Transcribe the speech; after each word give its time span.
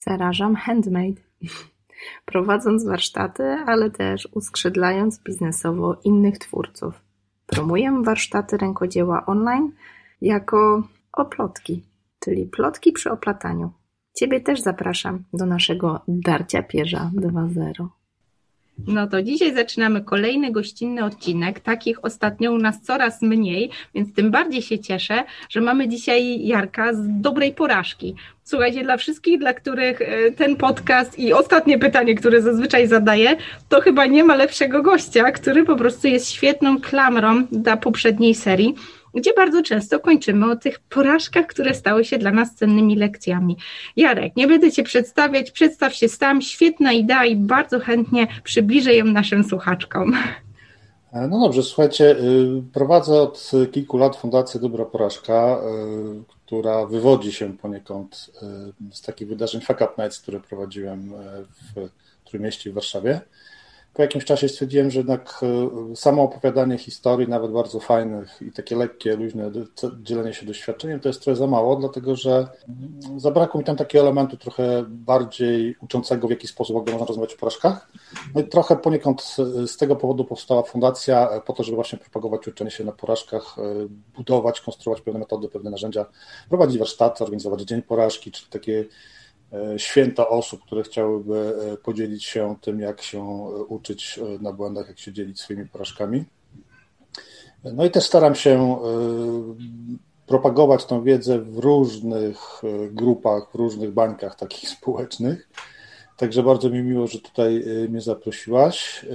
Zarażam 0.00 0.56
handmade. 0.56 1.20
Prowadząc 2.24 2.84
warsztaty, 2.84 3.42
ale 3.66 3.90
też 3.90 4.28
uskrzydlając 4.32 5.22
biznesowo 5.22 5.96
innych 6.04 6.38
twórców. 6.38 7.02
Promuję 7.46 8.02
warsztaty 8.04 8.56
rękodzieła 8.56 9.26
online 9.26 9.72
jako 10.20 10.82
oplotki, 11.12 11.82
czyli 12.20 12.46
plotki 12.46 12.92
przy 12.92 13.10
oplataniu. 13.10 13.72
Ciebie 14.14 14.40
też 14.40 14.60
zapraszam 14.60 15.24
do 15.32 15.46
naszego 15.46 16.00
Darcia 16.08 16.62
Pierza 16.62 17.10
2.0. 17.14 17.99
No 18.86 19.06
to 19.06 19.22
dzisiaj 19.22 19.54
zaczynamy 19.54 20.00
kolejny 20.00 20.52
gościnny 20.52 21.04
odcinek. 21.04 21.60
Takich 21.60 22.04
ostatnio 22.04 22.52
u 22.52 22.58
nas 22.58 22.82
coraz 22.82 23.22
mniej, 23.22 23.70
więc 23.94 24.14
tym 24.14 24.30
bardziej 24.30 24.62
się 24.62 24.78
cieszę, 24.78 25.24
że 25.48 25.60
mamy 25.60 25.88
dzisiaj 25.88 26.46
Jarka 26.46 26.94
z 26.94 26.98
dobrej 27.20 27.54
porażki. 27.54 28.14
Słuchajcie, 28.44 28.84
dla 28.84 28.96
wszystkich, 28.96 29.38
dla 29.38 29.54
których 29.54 30.02
e, 30.02 30.30
ten 30.32 30.56
podcast 30.56 31.18
i 31.18 31.32
ostatnie 31.32 31.78
pytanie, 31.78 32.14
które 32.14 32.42
zazwyczaj 32.42 32.86
zadaję, 32.86 33.36
to 33.68 33.80
chyba 33.80 34.06
nie 34.06 34.24
ma 34.24 34.34
lepszego 34.34 34.82
gościa, 34.82 35.32
który 35.32 35.64
po 35.64 35.76
prostu 35.76 36.08
jest 36.08 36.30
świetną 36.30 36.80
klamrą 36.80 37.46
dla 37.52 37.76
poprzedniej 37.76 38.34
serii 38.34 38.74
gdzie 39.14 39.34
bardzo 39.34 39.62
często 39.62 40.00
kończymy 40.00 40.50
o 40.50 40.56
tych 40.56 40.80
porażkach, 40.80 41.46
które 41.46 41.74
stały 41.74 42.04
się 42.04 42.18
dla 42.18 42.30
nas 42.30 42.54
cennymi 42.54 42.96
lekcjami. 42.96 43.56
Jarek, 43.96 44.36
nie 44.36 44.46
będę 44.46 44.72
Cię 44.72 44.82
przedstawiać, 44.82 45.50
przedstaw 45.50 45.94
się 45.94 46.08
sam, 46.08 46.42
świetna 46.42 46.92
idea 46.92 47.24
i 47.24 47.36
bardzo 47.36 47.80
chętnie 47.80 48.26
przybliżę 48.44 48.94
ją 48.94 49.04
naszym 49.04 49.44
słuchaczkom. 49.44 50.16
E, 51.12 51.28
no 51.28 51.40
dobrze, 51.40 51.62
słuchajcie, 51.62 52.10
y, 52.10 52.62
prowadzę 52.72 53.22
od 53.22 53.50
kilku 53.72 53.98
lat 53.98 54.16
Fundację 54.16 54.60
Dobra 54.60 54.84
Porażka, 54.84 55.58
y, 56.20 56.34
która 56.46 56.86
wywodzi 56.86 57.32
się 57.32 57.56
poniekąd 57.56 58.30
y, 58.90 58.94
z 58.94 59.02
takich 59.02 59.28
wydarzeń 59.28 59.60
Fuck 59.60 59.80
Up 59.80 59.92
Nights, 59.98 60.20
które 60.20 60.40
prowadziłem 60.40 61.12
w 61.74 61.88
Trójmieście 62.24 62.70
w 62.70 62.74
Warszawie 62.74 63.20
po 63.94 64.02
jakimś 64.02 64.24
czasie 64.24 64.48
stwierdziłem, 64.48 64.90
że 64.90 64.98
jednak 65.00 65.40
e, 65.92 65.96
samo 65.96 66.22
opowiadanie 66.22 66.78
historii, 66.78 67.28
nawet 67.28 67.52
bardzo 67.52 67.80
fajnych 67.80 68.42
i 68.42 68.52
takie 68.52 68.76
lekkie, 68.76 69.16
luźne 69.16 69.50
dzielenie 70.02 70.34
się 70.34 70.46
doświadczeniem, 70.46 71.00
to 71.00 71.08
jest 71.08 71.22
trochę 71.22 71.36
za 71.36 71.46
mało, 71.46 71.76
dlatego 71.76 72.16
że 72.16 72.48
zabrakło 73.16 73.58
mi 73.58 73.64
tam 73.64 73.76
takiego 73.76 74.04
elementu 74.04 74.36
trochę 74.36 74.84
bardziej 74.88 75.76
uczącego, 75.80 76.28
w 76.28 76.30
jaki 76.30 76.46
sposób 76.46 76.88
w 76.88 76.92
można 76.92 77.06
rozmawiać 77.06 77.34
o 77.34 77.38
porażkach. 77.38 77.92
No 78.34 78.40
i 78.40 78.44
trochę 78.44 78.76
poniekąd 78.76 79.22
z 79.66 79.76
tego 79.76 79.96
powodu 79.96 80.24
powstała 80.24 80.62
fundacja 80.62 81.30
e, 81.30 81.40
po 81.40 81.52
to, 81.52 81.62
żeby 81.62 81.74
właśnie 81.74 81.98
propagować 81.98 82.48
uczenie 82.48 82.70
się 82.70 82.84
na 82.84 82.92
porażkach, 82.92 83.56
e, 83.58 83.62
budować, 84.16 84.60
konstruować 84.60 85.02
pewne 85.02 85.20
metody, 85.20 85.48
pewne 85.48 85.70
narzędzia, 85.70 86.06
prowadzić 86.48 86.78
warsztaty, 86.78 87.24
organizować 87.24 87.60
dzień 87.60 87.82
porażki, 87.82 88.30
czyli 88.30 88.50
takie 88.50 88.84
święta 89.76 90.28
osób, 90.28 90.64
które 90.64 90.82
chciałyby 90.82 91.54
e, 91.72 91.76
podzielić 91.76 92.24
się 92.24 92.56
tym, 92.60 92.80
jak 92.80 93.02
się 93.02 93.18
e, 93.18 93.64
uczyć 93.64 94.20
na 94.40 94.52
błędach, 94.52 94.88
jak 94.88 94.98
się 94.98 95.12
dzielić 95.12 95.40
swoimi 95.40 95.68
porażkami. 95.68 96.24
No 97.64 97.84
i 97.84 97.90
też 97.90 98.04
staram 98.04 98.34
się 98.34 98.76
propagować 100.26 100.84
tą 100.84 101.02
wiedzę 101.02 101.38
w 101.38 101.58
różnych 101.58 102.62
grupach, 102.90 103.50
w 103.52 103.54
różnych 103.54 103.92
bańkach 103.92 104.36
takich 104.36 104.68
społecznych. 104.78 105.48
Także 106.16 106.42
bardzo 106.42 106.70
mi 106.70 106.82
miło, 106.82 107.06
że 107.06 107.18
tutaj 107.20 107.64
mnie 107.88 108.00
zaprosiłaś. 108.00 109.06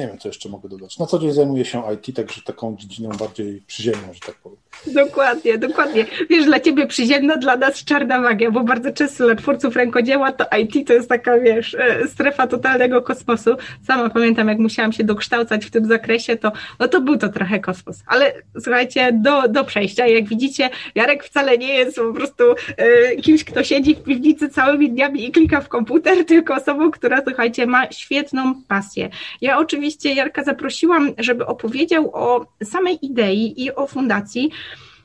Nie 0.00 0.06
wiem, 0.06 0.18
co 0.18 0.28
jeszcze 0.28 0.48
mogę 0.48 0.68
dodać. 0.68 0.98
Na 0.98 1.06
co 1.06 1.18
dzień 1.18 1.32
zajmuję 1.32 1.64
się 1.64 1.82
IT, 1.94 2.16
także 2.16 2.42
taką 2.42 2.76
dziedziną 2.76 3.10
bardziej 3.10 3.62
przyziemną, 3.66 4.12
że 4.12 4.20
tak 4.20 4.34
powiem. 4.34 4.58
Dokładnie, 4.86 5.58
dokładnie. 5.58 6.06
Wiesz, 6.30 6.44
dla 6.44 6.60
ciebie 6.60 6.86
przyziemna, 6.86 7.36
dla 7.36 7.56
nas 7.56 7.84
czarna 7.84 8.20
magia, 8.20 8.50
bo 8.50 8.60
bardzo 8.60 8.92
często 8.92 9.24
dla 9.26 9.34
twórców 9.34 9.76
rękodzieła 9.76 10.32
to 10.32 10.44
IT 10.58 10.86
to 10.86 10.92
jest 10.92 11.08
taka, 11.08 11.38
wiesz, 11.38 11.74
e, 11.74 12.08
strefa 12.08 12.46
totalnego 12.46 13.02
kosmosu. 13.02 13.50
Sama 13.86 14.10
pamiętam, 14.10 14.48
jak 14.48 14.58
musiałam 14.58 14.92
się 14.92 15.04
dokształcać 15.04 15.66
w 15.66 15.70
tym 15.70 15.84
zakresie, 15.84 16.36
to, 16.36 16.52
no 16.78 16.88
to 16.88 17.00
był 17.00 17.18
to 17.18 17.28
trochę 17.28 17.60
kosmos. 17.60 18.02
Ale 18.06 18.32
słuchajcie, 18.60 19.10
do, 19.12 19.48
do 19.48 19.64
przejścia, 19.64 20.06
jak 20.06 20.28
widzicie, 20.28 20.70
Jarek 20.94 21.24
wcale 21.24 21.58
nie 21.58 21.74
jest 21.74 21.96
po 21.96 22.12
prostu 22.12 22.44
e, 22.76 23.16
kimś, 23.16 23.44
kto 23.44 23.64
siedzi 23.64 23.94
w 23.94 24.02
piwnicy 24.02 24.48
całymi 24.48 24.90
dniami 24.90 25.26
i 25.26 25.32
klika 25.32 25.60
w 25.60 25.68
komputer, 25.68 26.24
tylko 26.24 26.54
osobą, 26.54 26.90
która, 26.90 27.22
słuchajcie, 27.26 27.66
ma 27.66 27.92
świetną 27.92 28.54
pasję. 28.68 29.10
Ja 29.40 29.58
oczywiście 29.58 29.89
Jarka 30.14 30.44
zaprosiłam, 30.44 31.10
żeby 31.18 31.46
opowiedział 31.46 32.10
o 32.14 32.46
samej 32.64 32.98
idei 33.06 33.64
i 33.64 33.74
o 33.74 33.86
fundacji, 33.86 34.50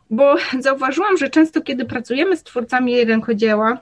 bo 0.10 0.36
zauważyłam, 0.60 1.18
że 1.18 1.30
często, 1.30 1.62
kiedy 1.62 1.86
pracujemy 1.86 2.38
z 2.38 2.44
twórcami 2.44 3.06
rękodzieła, 3.06 3.78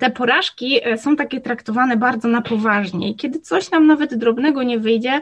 te 0.00 0.10
porażki 0.10 0.80
e, 0.84 0.98
są 0.98 1.16
takie 1.16 1.40
traktowane 1.40 1.96
bardzo 1.96 2.28
na 2.28 2.42
poważnie. 2.42 3.14
Kiedy 3.14 3.40
coś 3.40 3.70
nam 3.70 3.86
nawet 3.86 4.14
drobnego 4.14 4.62
nie 4.62 4.78
wyjdzie, 4.78 5.20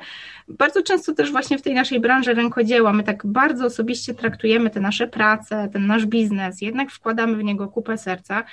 bardzo 0.48 0.82
często 0.82 1.14
też 1.14 1.32
właśnie 1.32 1.58
w 1.58 1.62
tej 1.62 1.74
naszej 1.74 2.00
branży 2.00 2.34
rękodzieła 2.34 2.92
my 2.92 3.02
tak 3.02 3.26
bardzo 3.26 3.66
osobiście 3.66 4.14
traktujemy 4.14 4.70
te 4.70 4.80
nasze 4.80 5.06
prace, 5.06 5.68
ten 5.72 5.86
nasz 5.86 6.06
biznes, 6.06 6.62
jednak 6.62 6.90
wkładamy 6.90 7.36
w 7.36 7.44
niego 7.44 7.68
kupę 7.68 7.98
serca, 7.98 8.44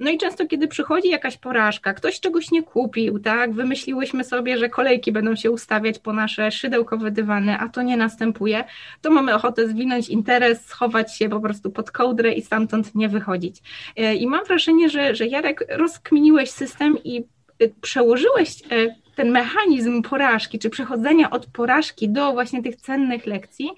no 0.00 0.10
i 0.10 0.18
często, 0.18 0.46
kiedy 0.46 0.68
przychodzi 0.68 1.08
jakaś 1.08 1.36
porażka, 1.36 1.94
ktoś 1.94 2.20
czegoś 2.20 2.50
nie 2.50 2.62
kupił, 2.62 3.18
tak, 3.18 3.52
wymyśliłyśmy 3.52 4.24
sobie, 4.24 4.58
że 4.58 4.68
kolejki 4.68 5.12
będą 5.12 5.36
się 5.36 5.50
ustawiać 5.50 5.98
po 5.98 6.12
nasze 6.12 6.50
szydełkowe 6.50 7.10
dywany, 7.10 7.58
a 7.58 7.68
to 7.68 7.82
nie 7.82 7.96
następuje, 7.96 8.64
to 9.02 9.10
mamy 9.10 9.34
ochotę 9.34 9.68
zwinąć 9.68 10.08
interes, 10.08 10.66
schować 10.66 11.16
się 11.16 11.28
po 11.28 11.40
prostu 11.40 11.70
pod 11.70 11.90
kołdrę 11.90 12.32
i 12.32 12.42
stamtąd 12.42 12.94
nie 12.94 13.08
wychodzić. 13.08 13.56
E, 13.96 14.14
I 14.14 14.26
mam 14.26 14.44
wrażenie, 14.44 14.90
że, 14.90 15.14
że 15.14 15.26
Jarek, 15.26 15.64
rozkminiłeś 15.68 16.50
system 16.50 16.98
i 17.04 17.24
e, 17.58 17.68
przełożyłeś 17.80 18.62
e, 18.70 18.94
ten 19.14 19.30
mechanizm 19.30 20.02
porażki, 20.02 20.58
czy 20.58 20.70
przechodzenia 20.70 21.30
od 21.30 21.46
porażki 21.46 22.08
do 22.08 22.32
właśnie 22.32 22.62
tych 22.62 22.76
cennych 22.76 23.26
lekcji, 23.26 23.70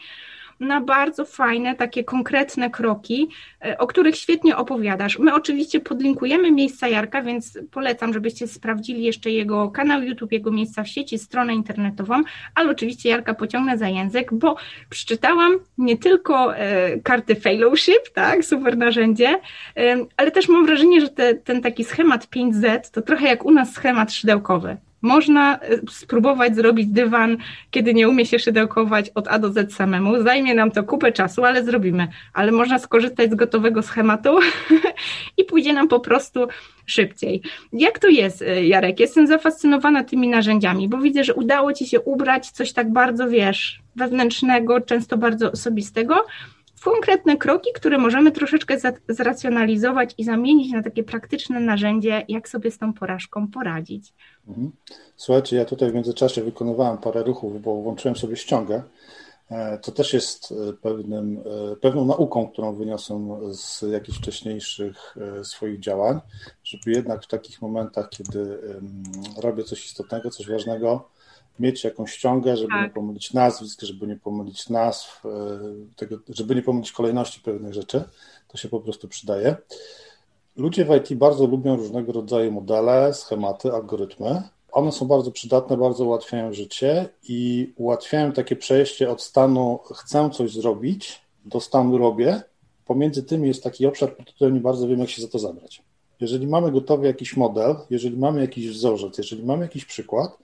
na 0.63 0.81
bardzo 0.81 1.25
fajne, 1.25 1.75
takie 1.75 2.05
konkretne 2.05 2.71
kroki, 2.71 3.29
e, 3.65 3.79
o 3.79 3.87
których 3.87 4.17
świetnie 4.17 4.57
opowiadasz. 4.57 5.19
My 5.19 5.35
oczywiście 5.35 5.81
podlinkujemy 5.81 6.51
miejsca 6.51 6.89
Jarka, 6.89 7.23
więc 7.23 7.59
polecam, 7.71 8.13
żebyście 8.13 8.49
sprawdzili 8.49 9.03
jeszcze 9.03 9.31
jego 9.31 9.71
kanał 9.71 10.03
YouTube, 10.03 10.33
jego 10.33 10.51
miejsca 10.51 10.83
w 10.83 10.89
sieci, 10.89 11.19
stronę 11.19 11.55
internetową, 11.55 12.23
ale 12.55 12.71
oczywiście 12.71 13.09
Jarka 13.09 13.35
pociągnę 13.35 13.79
za 13.79 13.89
język, 13.89 14.35
bo 14.35 14.57
przeczytałam 14.91 15.53
nie 15.79 15.99
tylko 15.99 16.57
e, 16.57 16.99
karty 17.01 17.35
fellowship, 17.35 18.11
tak, 18.15 18.45
super 18.45 18.77
narzędzie, 18.77 19.41
e, 19.77 20.07
ale 20.17 20.31
też 20.31 20.49
mam 20.49 20.67
wrażenie, 20.67 21.01
że 21.01 21.09
te, 21.09 21.35
ten 21.35 21.63
taki 21.63 21.85
schemat 21.85 22.27
5Z 22.27 22.91
to 22.91 23.03
trochę 23.03 23.27
jak 23.27 23.45
u 23.45 23.51
nas 23.51 23.73
schemat 23.73 24.13
szydełkowy. 24.13 24.77
Można 25.03 25.59
e, 25.59 25.61
spróbować 25.91 26.57
zrobić 26.57 26.87
dywan, 26.87 27.37
kiedy 27.71 27.95
nie 27.95 28.09
umie 28.09 28.27
się 28.27 28.39
szydełkować 28.39 29.11
od 29.15 29.29
A 29.29 29.39
do 29.39 29.53
Z 29.53 29.75
samemu. 29.75 30.23
Zajmie 30.23 30.55
nam 30.55 30.71
to 30.71 30.85
kupę 30.85 31.13
czasu, 31.13 31.45
ale 31.45 31.65
zrobimy. 31.65 32.09
Ale 32.35 32.53
można 32.53 32.79
skorzystać 32.79 33.31
z 33.31 33.35
gotowego 33.35 33.83
schematu 33.83 34.39
i 35.39 35.45
pójdzie 35.45 35.73
nam 35.73 35.89
po 35.89 36.01
prostu 36.01 36.47
szybciej. 36.87 37.43
Jak 37.73 37.99
to 37.99 38.09
jest, 38.09 38.43
e, 38.43 38.67
Jarek? 38.67 39.01
Jestem 39.01 39.27
zafascynowana 39.27 40.05
tymi 40.05 40.29
narzędziami, 40.29 40.89
bo 40.89 40.99
widzę, 40.99 41.25
że 41.25 41.35
udało 41.35 41.73
Ci 41.73 41.87
się 41.87 42.01
ubrać 42.01 42.51
coś 42.51 42.73
tak 42.73 42.93
bardzo, 42.93 43.29
wiesz, 43.29 43.83
wewnętrznego, 43.97 44.81
często 44.81 45.17
bardzo 45.17 45.53
osobistego, 45.53 46.27
konkretne 46.85 47.37
kroki, 47.37 47.71
które 47.75 47.99
możemy 47.99 48.33
troszeczkę 48.33 48.77
zracjonalizować 49.09 50.15
i 50.19 50.25
zamienić 50.25 50.73
na 50.73 50.83
takie 50.83 51.03
praktyczne 51.03 51.61
narzędzie, 51.61 52.25
jak 52.29 52.49
sobie 52.49 52.71
z 52.71 52.79
tą 52.79 52.93
porażką 52.93 53.49
poradzić. 53.49 54.13
Mhm. 54.49 54.73
Słuchajcie, 55.17 55.57
ja 55.57 55.65
tutaj 55.65 55.91
w 55.91 55.95
międzyczasie 55.95 56.43
wykonywałem 56.43 56.99
parę 56.99 57.23
ruchów, 57.23 57.63
bo 57.63 57.75
włączyłem 57.75 58.17
sobie 58.17 58.37
ściągę. 58.37 58.83
E, 59.53 59.79
to 59.79 59.93
też 59.93 60.13
jest 60.13 60.53
e, 60.53 60.73
pewnym, 60.73 61.43
e, 61.73 61.77
pewną 61.77 62.05
nauką, 62.05 62.49
którą 62.49 62.75
wyniosłem 62.75 63.55
z 63.55 63.83
jakichś 63.83 64.19
wcześniejszych 64.19 65.17
swoich 65.43 65.81
działań, 65.81 66.21
żeby 66.65 66.91
jednak 66.91 67.25
w 67.25 67.27
takich 67.27 67.63
momentach, 67.63 68.09
kiedy 68.11 68.59
robię 69.43 69.65
coś 69.65 69.87
istotnego, 69.87 70.31
coś 70.31 70.49
ważnego, 70.49 71.09
mieć 71.61 71.85
jakąś 71.85 72.13
ściągę, 72.13 72.57
żeby 72.57 72.69
tak. 72.69 72.83
nie 72.83 72.91
pomylić 72.91 73.33
nazwisk, 73.33 73.83
żeby 73.83 74.07
nie 74.07 74.17
pomylić 74.17 74.69
nazw, 74.69 75.23
tego, 75.97 76.19
żeby 76.29 76.55
nie 76.55 76.63
pomylić 76.63 76.93
kolejności 76.93 77.41
pewnych 77.41 77.75
rzeczy. 77.75 78.05
To 78.49 78.59
się 78.59 78.69
po 78.69 78.81
prostu 78.81 79.09
przydaje. 79.09 79.57
Ludzie 80.57 80.85
w 80.85 80.91
IT 80.97 81.15
bardzo 81.15 81.47
lubią 81.47 81.77
różnego 81.77 82.13
rodzaju 82.13 82.53
modele, 82.53 83.15
schematy, 83.15 83.73
algorytmy. 83.73 84.43
One 84.73 84.93
są 84.93 85.07
bardzo 85.07 85.31
przydatne, 85.31 85.77
bardzo 85.77 86.05
ułatwiają 86.05 86.53
życie 86.53 87.09
i 87.29 87.73
ułatwiają 87.77 88.33
takie 88.33 88.57
przejście 88.57 89.11
od 89.11 89.23
stanu 89.23 89.79
chcę 89.95 90.31
coś 90.31 90.53
zrobić 90.55 91.23
do 91.45 91.61
stanu 91.61 91.99
robię. 91.99 92.43
Pomiędzy 92.85 93.23
tym 93.23 93.45
jest 93.45 93.63
taki 93.63 93.87
obszar, 93.87 94.17
pod 94.17 94.27
którym 94.27 94.55
nie 94.55 94.61
bardzo 94.61 94.89
wiem, 94.89 95.01
jak 95.01 95.11
się 95.11 95.23
za 95.23 95.29
to 95.29 95.39
zabrać. 95.39 95.83
Jeżeli 96.21 96.47
mamy 96.47 96.73
gotowy 96.73 97.07
jakiś 97.07 97.37
model, 97.37 97.77
jeżeli 97.91 98.17
mamy 98.17 98.41
jakiś 98.41 98.71
wzorzec, 98.71 99.19
jeżeli 99.19 99.45
mamy 99.45 99.63
jakiś 99.63 99.85
przykład, 99.85 100.39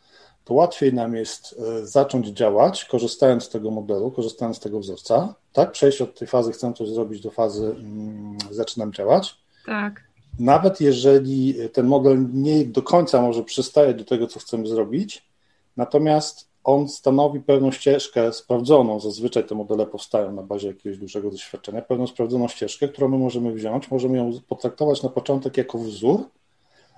to 0.44 0.55
łatwiej 0.55 0.94
nam 0.94 1.14
jest 1.14 1.55
e, 1.58 1.87
zacząć 1.87 2.26
działać, 2.26 2.84
korzystając 2.84 3.44
z 3.44 3.49
tego 3.49 3.70
modelu, 3.70 4.10
korzystając 4.10 4.56
z 4.56 4.60
tego 4.60 4.81
wzorca, 4.81 5.34
tak? 5.52 5.72
Przejść 5.72 6.02
od 6.02 6.19
tej 6.19 6.28
fazy 6.28 6.52
chcę 6.52 6.72
coś 6.72 6.88
zrobić 6.88 7.20
do 7.20 7.31
fazy 7.31 7.66
mm, 7.66 8.38
zaczynam 8.50 8.93
działać. 8.93 9.37
Tak. 9.69 10.05
nawet 10.38 10.81
jeżeli 10.81 11.55
ten 11.73 11.87
model 11.87 12.26
nie 12.32 12.65
do 12.65 12.82
końca 12.82 13.23
może 13.23 13.44
przystaje 13.44 13.94
do 13.94 14.05
tego, 14.05 14.26
co 14.26 14.41
chcemy 14.41 14.67
zrobić, 14.67 15.29
natomiast 15.76 16.49
on 16.65 16.88
stanowi 16.88 17.41
pewną 17.41 17.70
ścieżkę 17.70 18.32
sprawdzoną, 18.32 19.00
zazwyczaj 19.00 19.44
te 19.44 19.55
modele 19.55 19.87
powstają 19.87 20.32
na 20.32 20.43
bazie 20.43 20.69
jakiegoś 20.69 20.99
dużego 20.99 21.31
doświadczenia, 21.31 21.82
pewną 21.82 22.06
sprawdzoną 22.06 22.49
ścieżkę, 22.49 22.88
którą 22.88 23.09
my 23.09 23.19
możemy 23.19 23.53
wziąć, 23.53 23.91
możemy 23.91 24.19
ją 24.19 24.31
potraktować 24.49 25.03
na 25.03 25.09
początek 25.09 25.56
jako 25.56 25.79
wzór, 25.79 26.20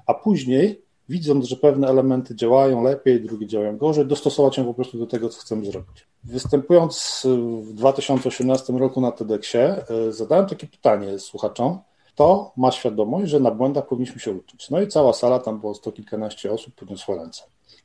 a 0.07 0.15
później, 0.15 0.83
widząc, 1.09 1.47
że 1.47 1.57
pewne 1.57 1.89
elementy 1.89 2.35
działają 2.35 2.83
lepiej, 2.83 3.21
drugie 3.21 3.47
działają 3.47 3.77
gorzej, 3.77 4.07
dostosować 4.07 4.59
ją 4.59 4.65
po 4.65 4.75
prostu 4.75 4.99
do 4.99 5.07
tego, 5.07 5.29
co 5.29 5.41
chcemy 5.41 5.67
zrobić. 5.67 6.07
Występując 6.25 7.27
w 7.63 7.73
2018 7.73 8.73
roku 8.73 9.01
na 9.01 9.13
TEDxie, 9.13 9.61
e, 9.61 10.13
zadałem 10.13 10.47
takie 10.47 10.67
pytanie 10.67 11.19
słuchaczom, 11.19 11.79
kto 12.13 12.53
ma 12.57 12.71
świadomość, 12.71 13.31
że 13.31 13.41
na 13.41 13.51
błędach 13.51 13.87
powinniśmy 13.87 14.21
się 14.21 14.33
uczyć. 14.33 14.71
No 14.71 14.81
i 14.81 14.89
cała 14.89 15.13
sala, 15.13 15.39
tam 15.39 15.61
było 15.61 15.75
sto 15.75 15.93
kilkanaście 15.93 16.53
osób, 16.53 16.75
podniosła 16.75 17.17
ręce. 17.17 17.43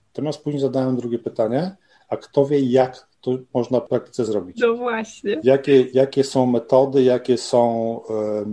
Natomiast 0.07 0.43
później 0.43 0.61
zadałem 0.61 0.95
drugie 0.95 1.19
pytanie, 1.19 1.75
a 2.09 2.17
kto 2.17 2.45
wie, 2.45 2.59
jak 2.59 3.07
to 3.21 3.31
można 3.53 3.79
w 3.79 3.87
praktyce 3.87 4.25
zrobić? 4.25 4.57
No 4.59 4.73
właśnie. 4.73 5.41
Jakie, 5.43 5.81
jakie 5.81 6.23
są 6.23 6.45
metody, 6.45 7.03
jakie 7.03 7.37
są 7.37 7.99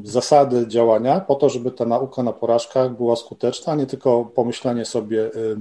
y, 0.04 0.08
zasady 0.10 0.69
działania 0.69 1.20
po 1.20 1.34
to, 1.34 1.48
żeby 1.48 1.70
ta 1.70 1.84
nauka 1.84 2.22
na 2.22 2.32
porażkach 2.32 2.96
była 2.96 3.16
skuteczna, 3.16 3.72
a 3.72 3.76
nie 3.76 3.86
tylko 3.86 4.24
pomyślenie 4.24 4.84
sobie, 4.84 5.26
y, 5.26 5.56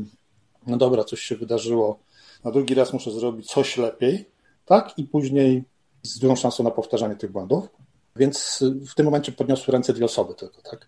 no 0.67 0.77
dobra, 0.77 1.03
coś 1.03 1.21
się 1.21 1.35
wydarzyło, 1.35 1.99
na 2.43 2.51
drugi 2.51 2.73
raz 2.73 2.93
muszę 2.93 3.11
zrobić 3.11 3.47
coś 3.47 3.77
lepiej, 3.77 4.25
tak? 4.65 4.93
I 4.97 5.03
później 5.03 5.63
z 6.03 6.19
dużą 6.19 6.35
szansą 6.35 6.63
na 6.63 6.71
powtarzanie 6.71 7.15
tych 7.15 7.31
błędów. 7.31 7.69
Więc 8.15 8.63
w 8.91 8.95
tym 8.95 9.05
momencie 9.05 9.31
podniosły 9.31 9.71
ręce 9.71 9.93
dwie 9.93 10.05
osoby 10.05 10.33
tylko, 10.33 10.61
tak? 10.61 10.87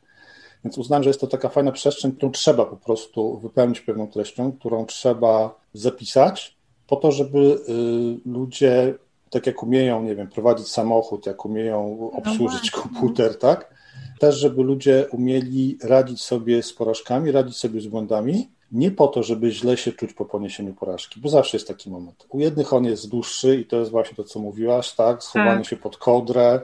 Więc 0.64 0.78
uznałem, 0.78 1.04
że 1.04 1.10
jest 1.10 1.22
to 1.22 1.28
taka 1.28 1.50
fajna 1.50 1.72
przestrzeń, 1.72 2.12
którą 2.12 2.31
trzeba 2.31 2.66
po 2.66 2.78
prostu 2.78 3.38
wypełnić 3.38 3.81
pewną 3.81 4.08
treścią, 4.08 4.52
którą 4.52 4.86
trzeba 4.86 5.56
zapisać, 5.74 6.56
po 6.88 6.96
to, 6.96 7.12
żeby 7.12 7.38
y, 7.38 8.30
ludzie, 8.30 8.96
tak 9.30 9.48
jak 9.48 9.64
umieją, 9.64 10.04
nie 10.04 10.16
wiem, 10.16 10.28
prowadzić 10.28 10.68
samochód, 10.68 11.25
jak 11.25 11.46
umieją 11.46 11.98
no 12.02 12.18
obsłużyć 12.18 12.72
no 12.74 12.81
komputer, 12.81 13.40
tak? 13.40 13.74
Też, 14.20 14.36
żeby 14.36 14.64
ludzie 14.64 15.06
umieli 15.12 15.78
radzić 15.84 16.22
sobie 16.22 16.64
z 16.64 16.74
porażkami, 16.74 17.31
radzić 17.31 17.58
sobie 17.58 17.81
z 17.81 17.88
błędami, 17.88 18.50
nie 18.72 18.92
po 18.92 19.08
to, 19.08 19.24
żeby 19.24 19.52
źle 19.52 19.78
się 19.78 19.92
czuć 19.92 20.14
po 20.14 20.25
poniesieniu 20.25 20.74
porażki, 20.74 21.20
bo 21.20 21.30
zawsze 21.30 21.58
jest 21.58 21.68
taki 21.68 21.90
moment. 21.90 22.25
U 22.30 22.40
jednych 22.40 22.74
on 22.74 22.86
jest 22.86 23.10
dłuższy 23.10 23.58
i 23.58 23.66
to 23.66 23.80
jest 23.80 23.92
właśnie 23.92 24.16
to, 24.16 24.24
co 24.24 24.40
mówiłaś, 24.40 24.92
tak? 24.92 25.24
Schowanie 25.24 25.58
tak. 25.58 25.66
się 25.66 25.78
pod 25.78 25.98
kodrę, 25.98 26.62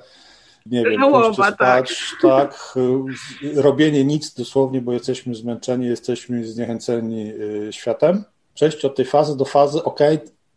nie 0.72 0.84
wiem, 0.84 1.00
Żałoba, 1.00 1.34
spać, 1.34 1.58
tak. 1.58 1.88
tak, 2.22 2.74
robienie 3.56 4.06
nic 4.06 4.34
dosłownie, 4.34 4.82
bo 4.82 4.94
jesteśmy 4.94 5.36
zmęczeni, 5.36 5.86
jesteśmy 5.86 6.48
zniechęceni 6.48 7.32
y, 7.32 7.74
światem. 7.74 8.24
Przejść 8.54 8.86
od 8.86 8.96
tej 8.96 9.06
fazy 9.06 9.38
do 9.38 9.46
fazy, 9.46 9.84
ok, 9.84 10.00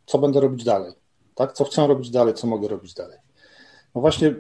co 0.07 0.19
będę 0.19 0.41
robić 0.41 0.65
dalej, 0.65 0.93
tak, 1.35 1.53
co 1.53 1.65
chcę 1.65 1.87
robić 1.87 2.11
dalej, 2.11 2.35
co 2.35 2.47
mogę 2.47 2.69
robić 2.69 2.95
dalej. 2.95 3.19
No 3.95 4.01
właśnie 4.01 4.35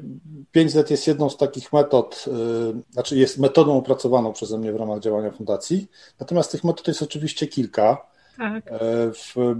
5Z 0.56 0.90
jest 0.90 1.06
jedną 1.06 1.30
z 1.30 1.36
takich 1.36 1.72
metod, 1.72 2.24
y, 2.28 2.92
znaczy 2.92 3.18
jest 3.18 3.38
metodą 3.38 3.76
opracowaną 3.78 4.32
przeze 4.32 4.58
mnie 4.58 4.72
w 4.72 4.76
ramach 4.76 5.00
działania 5.00 5.30
fundacji, 5.30 5.86
natomiast 6.20 6.52
tych 6.52 6.64
metod 6.64 6.88
jest 6.88 7.02
oczywiście 7.02 7.46
kilka. 7.46 8.11
Tak. 8.36 8.72
E, 8.72 9.12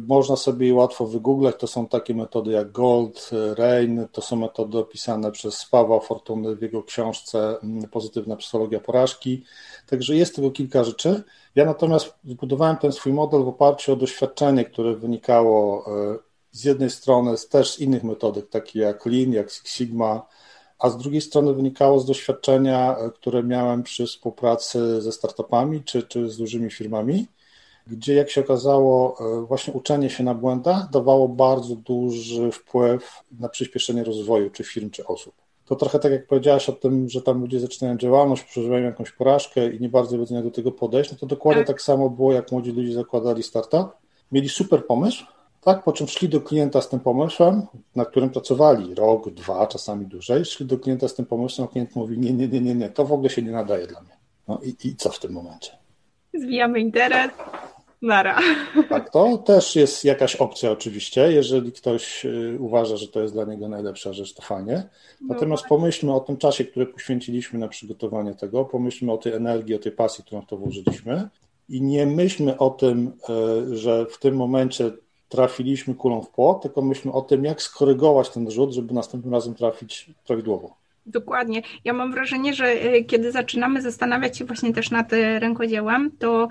można 0.08 0.36
sobie 0.36 0.74
łatwo 0.74 1.06
wygooglać. 1.06 1.56
To 1.58 1.66
są 1.66 1.86
takie 1.86 2.14
metody 2.14 2.50
jak 2.50 2.72
Gold, 2.72 3.30
Rain, 3.56 4.06
to 4.12 4.22
są 4.22 4.36
metody 4.36 4.78
opisane 4.78 5.32
przez 5.32 5.66
Pawła 5.66 6.00
Fortuny 6.00 6.56
w 6.56 6.62
jego 6.62 6.82
książce 6.82 7.60
mm, 7.62 7.88
Pozytywna 7.88 8.36
psychologia 8.36 8.80
porażki. 8.80 9.44
Także 9.86 10.16
jest 10.16 10.36
tego 10.36 10.50
kilka 10.50 10.84
rzeczy. 10.84 11.22
Ja 11.54 11.64
natomiast 11.64 12.14
zbudowałem 12.24 12.76
ten 12.76 12.92
swój 12.92 13.12
model 13.12 13.42
w 13.44 13.48
oparciu 13.48 13.92
o 13.92 13.96
doświadczenie, 13.96 14.64
które 14.64 14.96
wynikało 14.96 15.86
e, 15.86 16.18
z 16.50 16.64
jednej 16.64 16.90
strony 16.90 17.34
też 17.50 17.70
z 17.70 17.80
innych 17.80 18.04
metodek, 18.04 18.48
takich 18.48 18.75
jak 18.75 19.06
Lean, 19.06 19.32
jak 19.32 19.50
Six 19.50 19.70
Sigma, 19.70 20.26
a 20.78 20.90
z 20.90 20.96
drugiej 20.96 21.20
strony 21.20 21.54
wynikało 21.54 22.00
z 22.00 22.06
doświadczenia, 22.06 22.96
e, 22.96 23.10
które 23.10 23.42
miałem 23.42 23.82
przy 23.82 24.06
współpracy 24.06 25.02
ze 25.02 25.12
startupami 25.12 25.82
czy, 25.84 26.02
czy 26.02 26.30
z 26.30 26.36
dużymi 26.36 26.70
firmami 26.70 27.26
gdzie 27.87 28.14
jak 28.14 28.31
się 28.31 28.40
okazało, 28.40 29.17
e, 29.20 29.46
właśnie 29.46 29.73
uczenie 29.73 30.11
się 30.11 30.25
na 30.25 30.34
błędach 30.34 30.90
dawało 30.90 31.29
bardzo 31.29 31.76
duży 31.76 32.52
wpływ 32.52 33.23
na 33.40 33.49
przyspieszenie 33.49 34.05
rozwoju 34.05 34.50
czy 34.50 34.64
firm, 34.64 34.90
czy 34.90 35.06
osób. 35.06 35.34
To 35.64 35.76
trochę 35.76 35.99
tak 35.99 36.12
jak 36.12 36.26
powiedziałaś 36.26 36.69
o 36.69 36.73
tym, 36.73 37.08
że 37.08 37.23
tam 37.23 37.40
ludzie 37.40 37.61
zaczynają 37.61 37.96
działalność, 37.96 38.44
przeżywają 38.44 38.84
jakąś 38.84 39.11
porażkę 39.12 39.73
i 39.73 39.81
nie 39.81 39.88
bardzo 39.88 40.19
wiedzą 40.19 40.34
jak 40.34 40.44
do 40.44 40.50
tego 40.50 40.73
podejść, 40.73 41.12
no 41.12 41.19
to 41.19 41.26
dokładnie 41.26 41.64
tak. 41.64 41.82
samo 41.82 42.11
było, 42.11 42.32
jak 42.32 42.52
młodzi 42.52 42.73
ludzie 42.73 42.94
zakładali 42.94 43.43
startup. 43.43 43.88
Mieli 44.32 44.49
super 44.49 44.87
pomysł, 44.87 45.25
tak, 45.61 45.85
po 45.85 45.93
czym 45.93 46.08
szli 46.08 46.28
do 46.28 46.40
klienta 46.40 46.81
z 46.81 46.88
tym 46.88 47.00
pomysłem, 47.00 47.67
na 47.96 48.05
którym 48.05 48.31
pracowali 48.31 48.94
rok, 48.94 49.31
dwa, 49.31 49.67
czasami 49.67 50.06
dłużej, 50.06 50.44
szli 50.44 50.67
do 50.67 50.78
klienta 50.78 51.08
z 51.08 51.14
tym 51.14 51.26
pomysłem, 51.26 51.69
a 51.69 51.73
klient 51.73 51.96
mówi, 51.96 52.19
nie, 52.19 52.32
nie, 52.32 52.49
nie, 52.49 52.61
nie, 52.61 52.75
nie, 52.75 52.88
to 52.88 53.05
w 53.05 53.12
ogóle 53.12 53.31
się 53.31 53.43
nie 53.43 53.50
nadaje 53.50 53.87
dla 53.87 54.00
mnie. 54.00 54.17
No 54.49 54.61
i, 54.62 54.88
i 54.88 54.96
co 54.96 55.11
w 55.11 55.19
tym 55.19 55.32
momencie? 55.32 55.81
Zwijamy 56.34 56.81
interes, 56.81 57.31
Nara. 58.02 58.38
Tak, 58.88 59.11
to 59.11 59.38
też 59.38 59.76
jest 59.76 60.05
jakaś 60.05 60.37
opcja 60.37 60.70
oczywiście, 60.70 61.32
jeżeli 61.32 61.73
ktoś 61.73 62.25
y, 62.25 62.56
uważa, 62.61 62.96
że 62.96 63.08
to 63.08 63.20
jest 63.20 63.34
dla 63.34 63.44
niego 63.44 63.69
najlepsza 63.69 64.12
rzecz, 64.12 64.34
to 64.34 64.43
fajnie. 64.43 64.88
No 65.20 65.34
Natomiast 65.34 65.64
pomyślmy 65.67 66.14
o 66.14 66.20
tym 66.20 66.37
czasie, 66.37 66.64
który 66.64 66.87
poświęciliśmy 66.87 67.58
na 67.58 67.69
przygotowanie 67.69 68.34
tego, 68.34 68.64
pomyślmy 68.64 69.12
o 69.12 69.19
tej 69.19 69.32
energii, 69.32 69.75
o 69.75 69.79
tej 69.79 69.93
pasji, 69.93 70.25
którą 70.25 70.43
w 70.43 70.46
to 70.46 70.56
włożyliśmy 70.56 71.29
i 71.69 71.82
nie 71.82 72.06
myślmy 72.06 72.58
o 72.58 72.70
tym, 72.70 73.12
y, 73.70 73.76
że 73.76 74.06
w 74.06 74.19
tym 74.19 74.37
momencie 74.37 74.90
trafiliśmy 75.28 75.94
kulą 75.94 76.23
w 76.23 76.31
płot, 76.31 76.62
tylko 76.62 76.82
myślmy 76.82 77.12
o 77.12 77.23
tym, 77.23 77.44
jak 77.44 77.62
skorygować 77.62 78.31
ten 78.31 78.50
rzut, 78.50 78.73
żeby 78.73 78.94
następnym 78.94 79.35
razem 79.35 79.55
trafić 79.55 80.11
prawidłowo. 80.26 80.81
Dokładnie. 81.06 81.62
Ja 81.84 81.93
mam 81.93 82.12
wrażenie, 82.12 82.54
że 82.54 82.66
e, 82.66 83.04
kiedy 83.04 83.32
zaczynamy 83.32 83.82
zastanawiać 83.82 84.38
się 84.38 84.44
właśnie 84.44 84.72
też 84.72 84.90
nad 84.90 85.12
e, 85.12 85.38
rękodziełem, 85.38 86.10
to 86.19 86.49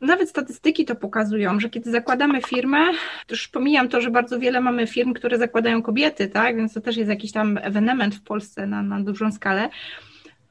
nawet 0.00 0.28
statystyki 0.28 0.84
to 0.84 0.96
pokazują, 0.96 1.60
że 1.60 1.70
kiedy 1.70 1.90
zakładamy 1.90 2.42
firmę, 2.42 2.78
to 3.26 3.34
już 3.34 3.48
pomijam 3.48 3.88
to, 3.88 4.00
że 4.00 4.10
bardzo 4.10 4.38
wiele 4.38 4.60
mamy 4.60 4.86
firm, 4.86 5.14
które 5.14 5.38
zakładają 5.38 5.82
kobiety, 5.82 6.28
tak, 6.28 6.56
więc 6.56 6.74
to 6.74 6.80
też 6.80 6.96
jest 6.96 7.10
jakiś 7.10 7.32
tam 7.32 7.58
ewenement 7.62 8.14
w 8.14 8.22
Polsce 8.22 8.66
na, 8.66 8.82
na 8.82 9.00
dużą 9.00 9.32
skalę, 9.32 9.68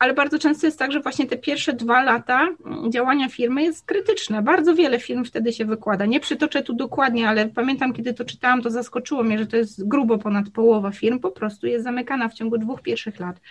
ale 0.04 0.14
bardzo 0.14 0.40
często 0.40 0.68
jest 0.68 0.80
tak, 0.80 0.92
że 0.92 1.00
właśnie 1.00 1.26
te 1.26 1.38
pierwsze 1.38 1.74
dwa 1.74 2.04
lata 2.04 2.48
działania 2.90 3.30
firmy 3.30 3.64
jest 3.64 3.86
krytyczne. 3.86 4.42
Bardzo 4.42 4.76
wiele 4.76 5.00
firm 5.00 5.26
wtedy 5.26 5.54
się 5.54 5.66
wykłada. 5.66 6.06
Nie 6.06 6.20
przytoczę 6.20 6.64
tu 6.64 6.74
dokładnie, 6.74 7.30
ale 7.30 7.50
pamiętam, 7.50 7.94
kiedy 7.94 8.14
to 8.14 8.26
czytałam, 8.26 8.62
to 8.62 8.70
zaskoczyło 8.70 9.24
mnie, 9.24 9.40
że 9.40 9.48
to 9.48 9.58
jest 9.58 9.88
grubo 9.88 10.18
ponad 10.18 10.50
połowa 10.50 10.92
firm 10.92 11.20
po 11.20 11.32
prostu 11.32 11.68
jest 11.68 11.84
zamykana 11.84 12.30
w 12.30 12.34
ciągu 12.34 12.58
dwóch 12.58 12.82
pierwszych 12.82 13.20
lat. 13.20 13.42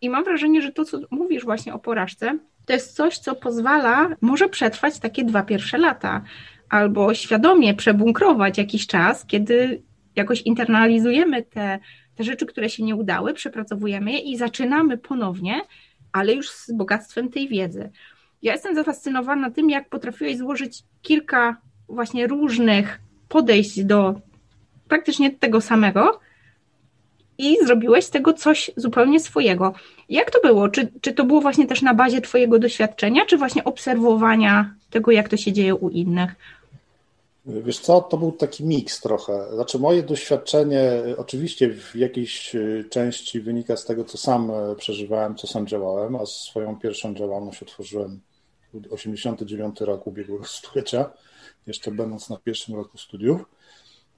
I 0.00 0.10
mam 0.10 0.24
wrażenie, 0.24 0.62
że 0.62 0.72
to, 0.72 0.84
co 0.84 0.98
mówisz 1.10 1.44
właśnie 1.44 1.74
o 1.74 1.78
porażce, 1.78 2.38
to 2.66 2.72
jest 2.72 2.96
coś, 2.96 3.18
co 3.18 3.34
pozwala 3.34 4.08
może 4.20 4.48
przetrwać 4.48 4.98
takie 4.98 5.24
dwa 5.24 5.42
pierwsze 5.42 5.78
lata, 5.78 6.22
albo 6.68 7.14
świadomie 7.14 7.74
przebunkrować 7.74 8.58
jakiś 8.58 8.86
czas, 8.86 9.26
kiedy 9.26 9.82
jakoś 10.16 10.42
internalizujemy 10.42 11.42
te, 11.42 11.78
te 12.14 12.24
rzeczy, 12.24 12.46
które 12.46 12.70
się 12.70 12.82
nie 12.82 12.96
udały, 12.96 13.34
przepracowujemy 13.34 14.12
je 14.12 14.18
i 14.18 14.36
zaczynamy 14.36 14.98
ponownie 14.98 15.60
ale 16.12 16.34
już 16.34 16.50
z 16.50 16.72
bogactwem 16.72 17.28
tej 17.28 17.48
wiedzy. 17.48 17.90
Ja 18.42 18.52
jestem 18.52 18.74
zafascynowana 18.74 19.50
tym, 19.50 19.70
jak 19.70 19.88
potrafiłeś 19.88 20.36
złożyć 20.36 20.82
kilka 21.02 21.56
właśnie 21.88 22.26
różnych 22.26 23.00
podejść 23.28 23.84
do 23.84 24.20
praktycznie 24.88 25.30
tego 25.30 25.60
samego 25.60 26.20
i 27.38 27.56
zrobiłeś 27.66 28.04
z 28.04 28.10
tego 28.10 28.32
coś 28.32 28.70
zupełnie 28.76 29.20
swojego. 29.20 29.74
Jak 30.08 30.30
to 30.30 30.40
było? 30.40 30.68
Czy, 30.68 30.92
czy 31.00 31.12
to 31.12 31.24
było 31.24 31.40
właśnie 31.40 31.66
też 31.66 31.82
na 31.82 31.94
bazie 31.94 32.20
Twojego 32.20 32.58
doświadczenia, 32.58 33.26
czy 33.26 33.36
właśnie 33.36 33.64
obserwowania 33.64 34.74
tego, 34.90 35.10
jak 35.10 35.28
to 35.28 35.36
się 35.36 35.52
dzieje 35.52 35.74
u 35.74 35.88
innych? 35.88 36.34
Wiesz 37.48 37.78
co, 37.78 38.00
to 38.00 38.16
był 38.16 38.32
taki 38.32 38.64
miks 38.64 39.00
trochę. 39.00 39.54
Znaczy 39.54 39.78
moje 39.78 40.02
doświadczenie 40.02 41.02
oczywiście 41.16 41.74
w 41.74 41.96
jakiejś 41.96 42.54
e, 42.54 42.84
części 42.90 43.40
wynika 43.40 43.76
z 43.76 43.84
tego, 43.84 44.04
co 44.04 44.18
sam 44.18 44.50
e, 44.50 44.74
przeżywałem, 44.76 45.36
co 45.36 45.46
sam 45.46 45.66
działałem, 45.66 46.16
a 46.16 46.26
swoją 46.26 46.78
pierwszą 46.78 47.14
działalność 47.14 47.62
otworzyłem 47.62 48.20
w 48.72 48.92
89 48.92 49.80
roku 49.80 50.10
ubiegłego 50.10 50.44
stulecia, 50.58 51.10
jeszcze 51.66 51.90
będąc 51.90 52.30
na 52.30 52.36
pierwszym 52.36 52.74
roku 52.74 52.98
studiów. 52.98 53.44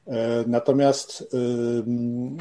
E, 0.07 0.45
natomiast, 0.47 1.37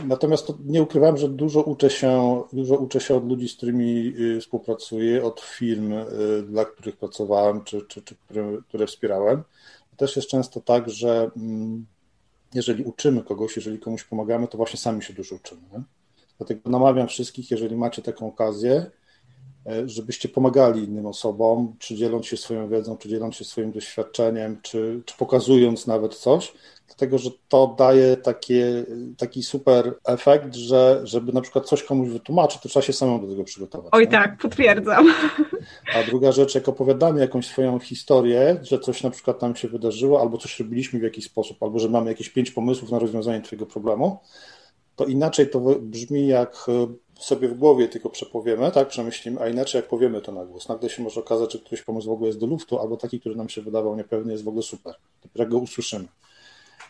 natomiast 0.08 0.48
nie 0.66 0.84
ukrywam, 0.84 1.18
że 1.18 1.30
dużo 1.30 1.62
uczę, 1.62 1.90
się, 1.90 2.44
dużo 2.54 2.76
uczę 2.76 3.00
się 3.00 3.16
od 3.16 3.30
ludzi, 3.30 3.50
z 3.50 3.56
którymi 3.56 4.14
współpracuję, 4.42 5.24
od 5.24 5.40
firm, 5.40 5.94
dla 6.48 6.66
których 6.66 6.98
pracowałem, 6.98 7.64
czy, 7.64 7.82
czy, 7.82 8.02
czy 8.02 8.16
które, 8.16 8.58
które 8.68 8.88
wspierałem 8.88 9.44
też 10.00 10.16
jest 10.16 10.28
często 10.28 10.62
tak, 10.62 10.90
że 10.90 11.32
mm, 11.38 11.86
jeżeli 12.54 12.84
uczymy 12.84 13.24
kogoś, 13.24 13.56
jeżeli 13.56 13.80
komuś 13.80 14.04
pomagamy, 14.04 14.48
to 14.48 14.58
właśnie 14.58 14.80
sami 14.80 15.04
się 15.04 15.14
dużo 15.14 15.36
uczymy. 15.36 15.84
Dlatego 16.38 16.70
namawiam 16.70 17.08
wszystkich, 17.08 17.52
jeżeli 17.52 17.76
macie 17.76 18.02
taką 18.02 18.28
okazję, 18.28 18.92
żebyście 19.86 20.30
pomagali 20.30 20.84
innym 20.84 21.06
osobom, 21.06 21.76
czy 21.80 21.96
dzieląc 21.96 22.26
się 22.26 22.38
swoją 22.38 22.70
wiedzą, 22.70 22.98
czy 22.98 23.10
dzieląc 23.10 23.36
się 23.36 23.46
swoim 23.46 23.72
doświadczeniem, 23.72 24.58
czy, 24.62 25.02
czy 25.06 25.18
pokazując 25.18 25.88
nawet 25.88 26.16
coś, 26.16 26.54
dlatego 26.88 27.18
że 27.18 27.30
to 27.50 27.76
daje 27.78 28.18
takie, 28.18 28.86
taki 29.18 29.44
super 29.44 29.94
efekt, 30.06 30.56
że 30.56 31.02
żeby 31.04 31.34
na 31.34 31.42
przykład 31.42 31.66
coś 31.66 31.84
komuś 31.84 32.10
wytłumaczyć, 32.10 32.62
to 32.62 32.70
trzeba 32.70 32.86
się 32.86 32.94
samemu 32.94 33.22
do 33.22 33.28
tego 33.28 33.44
przygotować. 33.44 33.90
Oj 33.92 34.02
nie? 34.02 34.12
tak, 34.12 34.38
potwierdzam. 34.38 35.14
A 35.96 36.04
druga 36.04 36.32
rzecz, 36.32 36.56
jak 36.56 36.70
opowiadamy 36.70 37.20
jakąś 37.20 37.48
swoją 37.48 37.80
historię, 37.80 38.60
że 38.62 38.80
coś 38.80 39.04
na 39.04 39.10
przykład 39.10 39.42
nam 39.42 39.56
się 39.56 39.68
wydarzyło, 39.68 40.22
albo 40.22 40.38
coś 40.38 40.60
robiliśmy 40.60 41.00
w 41.00 41.04
jakiś 41.04 41.26
sposób, 41.26 41.64
albo 41.64 41.80
że 41.80 41.90
mamy 41.90 42.10
jakieś 42.10 42.30
pięć 42.30 42.52
pomysłów 42.52 42.92
na 42.92 43.00
rozwiązanie 43.00 43.42
twojego 43.42 43.66
problemu, 43.66 44.20
to 44.96 45.06
inaczej 45.06 45.50
to 45.50 45.60
brzmi, 45.80 46.28
jak 46.28 46.66
e, 46.68 46.88
sobie 47.20 47.48
w 47.48 47.58
głowie 47.58 47.88
tylko 47.88 48.10
przepowiemy, 48.10 48.72
tak, 48.72 48.88
przemyślimy, 48.88 49.42
a 49.42 49.50
inaczej 49.50 49.80
jak 49.80 49.88
powiemy 49.88 50.22
to 50.22 50.32
na 50.32 50.46
głos. 50.46 50.70
Nagle 50.70 50.90
się 50.90 51.04
może 51.04 51.20
okazać, 51.20 51.54
że 51.54 51.60
któryś 51.60 51.82
pomysł 51.82 52.10
w 52.10 52.12
ogóle 52.12 52.28
jest 52.28 52.40
do 52.40 52.46
luftu, 52.46 52.80
albo 52.80 52.98
taki, 52.98 53.20
który 53.20 53.36
nam 53.36 53.50
się 53.50 53.62
wydawał 53.62 53.96
niepewny, 53.96 54.32
jest 54.32 54.44
w 54.44 54.48
ogóle 54.48 54.64
super. 54.64 54.96
Jak 55.36 55.50
go 55.50 55.58
usłyszymy. 55.58 56.08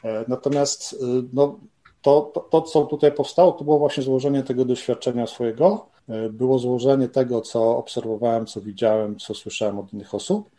E, 0.04 0.26
natomiast 0.28 0.94
e, 0.94 0.98
no, 1.34 1.60
to, 2.02 2.32
to, 2.34 2.40
to, 2.40 2.62
co 2.62 2.86
tutaj 2.86 3.12
powstało, 3.12 3.52
to 3.52 3.64
było 3.64 3.80
właśnie 3.80 4.04
złożenie 4.04 4.44
tego 4.44 4.66
doświadczenia 4.66 5.28
swojego, 5.28 5.86
było 6.30 6.60
złożenie 6.60 7.08
tego, 7.08 7.42
co 7.42 7.78
obserwowałem, 7.78 8.46
co 8.46 8.62
widziałem, 8.62 9.20
co 9.20 9.34
słyszałem 9.34 9.80
od 9.80 9.94
innych 9.94 10.16
osób, 10.16 10.50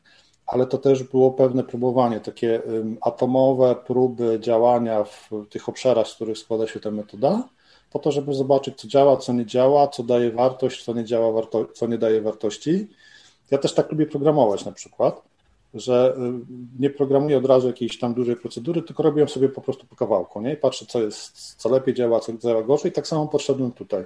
ale 0.47 0.67
to 0.67 0.79
też 0.79 1.03
było 1.03 1.31
pewne 1.31 1.65
próbowanie, 1.65 2.21
takie 2.21 2.63
atomowe 3.01 3.77
próby 3.87 4.39
działania 4.41 5.05
w 5.05 5.31
tych 5.51 5.69
obszarach, 5.69 6.09
z 6.09 6.15
których 6.15 6.39
składa 6.39 6.67
się 6.67 6.81
ta 6.81 6.91
metoda, 6.91 7.49
po 7.91 7.99
to, 7.99 8.13
żeby 8.13 8.35
zobaczyć, 8.35 8.81
co 8.81 8.89
działa, 8.89 9.17
co 9.17 9.33
nie 9.33 9.47
działa, 9.47 9.89
co 9.89 10.03
daje 10.03 10.31
wartość, 10.31 10.85
co 10.85 10.95
nie 10.95 11.05
działa, 11.05 11.33
warto- 11.33 11.67
co 11.75 11.87
nie 11.87 11.99
daje 11.99 12.21
wartości. 12.21 12.89
Ja 13.51 13.59
też 13.59 13.75
tak 13.75 13.91
lubię 13.91 14.07
programować 14.07 14.65
na 14.65 14.73
przykład, 14.73 15.23
że 15.75 16.17
nie 16.79 16.91
programuję 16.91 17.39
od 17.39 17.47
razu 17.47 17.67
jakiejś 17.67 17.99
tam 17.99 18.15
dużej 18.15 18.37
procedury, 18.37 18.83
tylko 18.83 19.03
robię 19.03 19.29
sobie 19.29 19.49
po 19.49 19.61
prostu 19.61 19.87
po 19.87 19.97
kawałku, 19.97 20.41
nie? 20.41 20.53
I 20.53 20.57
patrzę, 20.57 20.87
co 20.87 21.03
jest, 21.03 21.55
co 21.57 21.69
lepiej 21.69 21.95
działa, 21.95 22.21
co 22.21 22.33
działa 22.33 22.63
gorzej. 22.63 22.91
I 22.91 22.95
tak 22.95 23.07
samo 23.07 23.29
podszedłem 23.29 23.73
tutaj. 23.73 24.05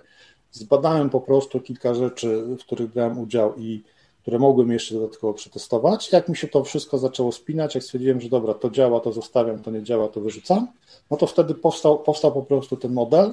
Zbadałem 0.53 1.11
po 1.11 1.21
prostu 1.21 1.61
kilka 1.61 1.95
rzeczy, 1.95 2.43
w 2.43 2.61
których 2.61 2.93
brałem 2.93 3.19
udział 3.19 3.55
i 3.57 3.83
które 4.23 4.39
mogłem 4.39 4.71
jeszcze 4.71 4.95
dodatkowo 4.95 5.35
przetestować. 5.35 6.13
Jak 6.13 6.29
mi 6.29 6.37
się 6.37 6.49
to 6.49 6.65
wszystko 6.65 6.99
zaczęło 6.99 7.33
spinać, 7.33 7.75
jak 7.75 7.85
stwierdziłem, 7.85 8.21
że 8.21 8.29
dobra, 8.29 8.55
to 8.55 8.71
działa, 8.71 9.01
to 9.01 9.13
zostawiam, 9.13 9.59
to 9.59 9.71
nie 9.71 9.83
działa, 9.83 10.09
to 10.09 10.21
wyrzucam, 10.21 10.69
no 11.11 11.17
to 11.17 11.27
wtedy 11.27 11.55
powstał, 11.55 11.99
powstał 11.99 12.33
po 12.33 12.43
prostu 12.43 12.77
ten 12.77 12.93
model, 12.93 13.33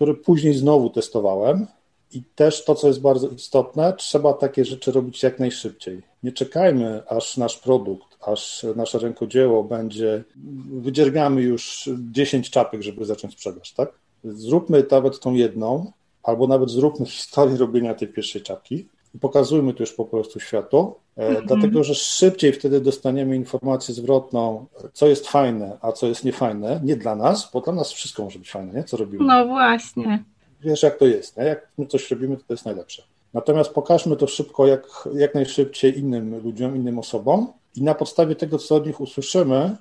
który 0.00 0.14
później 0.14 0.54
znowu 0.54 0.90
testowałem. 0.90 1.66
I 2.12 2.22
też 2.34 2.64
to, 2.64 2.74
co 2.74 2.88
jest 2.88 3.00
bardzo 3.00 3.28
istotne, 3.28 3.92
trzeba 3.92 4.32
takie 4.32 4.64
rzeczy 4.64 4.92
robić 4.92 5.22
jak 5.22 5.38
najszybciej. 5.38 6.02
Nie 6.22 6.32
czekajmy, 6.32 7.02
aż 7.08 7.36
nasz 7.36 7.58
produkt, 7.58 8.18
aż 8.20 8.66
nasze 8.76 8.98
rękodzieło 8.98 9.64
będzie, 9.64 10.24
wydziergamy 10.72 11.42
już 11.42 11.90
10 12.12 12.50
czapek, 12.50 12.82
żeby 12.82 13.04
zacząć 13.04 13.32
sprzedaż, 13.32 13.72
tak? 13.72 13.92
Zróbmy 14.24 14.84
nawet 14.90 15.20
tą 15.20 15.34
jedną, 15.34 15.92
albo 16.22 16.46
nawet 16.46 16.70
zróbmy 16.70 17.06
historię 17.06 17.56
robienia 17.56 17.94
tej 17.94 18.08
pierwszej 18.08 18.42
czapki 18.42 18.86
pokazujmy 19.20 19.74
to 19.74 19.82
już 19.82 19.92
po 19.92 20.04
prostu 20.04 20.40
światu, 20.40 20.94
mm-hmm. 21.18 21.46
dlatego 21.46 21.84
że 21.84 21.94
szybciej 21.94 22.52
wtedy 22.52 22.80
dostaniemy 22.80 23.36
informację 23.36 23.94
zwrotną, 23.94 24.66
co 24.92 25.06
jest 25.08 25.28
fajne, 25.28 25.78
a 25.80 25.92
co 25.92 26.06
jest 26.06 26.24
niefajne, 26.24 26.80
nie 26.84 26.96
dla 26.96 27.16
nas, 27.16 27.50
bo 27.52 27.60
dla 27.60 27.72
nas 27.72 27.92
wszystko 27.92 28.24
może 28.24 28.38
być 28.38 28.50
fajne, 28.50 28.72
nie? 28.72 28.84
co 28.84 28.96
robimy. 28.96 29.24
No 29.24 29.46
właśnie. 29.46 30.24
Wiesz, 30.60 30.82
jak 30.82 30.98
to 30.98 31.06
jest, 31.06 31.36
nie? 31.36 31.44
jak 31.44 31.68
my 31.78 31.86
coś 31.86 32.10
robimy, 32.10 32.36
to, 32.36 32.42
to 32.46 32.54
jest 32.54 32.64
najlepsze. 32.64 33.02
Natomiast 33.34 33.70
pokażmy 33.70 34.16
to 34.16 34.26
szybko, 34.26 34.66
jak, 34.66 35.08
jak 35.14 35.34
najszybciej 35.34 35.98
innym 35.98 36.42
ludziom, 36.42 36.76
innym 36.76 36.98
osobom 36.98 37.52
i 37.76 37.82
na 37.82 37.94
podstawie 37.94 38.36
tego, 38.36 38.58
co 38.58 38.76
od 38.76 38.86
nich 38.86 39.00
usłyszymy, 39.00 39.76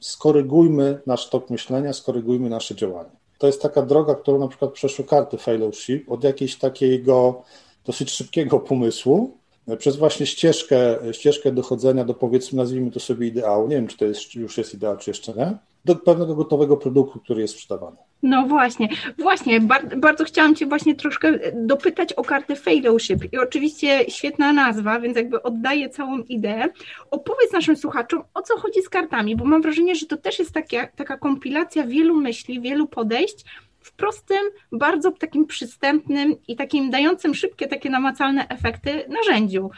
skorygujmy 0.00 1.00
nasz 1.06 1.28
tok 1.28 1.50
myślenia, 1.50 1.92
skorygujmy 1.92 2.50
nasze 2.50 2.74
działanie. 2.74 3.10
To 3.38 3.46
jest 3.46 3.62
taka 3.62 3.82
droga, 3.82 4.14
którą 4.14 4.38
na 4.38 4.48
przykład 4.48 4.72
przeszły 4.72 5.04
karty 5.04 5.38
fellowship, 5.38 6.10
od 6.12 6.24
jakiejś 6.24 6.58
takiego 6.58 7.42
dosyć 7.84 8.10
szybkiego 8.10 8.60
pomysłu, 8.60 9.36
e, 9.68 9.76
przez 9.76 9.96
właśnie 9.96 10.26
ścieżkę, 10.26 10.98
ścieżkę 11.12 11.52
dochodzenia 11.52 12.04
do 12.04 12.14
powiedzmy, 12.14 12.56
nazwijmy 12.56 12.90
to 12.90 13.00
sobie 13.00 13.26
ideału, 13.26 13.68
nie 13.68 13.76
wiem, 13.76 13.86
czy 13.86 13.96
to 13.96 14.04
jest, 14.04 14.34
już 14.34 14.58
jest 14.58 14.74
ideał, 14.74 14.96
czy 14.96 15.10
jeszcze 15.10 15.32
nie, 15.34 15.56
do 15.84 15.96
pewnego 15.96 16.34
gotowego 16.34 16.76
produktu, 16.76 17.20
który 17.20 17.40
jest 17.40 17.54
sprzedawany. 17.54 17.96
No 18.22 18.46
właśnie, 18.46 18.88
właśnie, 19.18 19.60
bardzo, 19.60 19.96
bardzo 19.96 20.24
chciałam 20.24 20.54
Cię 20.54 20.66
właśnie 20.66 20.94
troszkę 20.94 21.38
dopytać 21.54 22.12
o 22.12 22.22
kartę 22.22 22.56
Fellowship 22.56 23.32
i 23.32 23.38
oczywiście 23.38 24.04
świetna 24.10 24.52
nazwa, 24.52 25.00
więc 25.00 25.16
jakby 25.16 25.42
oddaję 25.42 25.88
całą 25.88 26.18
ideę. 26.18 26.68
Opowiedz 27.10 27.52
naszym 27.52 27.76
słuchaczom, 27.76 28.22
o 28.34 28.42
co 28.42 28.56
chodzi 28.56 28.82
z 28.82 28.88
kartami, 28.88 29.36
bo 29.36 29.44
mam 29.44 29.62
wrażenie, 29.62 29.94
że 29.94 30.06
to 30.06 30.16
też 30.16 30.38
jest 30.38 30.52
taka, 30.52 30.86
taka 30.86 31.18
kompilacja 31.18 31.86
wielu 31.86 32.16
myśli, 32.16 32.60
wielu 32.60 32.86
podejść, 32.86 33.44
w 33.82 33.92
prostym, 33.92 34.38
bardzo 34.72 35.10
takim 35.10 35.46
przystępnym 35.46 36.36
i 36.48 36.56
takim 36.56 36.90
dającym 36.90 37.34
szybkie, 37.34 37.68
takie 37.68 37.90
namacalne 37.90 38.48
efekty 38.48 39.04
narzędziu. 39.08 39.70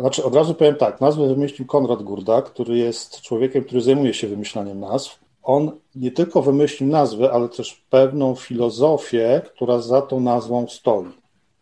Znaczy, 0.00 0.24
od 0.24 0.34
razu 0.34 0.54
powiem 0.54 0.74
tak, 0.74 1.00
nazwę 1.00 1.28
wymyślił 1.28 1.66
Konrad 1.66 2.02
Gurda, 2.02 2.42
który 2.42 2.78
jest 2.78 3.20
człowiekiem, 3.20 3.64
który 3.64 3.80
zajmuje 3.80 4.14
się 4.14 4.26
wymyślaniem 4.26 4.80
nazw. 4.80 5.18
On 5.42 5.70
nie 5.94 6.10
tylko 6.10 6.42
wymyślił 6.42 6.90
nazwę, 6.90 7.32
ale 7.32 7.48
też 7.48 7.84
pewną 7.90 8.34
filozofię, 8.34 9.42
która 9.54 9.78
za 9.78 10.02
tą 10.02 10.20
nazwą 10.20 10.66
stoi. 10.68 11.12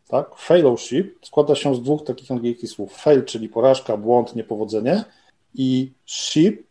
Tak? 0.09 0.37
Fellowship 0.37 1.27
składa 1.27 1.55
się 1.55 1.75
z 1.75 1.83
dwóch 1.83 2.05
takich 2.05 2.31
angielskich 2.31 2.71
słów. 2.71 2.97
Fail, 2.97 3.25
czyli 3.25 3.49
porażka, 3.49 3.97
błąd, 3.97 4.37
niepowodzenie 4.37 5.05
i 5.55 5.93
ship, 6.07 6.63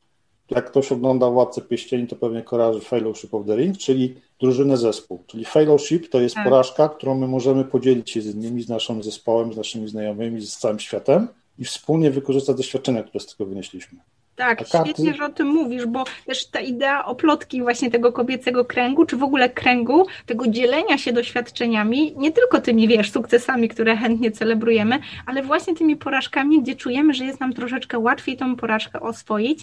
jak 0.50 0.66
ktoś 0.66 0.92
ogląda 0.92 1.30
Władcę 1.30 1.62
Pieścieni, 1.62 2.08
to 2.08 2.16
pewnie 2.16 2.42
kojarzy 2.42 2.80
Fellowship 2.80 3.34
of 3.34 3.46
the 3.46 3.56
Ring, 3.56 3.78
czyli 3.78 4.16
drużynę 4.44 4.78
zespół. 4.78 5.24
Czyli 5.28 5.46
fellowship 5.46 6.10
to 6.10 6.22
jest 6.22 6.36
tak. 6.36 6.44
porażka, 6.44 6.90
którą 6.90 7.16
my 7.16 7.28
możemy 7.28 7.66
podzielić 7.66 8.12
się 8.12 8.22
z 8.22 8.36
innymi, 8.36 8.62
z 8.64 8.70
naszym 8.70 9.04
zespołem, 9.04 9.54
z 9.54 9.58
naszymi 9.58 9.88
znajomymi, 9.88 10.42
z 10.42 10.58
całym 10.58 10.80
światem 10.80 11.28
i 11.60 11.66
wspólnie 11.66 12.12
wykorzystać 12.12 12.58
doświadczenia, 12.58 13.04
które 13.04 13.20
z 13.20 13.28
tego 13.28 13.50
wynieśliśmy. 13.50 14.00
Tak, 14.36 14.58
karty... 14.58 14.90
świetnie, 14.90 15.14
że 15.14 15.26
o 15.26 15.30
tym 15.30 15.48
mówisz, 15.48 15.86
bo 15.86 16.04
też 16.26 16.46
ta 16.46 16.60
idea 16.60 17.06
oplotki 17.06 17.62
właśnie 17.62 17.92
tego 17.92 18.12
kobiecego 18.12 18.66
kręgu, 18.66 19.06
czy 19.06 19.18
w 19.18 19.24
ogóle 19.24 19.50
kręgu, 19.50 20.06
tego 20.26 20.48
dzielenia 20.48 20.98
się 20.98 21.14
doświadczeniami, 21.14 22.14
nie 22.18 22.32
tylko 22.32 22.62
tymi, 22.62 22.88
wiesz, 22.88 23.12
sukcesami, 23.12 23.70
które 23.70 23.98
chętnie 23.98 24.32
celebrujemy, 24.32 25.00
ale 25.26 25.44
właśnie 25.44 25.76
tymi 25.76 25.96
porażkami, 25.96 26.62
gdzie 26.62 26.76
czujemy, 26.76 27.14
że 27.14 27.26
jest 27.26 27.40
nam 27.40 27.54
troszeczkę 27.54 28.00
łatwiej 28.00 28.38
tą 28.38 28.56
porażkę 28.56 29.00
oswoić 29.00 29.60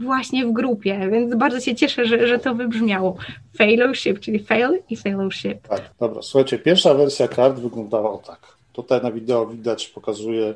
właśnie 0.00 0.46
w 0.46 0.52
grupie, 0.52 1.08
więc 1.12 1.34
bardzo 1.34 1.60
się 1.60 1.74
cieszę, 1.74 2.04
że, 2.06 2.28
że 2.28 2.38
to 2.38 2.54
wybrzmiało. 2.54 3.16
Fellowship, 3.56 4.20
czyli 4.20 4.38
fail 4.38 4.78
i 4.90 4.96
fellowship. 4.96 5.68
Tak, 5.68 5.90
dobra, 6.00 6.22
słuchajcie, 6.22 6.58
pierwsza 6.58 6.94
wersja 6.94 7.28
kart 7.28 7.58
wyglądała 7.58 8.18
tak. 8.18 8.56
Tutaj 8.72 9.02
na 9.02 9.12
wideo 9.12 9.46
widać, 9.46 9.86
pokazuje 9.86 10.54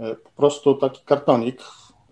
e, 0.00 0.14
po 0.14 0.30
prostu 0.36 0.74
taki 0.74 1.00
kartonik, 1.04 1.62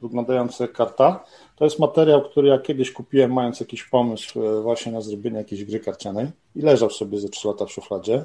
wyglądająca 0.03 0.69
karta. 0.69 1.25
To 1.57 1.65
jest 1.65 1.79
materiał, 1.79 2.23
który 2.23 2.49
ja 2.49 2.59
kiedyś 2.59 2.93
kupiłem, 2.93 3.33
mając 3.33 3.61
jakiś 3.61 3.85
pomysł 3.85 4.43
e, 4.43 4.63
właśnie 4.63 4.93
na 4.93 5.01
zrobienie 5.01 5.39
jakiejś 5.39 5.65
gry 5.65 5.81
karcianej 5.81 6.27
i 6.57 6.61
leżał 6.61 6.91
sobie 6.91 7.21
ze 7.21 7.29
3 7.29 7.49
lata 7.49 7.67
w 7.67 7.73
szufladzie. 7.73 8.25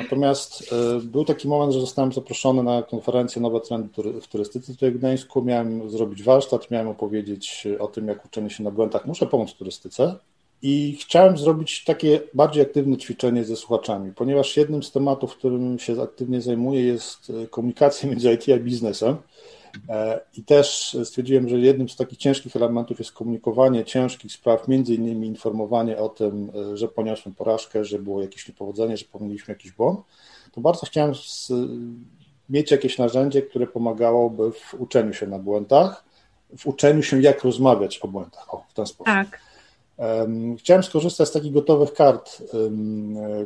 Natomiast 0.00 0.72
e, 0.72 1.00
był 1.00 1.24
taki 1.24 1.48
moment, 1.48 1.72
że 1.72 1.80
zostałem 1.80 2.12
zaproszony 2.12 2.62
na 2.62 2.82
konferencję 2.82 3.42
Nowe 3.42 3.60
Trendy 3.60 3.88
w 4.22 4.28
turystyce 4.28 4.72
tutaj 4.72 4.90
w 4.90 4.98
Gdańsku. 4.98 5.42
Miałem 5.42 5.90
zrobić 5.90 6.22
warsztat, 6.22 6.70
miałem 6.70 6.88
opowiedzieć 6.88 7.66
o 7.78 7.86
tym, 7.86 8.08
jak 8.08 8.24
uczenie 8.24 8.50
się 8.50 8.64
na 8.64 8.70
błędach 8.70 9.06
muszę 9.06 9.26
pomóc 9.26 9.54
turystyce. 9.54 10.16
I 10.62 10.96
chciałem 11.00 11.38
zrobić 11.38 11.84
takie 11.84 12.20
bardziej 12.34 12.62
aktywne 12.62 12.96
ćwiczenie 12.96 13.44
ze 13.44 13.56
słuchaczami, 13.56 14.12
ponieważ 14.12 14.56
jednym 14.56 14.82
z 14.82 14.92
tematów, 14.92 15.36
którym 15.36 15.78
się 15.78 16.02
aktywnie 16.02 16.40
zajmuję, 16.40 16.82
jest 16.82 17.32
e, 17.42 17.46
komunikacja 17.46 18.08
między 18.10 18.32
IT 18.32 18.48
a 18.54 18.58
biznesem. 18.58 19.16
E, 19.88 20.20
I 20.36 20.42
też 20.44 20.96
stwierdziłem, 21.04 21.48
że 21.48 21.58
jednym 21.58 21.88
z 21.88 21.96
takich 21.96 22.18
ciężkich 22.18 22.56
elementów 22.56 22.98
jest 22.98 23.12
komunikowanie 23.12 23.84
ciężkich 23.84 24.32
spraw, 24.32 24.68
między 24.68 24.94
innymi 24.94 25.26
informowanie 25.26 25.98
o 25.98 26.08
tym, 26.08 26.50
e, 26.72 26.76
że 26.76 26.88
poniosłem 26.88 27.34
porażkę, 27.34 27.84
że 27.84 27.98
było 27.98 28.22
jakieś 28.22 28.48
niepowodzenie, 28.48 28.96
że 28.96 29.04
popełniliśmy 29.04 29.54
jakiś 29.54 29.72
błąd. 29.72 30.00
To 30.52 30.60
bardzo 30.60 30.86
chciałem 30.86 31.14
z, 31.14 31.52
mieć 32.50 32.70
jakieś 32.70 32.98
narzędzie, 32.98 33.42
które 33.42 33.66
pomagałoby 33.66 34.52
w 34.52 34.74
uczeniu 34.78 35.12
się 35.12 35.26
na 35.26 35.38
błędach, 35.38 36.04
w 36.58 36.66
uczeniu 36.66 37.02
się, 37.02 37.22
jak 37.22 37.44
rozmawiać 37.44 37.98
o 37.98 38.08
błędach. 38.08 38.54
O, 38.54 38.64
w 38.68 38.74
ten 38.74 38.86
sposób. 38.86 39.06
Tak. 39.06 39.40
Chciałem 40.58 40.82
skorzystać 40.82 41.28
z 41.28 41.32
takich 41.32 41.52
gotowych 41.52 41.92
kart, 41.92 42.42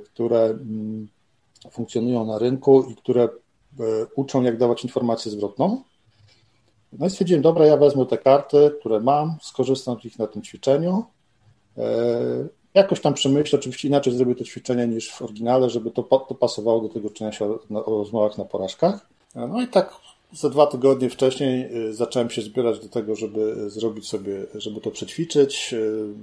które 0.05 0.59
funkcjonują 1.71 2.27
na 2.27 2.39
rynku 2.39 2.83
i 2.91 2.97
które 2.97 3.23
e, 3.25 3.29
uczą, 4.15 4.43
jak 4.43 4.59
dawać 4.59 4.85
informację 4.85 5.33
zwrotną. 5.33 5.83
No 6.93 7.07
i 7.07 7.11
stwierdziłem, 7.11 7.43
dobra, 7.43 7.67
ja 7.67 7.77
wezmę 7.77 8.07
te 8.07 8.19
karty, 8.19 8.71
które 8.81 9.01
mam, 9.01 9.37
skorzystam 9.43 10.01
z 10.01 10.05
nich 10.05 10.19
na 10.19 10.27
tym 10.27 10.43
ćwiczeniu. 10.43 11.05
E, 11.79 11.89
jakoś 12.75 13.01
tam 13.01 13.15
przemyślę, 13.15 13.59
oczywiście 13.59 13.89
inaczej 13.89 14.13
zrobię 14.13 14.35
to 14.35 14.45
ćwiczenie 14.45 14.87
niż 14.87 15.11
w 15.11 15.23
oryginale, 15.23 15.71
żeby 15.71 15.91
to, 15.91 16.03
to 16.03 16.35
pasowało 16.35 16.81
do 16.81 16.89
tego 16.89 17.09
uczenia 17.09 17.33
się 17.33 17.45
o, 17.45 17.85
o 17.85 17.99
rozmowach 17.99 18.39
na 18.39 18.45
porażkach. 18.45 19.07
No 19.35 19.63
i 19.63 19.67
tak 19.69 19.95
za 20.33 20.51
dwa 20.51 20.67
tygodnie 20.67 21.11
wcześniej 21.11 21.77
y, 21.89 21.95
zacząłem 21.95 22.31
się 22.31 22.43
zbierać 22.43 22.81
do 22.81 22.89
tego, 22.89 23.17
żeby 23.17 23.71
zrobić 23.71 24.09
sobie, 24.09 24.47
żeby 24.55 24.81
to 24.81 24.91
przećwiczyć. 24.91 25.75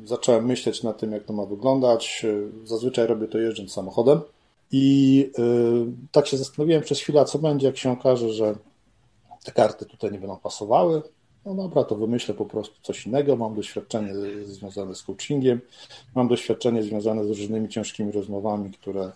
Zacząłem 0.06 0.46
myśleć 0.46 0.84
nad 0.84 0.98
tym, 0.98 1.12
jak 1.12 1.24
to 1.24 1.34
ma 1.34 1.46
wyglądać. 1.46 2.26
Zazwyczaj 2.66 3.08
robię 3.08 3.28
to 3.28 3.38
jeżdżąc 3.38 3.72
samochodem. 3.72 4.20
I 4.72 5.30
tak 6.12 6.28
się 6.28 6.38
zastanowiłem 6.38 6.82
przez 6.82 7.00
chwilę, 7.00 7.26
co 7.26 7.40
będzie, 7.40 7.68
jak 7.68 7.78
się 7.78 7.92
okaże, 7.92 8.30
że 8.34 8.56
te 9.48 9.54
karty 9.54 9.86
tutaj 9.86 10.12
nie 10.12 10.20
będą 10.20 10.38
pasowały. 10.38 11.02
No 11.46 11.56
dobra, 11.56 11.84
to 11.84 11.96
wymyślę 11.96 12.34
po 12.34 12.46
prostu 12.46 12.76
coś 12.82 13.08
innego. 13.08 13.36
Mam 13.36 13.56
doświadczenie 13.56 14.14
związane 14.44 14.96
z 14.96 15.04
coachingiem, 15.04 15.62
mam 16.16 16.28
doświadczenie 16.28 16.84
związane 16.84 17.24
z 17.24 17.28
różnymi 17.28 17.70
ciężkimi 17.70 18.12
rozmowami, 18.12 18.72
które 18.72 19.12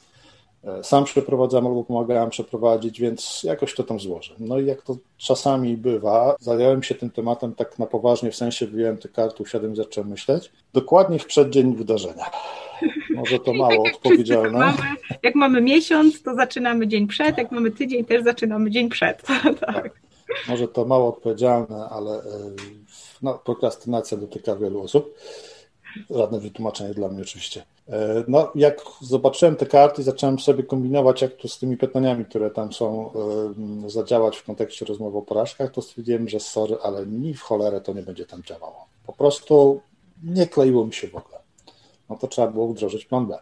E, 0.64 0.84
sam 0.84 1.04
przeprowadzam 1.04 1.68
albo 1.68 1.84
pomagałem 1.84 2.30
przeprowadzić, 2.30 3.02
więc 3.02 3.44
jakoś 3.44 3.76
to 3.76 3.84
tam 3.84 4.00
złożę. 4.00 4.34
No 4.40 4.60
i 4.60 4.66
jak 4.66 4.82
to 4.82 4.98
czasami 5.18 5.78
bywa, 5.78 6.36
zająłem 6.40 6.84
się 6.84 6.96
tym 6.96 7.10
tematem 7.10 7.56
tak 7.56 7.80
na 7.80 7.86
poważnie, 7.86 8.32
w 8.32 8.36
sensie 8.36 8.68
wyjąłem 8.68 8.98
te 8.98 9.10
karty, 9.10 9.44
usiadłem 9.44 9.74
i 9.74 9.76
zacząłem 9.76 10.10
myśleć, 10.10 10.52
dokładnie 10.74 11.20
w 11.20 11.26
przeddzień 11.26 11.76
wydarzenia. 11.76 12.26
Może 13.16 13.40
to 13.40 13.54
mało 13.54 13.84
tak 13.86 13.96
odpowiedzialne. 13.96 14.60
Mamy, 14.60 14.78
jak 15.24 15.36
mamy 15.36 15.62
miesiąc, 15.62 16.24
to 16.24 16.36
zaczynamy 16.36 16.88
dzień 16.88 17.08
przed, 17.08 17.38
jak 17.38 17.52
mamy 17.52 17.72
tydzień, 17.72 18.06
też 18.06 18.24
zaczynamy 18.24 18.72
dzień 18.72 18.90
przed. 18.90 19.22
tak. 19.68 20.02
Może 20.50 20.68
to 20.68 20.86
mało 20.86 21.10
odpowiedzialne, 21.10 21.90
ale 21.90 22.12
e, 22.12 22.24
no, 23.22 23.40
prokrastynacja 23.46 24.18
dotyka 24.18 24.56
wielu 24.56 24.82
osób. 24.82 25.16
Żadne 26.10 26.40
wytłumaczenie 26.40 26.94
dla 26.94 27.10
mnie 27.10 27.22
oczywiście. 27.22 27.66
E, 27.90 28.24
no, 28.28 28.52
jak 28.56 28.82
zobaczyłem 29.02 29.56
te 29.56 29.66
karty, 29.66 30.04
zacząłem 30.04 30.40
sobie 30.40 30.64
kombinować, 30.64 31.22
jak 31.22 31.36
tu 31.36 31.48
z 31.48 31.60
tymi 31.60 31.78
pytaniami, 31.78 32.26
które 32.26 32.52
tam 32.52 32.74
są, 32.74 33.12
e, 33.86 33.90
zadziałać 33.90 34.38
w 34.38 34.44
kontekście 34.44 34.86
rozmowy 34.86 35.18
o 35.18 35.22
porażkach, 35.22 35.72
to 35.72 35.82
stwierdziłem, 35.82 36.30
że 36.30 36.40
sorry, 36.40 36.78
ale 36.84 37.06
ni 37.06 37.34
w 37.34 37.42
cholerę 37.42 37.82
to 37.82 37.94
nie 37.94 38.02
będzie 38.02 38.26
tam 38.26 38.44
działało. 38.44 38.86
Po 39.06 39.14
prostu 39.14 39.82
nie 40.24 40.48
kleiło 40.48 40.86
mi 40.86 40.94
się 40.94 41.08
w 41.08 41.16
ogóle. 41.16 41.40
No 42.10 42.18
to 42.18 42.28
trzeba 42.28 42.48
było 42.48 42.68
wdrożyć 42.68 43.06
plan 43.06 43.28
B. 43.28 43.40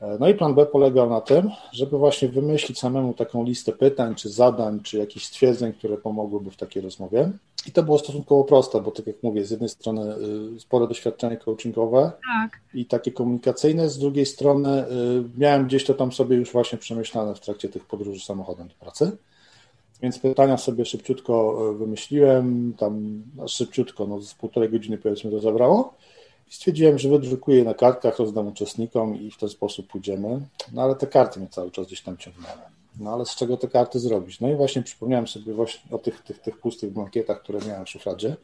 E, 0.00 0.16
no 0.20 0.28
i 0.28 0.34
plan 0.34 0.54
B 0.54 0.66
polegał 0.66 1.10
na 1.10 1.20
tym, 1.20 1.50
żeby 1.72 1.98
właśnie 1.98 2.28
wymyślić 2.28 2.78
samemu 2.78 3.14
taką 3.14 3.44
listę 3.44 3.72
pytań, 3.72 4.14
czy 4.14 4.28
zadań, 4.28 4.80
czy 4.82 4.98
jakichś 4.98 5.26
stwierdzeń, 5.26 5.72
które 5.72 5.96
pomogłyby 5.96 6.50
w 6.50 6.56
takiej 6.56 6.82
rozmowie. 6.82 7.30
I 7.66 7.72
to 7.72 7.82
było 7.82 7.98
stosunkowo 7.98 8.44
proste, 8.44 8.80
bo 8.80 8.90
tak 8.90 9.06
jak 9.06 9.22
mówię, 9.22 9.44
z 9.44 9.50
jednej 9.50 9.68
strony 9.68 10.14
y, 10.56 10.60
spore 10.60 10.86
doświadczenie 10.86 11.36
coachingowe 11.36 12.12
tak. 12.32 12.60
i 12.74 12.86
takie 12.86 13.12
komunikacyjne, 13.12 13.88
z 13.88 13.98
drugiej 13.98 14.26
strony 14.26 14.84
y, 14.84 14.84
miałem 15.38 15.66
gdzieś 15.66 15.84
to 15.84 15.94
tam 15.94 16.12
sobie 16.12 16.36
już 16.36 16.52
właśnie 16.52 16.78
przemyślane 16.78 17.34
w 17.34 17.40
trakcie 17.40 17.68
tych 17.68 17.84
podróży 17.84 18.20
samochodem 18.20 18.68
do 18.68 18.74
pracy. 18.74 19.16
Więc 20.02 20.18
pytania 20.18 20.56
sobie 20.56 20.84
szybciutko 20.84 21.58
y, 21.70 21.78
wymyśliłem, 21.78 22.74
tam 22.78 23.22
no, 23.36 23.48
szybciutko, 23.48 24.06
no 24.06 24.20
z 24.20 24.34
półtorej 24.34 24.70
godziny 24.70 24.98
powiedzmy 24.98 25.30
to 25.30 25.40
zabrało. 25.40 25.94
Stwierdziłem, 26.50 26.98
że 26.98 27.08
wydrukuję 27.08 27.58
je 27.58 27.64
na 27.64 27.74
kartkach, 27.74 28.18
rozdam 28.18 28.46
uczestnikom 28.46 29.16
i 29.16 29.30
w 29.30 29.36
ten 29.36 29.48
sposób 29.48 29.86
pójdziemy. 29.86 30.40
No 30.72 30.82
ale 30.82 30.94
te 30.94 31.06
karty 31.06 31.40
mnie 31.40 31.48
cały 31.48 31.70
czas 31.70 31.86
gdzieś 31.86 32.02
tam 32.02 32.16
ciągnęły. 32.16 32.60
No 33.00 33.12
ale 33.12 33.26
z 33.26 33.34
czego 33.34 33.56
te 33.56 33.68
karty 33.68 33.98
zrobić? 33.98 34.40
No 34.40 34.48
i 34.48 34.56
właśnie 34.56 34.82
przypomniałem 34.82 35.28
sobie 35.28 35.54
właśnie 35.54 35.90
o 35.90 35.98
tych, 35.98 36.22
tych, 36.22 36.38
tych 36.38 36.58
pustych 36.58 36.92
blankietach, 36.92 37.42
które 37.42 37.58
miałem 37.68 37.84
w 37.84 37.88
szufladzie, 37.88 38.36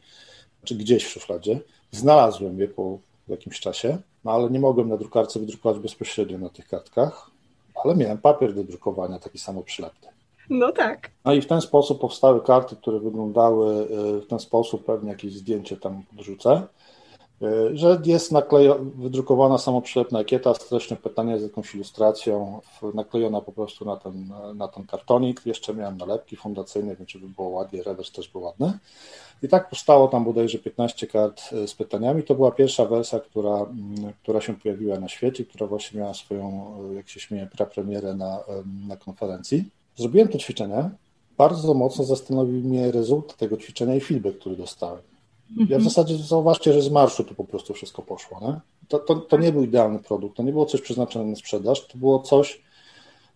czy 0.63 0.75
gdzieś 0.75 1.05
w 1.05 1.09
szufladzie. 1.09 1.59
Znalazłem 1.91 2.59
je 2.59 2.67
po 2.67 2.97
jakimś 3.27 3.59
czasie, 3.59 3.97
no 4.23 4.31
ale 4.31 4.49
nie 4.49 4.59
mogłem 4.59 4.89
na 4.89 4.97
drukarce 4.97 5.39
wydrukować 5.39 5.79
bezpośrednio 5.79 6.37
na 6.37 6.49
tych 6.49 6.67
kartkach, 6.67 7.31
ale 7.83 7.95
miałem 7.95 8.17
papier 8.17 8.53
do 8.53 8.63
drukowania, 8.63 9.19
taki 9.19 9.37
samo 9.37 9.63
przylepny. 9.63 10.07
No 10.49 10.71
tak. 10.71 11.11
No 11.25 11.33
i 11.33 11.41
w 11.41 11.47
ten 11.47 11.61
sposób 11.61 12.01
powstały 12.01 12.41
karty, 12.43 12.75
które 12.75 12.99
wyglądały 12.99 13.87
y, 14.17 14.21
w 14.21 14.27
ten 14.27 14.39
sposób, 14.39 14.85
pewnie 14.85 15.09
jakieś 15.09 15.33
zdjęcie 15.33 15.77
tam 15.77 16.03
podrzucę. 16.03 16.67
E, 17.41 17.77
że 17.77 18.01
jest 18.05 18.31
naklejo, 18.31 18.79
wydrukowana 18.95 19.57
samoprzylepna 19.57 20.19
ekieta 20.19 20.53
z 20.53 20.59
treścią 20.59 20.95
pytania 20.95 21.37
z 21.37 21.41
jakąś 21.41 21.75
ilustracją, 21.75 22.61
naklejona 22.93 23.41
po 23.41 23.51
prostu 23.51 23.85
na 23.85 23.95
ten, 23.95 24.33
na 24.55 24.67
ten 24.67 24.83
kartonik. 24.85 25.45
Jeszcze 25.45 25.73
miałem 25.73 25.97
nalepki 25.97 26.35
fundacyjne, 26.35 26.95
więc 26.95 27.09
żeby 27.09 27.29
było 27.29 27.47
ładnie, 27.47 27.83
rewers 27.83 28.11
też 28.11 28.29
był 28.29 28.41
ładny. 28.41 28.73
I 29.43 29.47
tak 29.47 29.69
powstało 29.69 30.07
tam 30.07 30.25
bodajże 30.25 30.59
15 30.59 31.07
kart 31.07 31.41
e, 31.53 31.67
z 31.67 31.73
pytaniami. 31.73 32.23
To 32.23 32.35
była 32.35 32.51
pierwsza 32.51 32.85
wersja, 32.85 33.19
która, 33.19 33.65
która 34.23 34.41
się 34.41 34.55
pojawiła 34.55 34.99
na 34.99 35.07
świecie, 35.07 35.45
która 35.45 35.67
właśnie 35.67 35.99
miała 35.99 36.13
swoją, 36.13 36.73
e, 36.91 36.93
jak 36.93 37.09
się 37.09 37.19
śmieje, 37.19 37.47
prapremierę 37.57 38.13
na, 38.13 38.39
na 38.87 38.97
konferencji. 38.97 39.63
Zrobiłem 39.95 40.27
to 40.27 40.37
ćwiczenie. 40.37 40.89
Bardzo 41.37 41.73
mocno 41.73 42.03
zastanowił 42.03 42.61
mnie 42.61 42.91
rezultat 42.91 43.37
tego 43.37 43.57
ćwiczenia 43.57 43.95
i 43.95 43.99
feedback, 43.99 44.39
który 44.39 44.55
dostałem. 44.55 45.01
Ja 45.49 45.55
w 45.55 45.61
mhm. 45.61 45.83
zasadzie 45.83 46.17
zauważcie, 46.17 46.73
że 46.73 46.81
z 46.81 46.91
marszu 46.91 47.23
to 47.23 47.35
po 47.35 47.43
prostu 47.43 47.73
wszystko 47.73 48.01
poszło. 48.01 48.39
Nie? 48.41 48.59
To, 48.87 48.99
to, 48.99 49.15
to 49.15 49.37
nie 49.37 49.51
był 49.51 49.63
idealny 49.63 49.99
produkt, 49.99 50.37
to 50.37 50.43
nie 50.43 50.51
było 50.51 50.65
coś 50.65 50.81
przeznaczone 50.81 51.25
na 51.25 51.35
sprzedaż, 51.35 51.87
to 51.87 51.97
było 51.97 52.19
coś, 52.19 52.61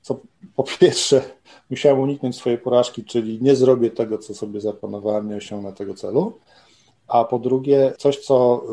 co 0.01 0.19
po 0.55 0.63
pierwsze 0.63 1.21
musiałem 1.69 1.99
uniknąć 1.99 2.35
swojej 2.35 2.57
porażki, 2.57 3.03
czyli 3.03 3.41
nie 3.41 3.55
zrobię 3.55 3.89
tego, 3.89 4.17
co 4.17 4.33
sobie 4.33 4.61
zaplanowałem, 4.61 5.29
nie 5.29 5.35
osiągnę 5.35 5.73
tego 5.73 5.93
celu, 5.93 6.39
a 7.07 7.23
po 7.25 7.39
drugie 7.39 7.93
coś, 7.97 8.17
co 8.17 8.63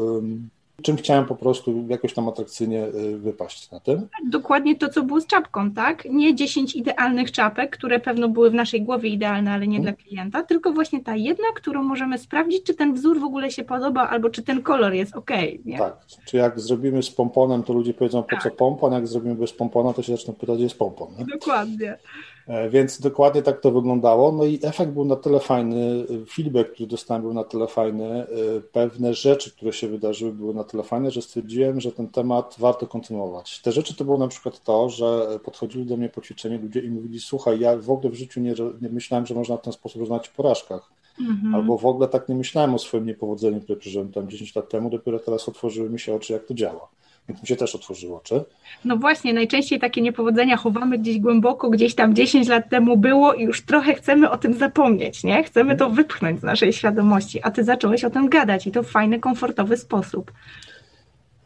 czym 0.82 0.96
chciałem 0.96 1.24
po 1.24 1.36
prostu 1.36 1.86
jakoś 1.88 2.14
tam 2.14 2.28
atrakcyjnie 2.28 2.86
y, 2.86 3.18
wypaść 3.18 3.70
na 3.70 3.80
tym. 3.80 4.08
Dokładnie 4.30 4.76
to, 4.76 4.88
co 4.88 5.02
było 5.02 5.20
z 5.20 5.26
czapką, 5.26 5.70
tak? 5.70 6.04
Nie 6.10 6.34
10 6.34 6.76
idealnych 6.76 7.32
czapek, 7.32 7.76
które 7.76 8.00
pewno 8.00 8.28
były 8.28 8.50
w 8.50 8.54
naszej 8.54 8.82
głowie 8.82 9.08
idealne, 9.08 9.52
ale 9.52 9.66
nie 9.66 9.76
hmm. 9.76 9.94
dla 9.94 10.04
klienta, 10.04 10.42
tylko 10.42 10.72
właśnie 10.72 11.04
ta 11.04 11.16
jedna, 11.16 11.46
którą 11.54 11.82
możemy 11.82 12.18
sprawdzić, 12.18 12.62
czy 12.62 12.74
ten 12.74 12.94
wzór 12.94 13.20
w 13.20 13.24
ogóle 13.24 13.50
się 13.50 13.64
podoba, 13.64 14.08
albo 14.08 14.30
czy 14.30 14.42
ten 14.42 14.62
kolor 14.62 14.92
jest 14.92 15.16
ok. 15.16 15.30
Nie? 15.64 15.78
Tak, 15.78 15.96
czy 16.24 16.36
jak 16.36 16.60
zrobimy 16.60 17.02
z 17.02 17.10
pomponem, 17.10 17.62
to 17.62 17.72
ludzie 17.72 17.94
powiedzą, 17.94 18.22
po 18.22 18.30
tak. 18.30 18.42
co 18.42 18.50
pompon, 18.50 18.92
jak 18.92 19.06
zrobimy 19.06 19.34
bez 19.34 19.52
pompona, 19.52 19.92
to 19.92 20.02
się 20.02 20.16
zaczną 20.16 20.34
pytać, 20.34 20.54
gdzie 20.54 20.64
jest 20.64 20.78
pompon. 20.78 21.08
Nie? 21.18 21.24
Dokładnie. 21.24 21.98
E, 22.48 22.70
więc 22.70 23.00
dokładnie 23.00 23.42
tak 23.42 23.60
to 23.60 23.70
wyglądało. 23.70 24.32
No 24.32 24.44
i 24.44 24.58
efekt 24.62 24.92
był 24.92 25.04
na 25.04 25.16
tyle 25.16 25.40
fajny, 25.40 26.04
feedback, 26.30 26.72
który 26.72 26.86
dostałem, 26.86 27.22
był 27.22 27.34
na 27.34 27.44
tyle 27.44 27.66
fajny, 27.66 28.06
e, 28.06 28.26
pewne 28.72 29.14
rzeczy, 29.14 29.50
które 29.50 29.72
się 29.72 29.88
wydarzyły, 29.88 30.32
były 30.32 30.54
na 30.54 30.64
tyle 30.64 30.82
fajne, 30.82 31.10
że 31.10 31.22
stwierdziłem, 31.22 31.80
że 31.80 31.92
ten 31.92 32.08
temat 32.08 32.56
warto 32.58 32.86
kontynuować. 32.86 33.60
Te 33.62 33.72
rzeczy 33.72 33.96
to 33.96 34.04
było 34.04 34.18
na 34.18 34.28
przykład 34.28 34.64
to, 34.64 34.88
że 34.88 35.38
podchodzili 35.44 35.86
do 35.86 35.96
mnie 35.96 36.08
po 36.08 36.20
ćwiczeniu 36.20 36.62
ludzie 36.62 36.80
i 36.80 36.90
mówili: 36.90 37.20
Słuchaj, 37.20 37.60
ja 37.60 37.76
w 37.76 37.90
ogóle 37.90 38.10
w 38.10 38.14
życiu 38.14 38.40
nie, 38.40 38.54
nie 38.80 38.88
myślałem, 38.88 39.26
że 39.26 39.34
można 39.34 39.56
w 39.56 39.62
ten 39.62 39.72
sposób 39.72 40.00
rozmawiać 40.00 40.28
o 40.28 40.36
porażkach. 40.36 40.90
Mhm. 41.20 41.54
Albo 41.54 41.78
w 41.78 41.86
ogóle 41.86 42.08
tak 42.08 42.28
nie 42.28 42.34
myślałem 42.34 42.74
o 42.74 42.78
swoim 42.78 43.06
niepowodzeniu, 43.06 43.60
które 43.60 43.78
przeżyłem 43.78 44.12
tam 44.12 44.28
10 44.28 44.54
lat 44.54 44.68
temu, 44.68 44.90
dopiero 44.90 45.18
teraz 45.18 45.48
otworzyły 45.48 45.90
mi 45.90 46.00
się 46.00 46.14
oczy, 46.14 46.32
jak 46.32 46.44
to 46.44 46.54
działa 46.54 46.88
więc 47.28 47.42
mi 47.42 47.48
się 47.48 47.56
też 47.56 47.74
otworzyło 47.74 48.16
oczy. 48.16 48.44
No 48.84 48.96
właśnie, 48.96 49.34
najczęściej 49.34 49.78
takie 49.78 50.00
niepowodzenia 50.00 50.56
chowamy 50.56 50.98
gdzieś 50.98 51.18
głęboko, 51.18 51.70
gdzieś 51.70 51.94
tam 51.94 52.14
10 52.14 52.48
lat 52.48 52.70
temu 52.70 52.96
było 52.96 53.34
i 53.34 53.42
już 53.42 53.62
trochę 53.62 53.94
chcemy 53.94 54.30
o 54.30 54.38
tym 54.38 54.54
zapomnieć, 54.54 55.24
nie? 55.24 55.42
Chcemy 55.42 55.76
to 55.76 55.90
wypchnąć 55.90 56.40
z 56.40 56.42
naszej 56.42 56.72
świadomości, 56.72 57.42
a 57.42 57.50
ty 57.50 57.64
zacząłeś 57.64 58.04
o 58.04 58.10
tym 58.10 58.28
gadać 58.28 58.66
i 58.66 58.70
to 58.70 58.82
w 58.82 58.86
fajny, 58.86 59.20
komfortowy 59.20 59.76
sposób. 59.76 60.32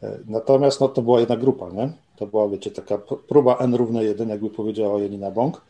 E, 0.03 0.19
natomiast 0.27 0.81
no, 0.81 0.87
to 0.87 1.01
była 1.01 1.19
jedna 1.19 1.37
grupa, 1.37 1.69
nie? 1.69 1.89
To 2.15 2.27
była, 2.27 2.49
wiecie, 2.49 2.71
taka 2.71 2.97
próba 3.27 3.57
N 3.57 3.75
równe 3.75 4.03
1, 4.03 4.29
jakby 4.29 4.49
powiedziała 4.49 5.01
Janina 5.01 5.31
Bąk. 5.31 5.61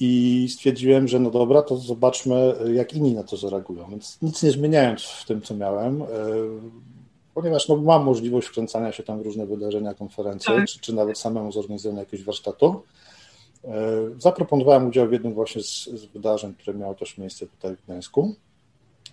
I 0.00 0.46
stwierdziłem, 0.50 1.08
że 1.08 1.18
no 1.20 1.30
dobra, 1.30 1.62
to 1.62 1.76
zobaczmy, 1.76 2.54
jak 2.74 2.94
inni 2.94 3.14
na 3.14 3.24
to 3.24 3.36
zareagują. 3.36 3.86
Więc 3.90 4.18
nic 4.22 4.42
nie 4.42 4.50
zmieniając 4.50 5.02
w 5.02 5.26
tym, 5.26 5.42
co 5.42 5.54
miałem, 5.54 6.02
e, 6.02 6.06
ponieważ 7.38 7.68
no, 7.68 7.76
mam 7.76 8.04
możliwość 8.04 8.48
wkręcania 8.48 8.92
się 8.92 9.02
tam 9.02 9.22
w 9.22 9.22
różne 9.22 9.46
wydarzenia, 9.46 9.94
konferencje, 9.94 10.54
tak. 10.54 10.66
czy, 10.66 10.80
czy 10.80 10.94
nawet 10.94 11.18
samemu 11.18 11.52
zorganizowania 11.52 12.00
jakiegoś 12.00 12.26
warsztatu. 12.26 12.82
E, 13.64 13.70
zaproponowałem 14.18 14.88
udział 14.88 15.08
w 15.08 15.12
jednym 15.12 15.34
właśnie 15.34 15.62
z, 15.62 15.84
z, 15.84 16.04
wydarzeń, 16.04 16.54
które 16.54 16.78
miało 16.78 16.94
też 16.94 17.18
miejsce 17.18 17.46
tutaj 17.46 17.76
w 17.76 17.84
Gdańsku, 17.84 18.34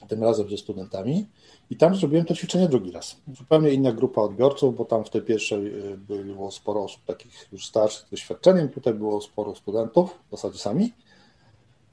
tym 0.08 0.24
razem 0.24 0.50
ze 0.50 0.58
studentami. 0.58 1.26
I 1.70 1.76
tam 1.78 1.96
zrobiłem 1.96 2.26
to 2.26 2.36
ćwiczenie 2.36 2.70
drugi 2.70 2.92
raz. 2.92 3.16
Zupełnie 3.38 3.70
inna 3.70 3.92
grupa 3.92 4.22
odbiorców, 4.22 4.78
bo 4.78 4.86
tam 4.86 5.06
w 5.06 5.10
tej 5.10 5.22
pierwszej 5.22 5.68
e, 5.68 5.98
było 5.98 6.52
sporo 6.52 6.84
osób 6.84 7.02
takich 7.06 7.48
już 7.52 7.66
starszych 7.66 8.08
z 8.08 8.12
doświadczeniem, 8.12 8.70
tutaj 8.70 8.94
było 8.94 9.22
sporo 9.22 9.56
studentów, 9.56 10.20
w 10.28 10.32
zasadzie 10.32 10.60
sami. 10.60 10.94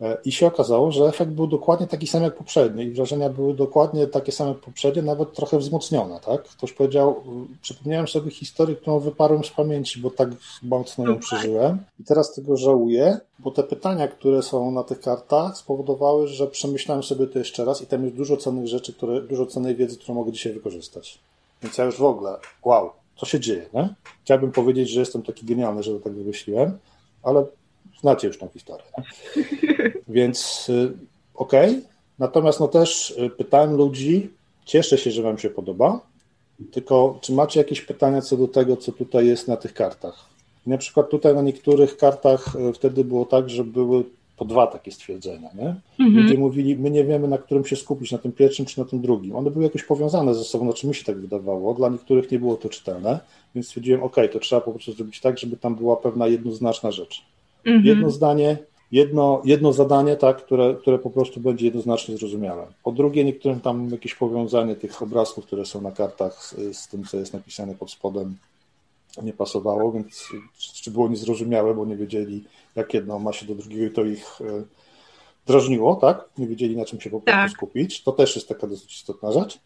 E, 0.03 0.19
I 0.25 0.33
się 0.33 0.47
okazało, 0.47 0.93
że 0.93 1.05
efekt 1.05 1.31
był 1.31 1.47
dokładnie 1.47 1.87
taki 1.87 2.07
sam 2.07 2.23
jak 2.23 2.37
poprzedni 2.37 2.85
i 2.85 2.91
wrażenia 2.91 3.29
były 3.29 3.55
dokładnie 3.55 4.07
takie 4.07 4.33
same 4.33 4.51
jak 4.51 4.59
poprzednie, 4.59 5.03
nawet 5.03 5.33
trochę 5.33 5.59
wzmocnione. 5.59 6.21
Tak? 6.21 6.43
Ktoś 6.43 6.73
powiedział, 6.73 7.23
przypomniałem 7.63 8.09
sobie 8.09 8.31
historię, 8.31 8.77
którą 8.77 8.99
wyparłem 8.99 9.45
z 9.45 9.51
pamięci, 9.51 10.01
bo 10.01 10.11
tak 10.11 10.29
mocno 10.63 11.05
ją 11.05 11.19
przeżyłem 11.19 11.79
i 12.01 12.05
teraz 12.05 12.35
tego 12.35 12.57
żałuję, 12.57 13.19
bo 13.39 13.51
te 13.51 13.63
pytania, 13.63 14.09
które 14.09 14.43
są 14.43 14.71
na 14.71 14.85
tych 14.85 15.01
kartach 15.01 15.57
spowodowały, 15.57 16.29
że 16.29 16.47
przemyślałem 16.47 17.03
sobie 17.03 17.27
to 17.27 17.39
jeszcze 17.39 17.65
raz 17.65 17.83
i 17.83 17.87
tam 17.87 18.05
jest 18.05 18.17
dużo 18.17 18.37
cennych 18.37 18.69
rzeczy, 18.69 18.93
które, 18.93 19.23
dużo 19.23 19.47
cennej 19.47 19.77
wiedzy, 19.77 19.97
którą 19.97 20.15
mogę 20.15 20.33
dzisiaj 20.33 20.53
wykorzystać. 20.53 21.19
Więc 21.63 21.79
ja 21.79 21.85
już 21.85 21.97
w 21.97 22.05
ogóle, 22.05 22.37
wow, 22.65 22.91
co 23.17 23.27
się 23.27 23.41
dzieje, 23.41 23.67
nie? 23.75 23.95
Chciałbym 24.25 24.53
powiedzieć, 24.53 24.91
że 24.91 25.01
jestem 25.01 25.23
taki 25.23 25.47
genialny, 25.47 25.83
że 25.83 25.93
to 25.93 26.01
tak 26.01 26.13
wymyśliłem, 26.13 26.79
ale 27.23 27.45
znacie 28.03 28.27
już 28.27 28.39
tą 28.39 28.49
historię. 28.49 28.87
Więc 30.09 30.69
y, 30.69 30.93
okej, 31.35 31.71
okay. 31.71 31.83
natomiast 32.19 32.61
no 32.61 32.69
też 32.69 33.11
y, 33.11 33.31
pytałem 33.31 33.77
ludzi, 33.77 34.31
cieszę 34.65 34.99
się, 34.99 35.11
że 35.11 35.23
wam 35.23 35.39
się 35.39 35.51
podoba, 35.51 36.01
tylko 36.71 37.19
czy 37.21 37.33
macie 37.33 37.61
jakieś 37.61 37.81
pytania 37.81 38.21
co 38.21 38.37
do 38.37 38.49
tego, 38.49 38.77
co 38.77 38.93
tutaj 38.93 39.27
jest 39.27 39.49
na 39.49 39.57
tych 39.57 39.75
kartach? 39.75 40.25
Na 40.67 40.79
przykład 40.79 41.11
tutaj 41.11 41.35
na 41.35 41.43
niektórych 41.43 41.97
kartach 41.97 42.55
wtedy 42.75 43.05
było 43.05 43.25
tak, 43.25 43.51
że 43.51 43.65
były 43.65 44.05
po 44.37 44.45
dwa 44.45 44.67
takie 44.67 44.93
stwierdzenia. 44.93 45.51
Nie? 45.55 45.75
Mhm. 46.07 46.23
Ludzie 46.23 46.39
mówili, 46.39 46.77
my 46.77 46.91
nie 46.91 47.05
wiemy, 47.05 47.29
na 47.29 47.39
którym 47.39 47.65
się 47.65 47.77
skupić, 47.77 48.13
na 48.13 48.19
tym 48.19 48.33
pierwszym 48.33 48.67
czy 48.67 48.81
na 48.81 48.85
tym 48.85 49.01
drugim. 49.01 49.37
One 49.37 49.51
były 49.51 49.65
jakoś 49.65 49.85
powiązane 49.85 50.35
ze 50.35 50.45
sobą, 50.45 50.65
znaczy 50.65 50.87
mi 50.87 50.95
się 50.95 51.05
tak 51.05 51.21
wydawało. 51.21 51.75
Dla 51.75 51.89
niektórych 51.89 52.31
nie 52.31 52.39
było 52.39 52.57
to 52.57 52.69
czytelne, 52.69 53.21
więc 53.55 53.67
stwierdziłem, 53.67 54.03
ok, 54.03 54.17
to 54.33 54.39
trzeba 54.39 54.61
po 54.61 54.73
prostu 54.73 54.93
zrobić 54.93 55.21
tak, 55.21 55.39
żeby 55.39 55.57
tam 55.57 55.75
była 55.75 55.97
pewna 55.97 56.27
jednoznaczna 56.27 56.93
rzecz. 56.93 57.25
Mhm. 57.65 57.87
Jedno 57.87 58.11
zdanie, 58.11 58.59
jedno, 58.93 59.43
jedno 59.45 59.73
zadanie, 59.73 60.17
tak, 60.17 60.45
które, 60.45 60.75
które 60.75 60.99
po 60.99 61.11
prostu 61.11 61.41
będzie 61.41 61.65
jednoznacznie 61.65 62.17
zrozumiałe. 62.17 62.67
Po 62.85 62.93
drugie, 62.93 63.25
niektórym 63.25 63.61
tam 63.61 63.89
jakieś 63.91 64.15
powiązanie 64.15 64.77
tych 64.77 65.03
obrazków, 65.03 65.47
które 65.47 65.67
są 65.67 65.81
na 65.81 65.93
kartach 65.93 66.45
z, 66.45 66.77
z 66.77 66.89
tym, 66.89 67.05
co 67.05 67.17
jest 67.17 67.33
napisane 67.33 67.75
pod 67.75 67.91
spodem, 67.91 68.37
nie 69.23 69.33
pasowało, 69.33 69.93
więc 69.93 70.29
czy 70.59 70.91
było 70.91 71.09
niezrozumiałe, 71.09 71.75
bo 71.75 71.85
nie 71.85 71.97
wiedzieli, 71.97 72.45
jak 72.77 72.95
jedno 72.95 73.19
ma 73.19 73.33
się 73.33 73.47
do 73.47 73.55
drugiego 73.55 73.87
i 73.87 73.91
to 73.91 74.05
ich 74.05 74.41
e, 74.41 74.63
drażniło, 75.47 75.97
tak? 75.97 76.25
Nie 76.39 76.47
wiedzieli, 76.47 76.77
na 76.77 76.85
czym 76.85 77.01
się 77.01 77.11
po 77.11 77.21
prostu 77.21 77.41
tak. 77.43 77.51
skupić. 77.51 78.03
To 78.03 78.13
też 78.13 78.37
jest 78.37 78.49
taka 78.49 78.67
dosyć 78.67 78.95
istotna 78.95 79.33
rzecz. 79.33 79.59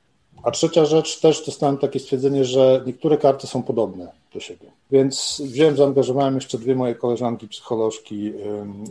A 0.42 0.50
trzecia 0.50 0.84
rzecz, 0.84 1.20
też 1.20 1.46
dostałem 1.46 1.78
takie 1.78 2.00
stwierdzenie, 2.00 2.44
że 2.44 2.82
niektóre 2.86 3.18
karty 3.18 3.46
są 3.46 3.62
podobne 3.62 4.12
do 4.34 4.40
siebie. 4.40 4.70
Więc 4.90 5.42
wziąłem, 5.44 5.76
zaangażowałem 5.76 6.34
jeszcze 6.34 6.58
dwie 6.58 6.74
moje 6.74 6.94
koleżanki 6.94 7.48
psycholożki 7.48 8.32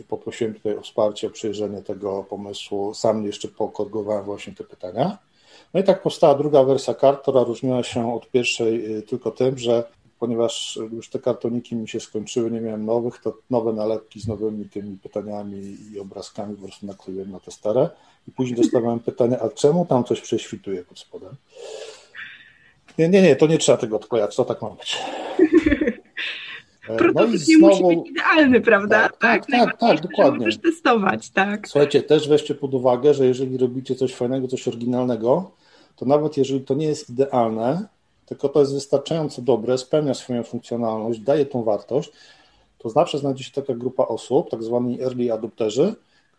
poprosiłem 0.08 0.54
tutaj 0.54 0.76
o 0.76 0.80
wsparcie, 0.80 1.26
o 1.26 1.30
przejrzenie 1.30 1.82
tego 1.82 2.24
pomysłu. 2.24 2.94
Sam 2.94 3.24
jeszcze 3.24 3.48
pokorygowałem 3.48 4.24
właśnie 4.24 4.54
te 4.54 4.64
pytania. 4.64 5.18
No 5.74 5.80
i 5.80 5.84
tak 5.84 6.02
powstała 6.02 6.34
druga 6.34 6.64
wersja 6.64 6.94
kart, 6.94 7.22
która 7.22 7.44
różniła 7.44 7.82
się 7.82 8.14
od 8.14 8.30
pierwszej 8.30 8.96
y, 8.96 9.02
tylko 9.02 9.30
tym, 9.30 9.58
że 9.58 9.84
ponieważ 10.18 10.78
już 10.92 11.10
te 11.10 11.18
kartoniki 11.18 11.76
mi 11.76 11.88
się 11.88 12.00
skończyły, 12.00 12.50
nie 12.50 12.60
miałem 12.60 12.86
nowych, 12.86 13.18
to 13.18 13.34
nowe 13.50 13.72
nalepki 13.72 14.20
z 14.20 14.28
nowymi 14.28 14.68
tymi 14.68 14.98
pytaniami 14.98 15.76
i 15.92 16.00
obrazkami 16.00 16.56
po 16.56 16.62
prostu 16.62 16.86
nakleiłem 16.86 17.30
na 17.30 17.40
te 17.40 17.50
stare 17.50 17.90
i 18.28 18.30
później 18.30 18.56
dostawałem 18.56 19.00
pytanie, 19.00 19.42
a 19.42 19.48
czemu 19.48 19.86
tam 19.86 20.04
coś 20.04 20.20
prześwituje 20.20 20.84
pod 20.84 20.98
spodem? 20.98 21.34
Nie, 22.98 23.08
nie, 23.08 23.22
nie, 23.22 23.36
to 23.36 23.46
nie 23.46 23.58
trzeba 23.58 23.78
tego 23.78 23.96
odklejać, 23.96 24.36
to 24.36 24.44
tak 24.44 24.62
ma 24.62 24.70
być. 24.70 24.98
Prototyp 26.86 27.14
no 27.14 27.34
i 27.34 27.38
znowu... 27.38 27.66
nie 27.66 27.86
musi 27.86 27.96
być 27.96 28.10
idealny, 28.10 28.60
prawda? 28.60 29.08
Tak, 29.08 29.18
tak, 29.20 29.46
tak, 29.46 29.70
tak, 29.70 29.80
tak 29.80 30.00
dokładnie. 30.00 30.38
Możesz 30.38 30.58
testować, 30.58 31.30
tak. 31.30 31.68
Słuchajcie, 31.68 32.02
też 32.02 32.28
weźcie 32.28 32.54
pod 32.54 32.74
uwagę, 32.74 33.14
że 33.14 33.26
jeżeli 33.26 33.58
robicie 33.58 33.94
coś 33.94 34.14
fajnego, 34.14 34.48
coś 34.48 34.68
oryginalnego, 34.68 35.50
to 35.96 36.06
nawet 36.06 36.36
jeżeli 36.36 36.60
to 36.60 36.74
nie 36.74 36.86
jest 36.86 37.10
idealne, 37.10 37.86
tylko 38.26 38.48
to 38.48 38.60
jest 38.60 38.74
wystarczająco 38.74 39.42
dobre, 39.42 39.78
spełnia 39.78 40.14
swoją 40.14 40.42
funkcjonalność, 40.42 41.20
daje 41.20 41.46
tą 41.46 41.62
wartość, 41.62 42.12
to 42.78 42.90
zawsze 42.90 43.18
znajdzie 43.18 43.44
się 43.44 43.52
taka 43.52 43.74
grupa 43.74 44.04
osób, 44.06 44.50
tak 44.50 44.62
zwani 44.62 45.02
early 45.02 45.32
adopterzy, 45.32 45.94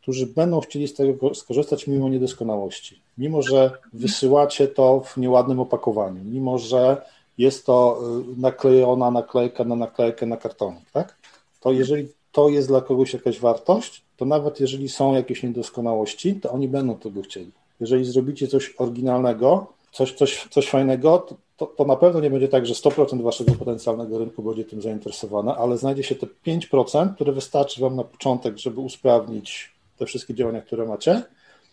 którzy 0.07 0.27
będą 0.27 0.59
chcieli 0.59 0.87
z 0.87 0.93
tego 0.93 1.35
skorzystać 1.35 1.87
mimo 1.87 2.09
niedoskonałości. 2.09 2.99
Mimo, 3.17 3.41
że 3.41 3.71
wysyłacie 3.93 4.67
to 4.67 4.99
w 5.05 5.17
nieładnym 5.17 5.59
opakowaniu, 5.59 6.23
mimo, 6.23 6.57
że 6.57 7.01
jest 7.37 7.65
to 7.65 7.99
y, 8.37 8.41
naklejona 8.41 9.11
naklejka 9.11 9.63
na 9.63 9.75
naklejkę 9.75 10.25
na 10.25 10.37
kartonik, 10.37 10.91
tak? 10.93 11.17
To 11.61 11.71
jeżeli 11.71 12.07
to 12.31 12.49
jest 12.49 12.67
dla 12.67 12.81
kogoś 12.81 13.13
jakaś 13.13 13.39
wartość, 13.39 14.01
to 14.17 14.25
nawet 14.25 14.59
jeżeli 14.59 14.89
są 14.89 15.15
jakieś 15.15 15.43
niedoskonałości, 15.43 16.35
to 16.35 16.51
oni 16.51 16.67
będą 16.67 16.95
tego 16.95 17.21
chcieli. 17.21 17.51
Jeżeli 17.79 18.05
zrobicie 18.05 18.47
coś 18.47 18.73
oryginalnego, 18.77 19.67
coś, 19.91 20.13
coś, 20.13 20.47
coś 20.51 20.69
fajnego, 20.69 21.17
to, 21.17 21.35
to, 21.57 21.65
to, 21.65 21.85
na 21.85 21.95
pewno 21.95 22.19
nie 22.19 22.29
będzie 22.29 22.47
tak, 22.47 22.65
że 22.65 22.73
100% 22.73 23.21
waszego 23.21 23.55
potencjalnego 23.55 24.19
rynku 24.19 24.43
będzie 24.43 24.65
tym 24.65 24.81
zainteresowane, 24.81 25.55
ale 25.55 25.77
znajdzie 25.77 26.03
się 26.03 26.15
te 26.15 26.27
5%, 26.47 27.15
które 27.15 27.31
wystarczy 27.31 27.81
wam 27.81 27.95
na 27.95 28.03
początek, 28.03 28.57
żeby 28.57 28.79
usprawnić 28.79 29.76
te 29.97 30.05
wszystkie 30.05 30.33
działania, 30.33 30.61
które 30.61 30.85
macie, 30.85 31.21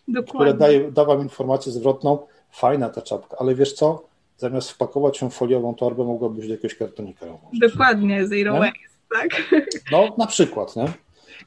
Dokładnie. 0.09 0.33
które 0.33 0.55
daje, 0.55 0.93
da 0.93 1.05
wam 1.05 1.21
informację 1.21 1.73
zwrotną, 1.73 2.19
fajna 2.51 2.89
ta 2.89 3.03
czapka, 3.03 3.37
ale 3.41 3.55
wiesz 3.55 3.73
co, 3.73 4.09
zamiast 4.37 4.71
wpakować 4.71 5.23
ją 5.23 5.31
w 5.31 5.35
foliową 5.35 5.75
torbę, 5.75 6.05
mogłabyś 6.05 6.47
do 6.47 6.53
jakiegoś 6.53 6.75
kartonika 6.75 7.27
ją 7.27 7.37
włożyć. 7.37 7.61
Dokładnie, 7.61 8.27
zero 8.27 8.53
nie? 8.53 8.59
waste, 8.61 8.79
tak? 9.11 9.61
No, 9.93 10.15
na 10.19 10.27
przykład, 10.27 10.77
nie? 10.77 10.85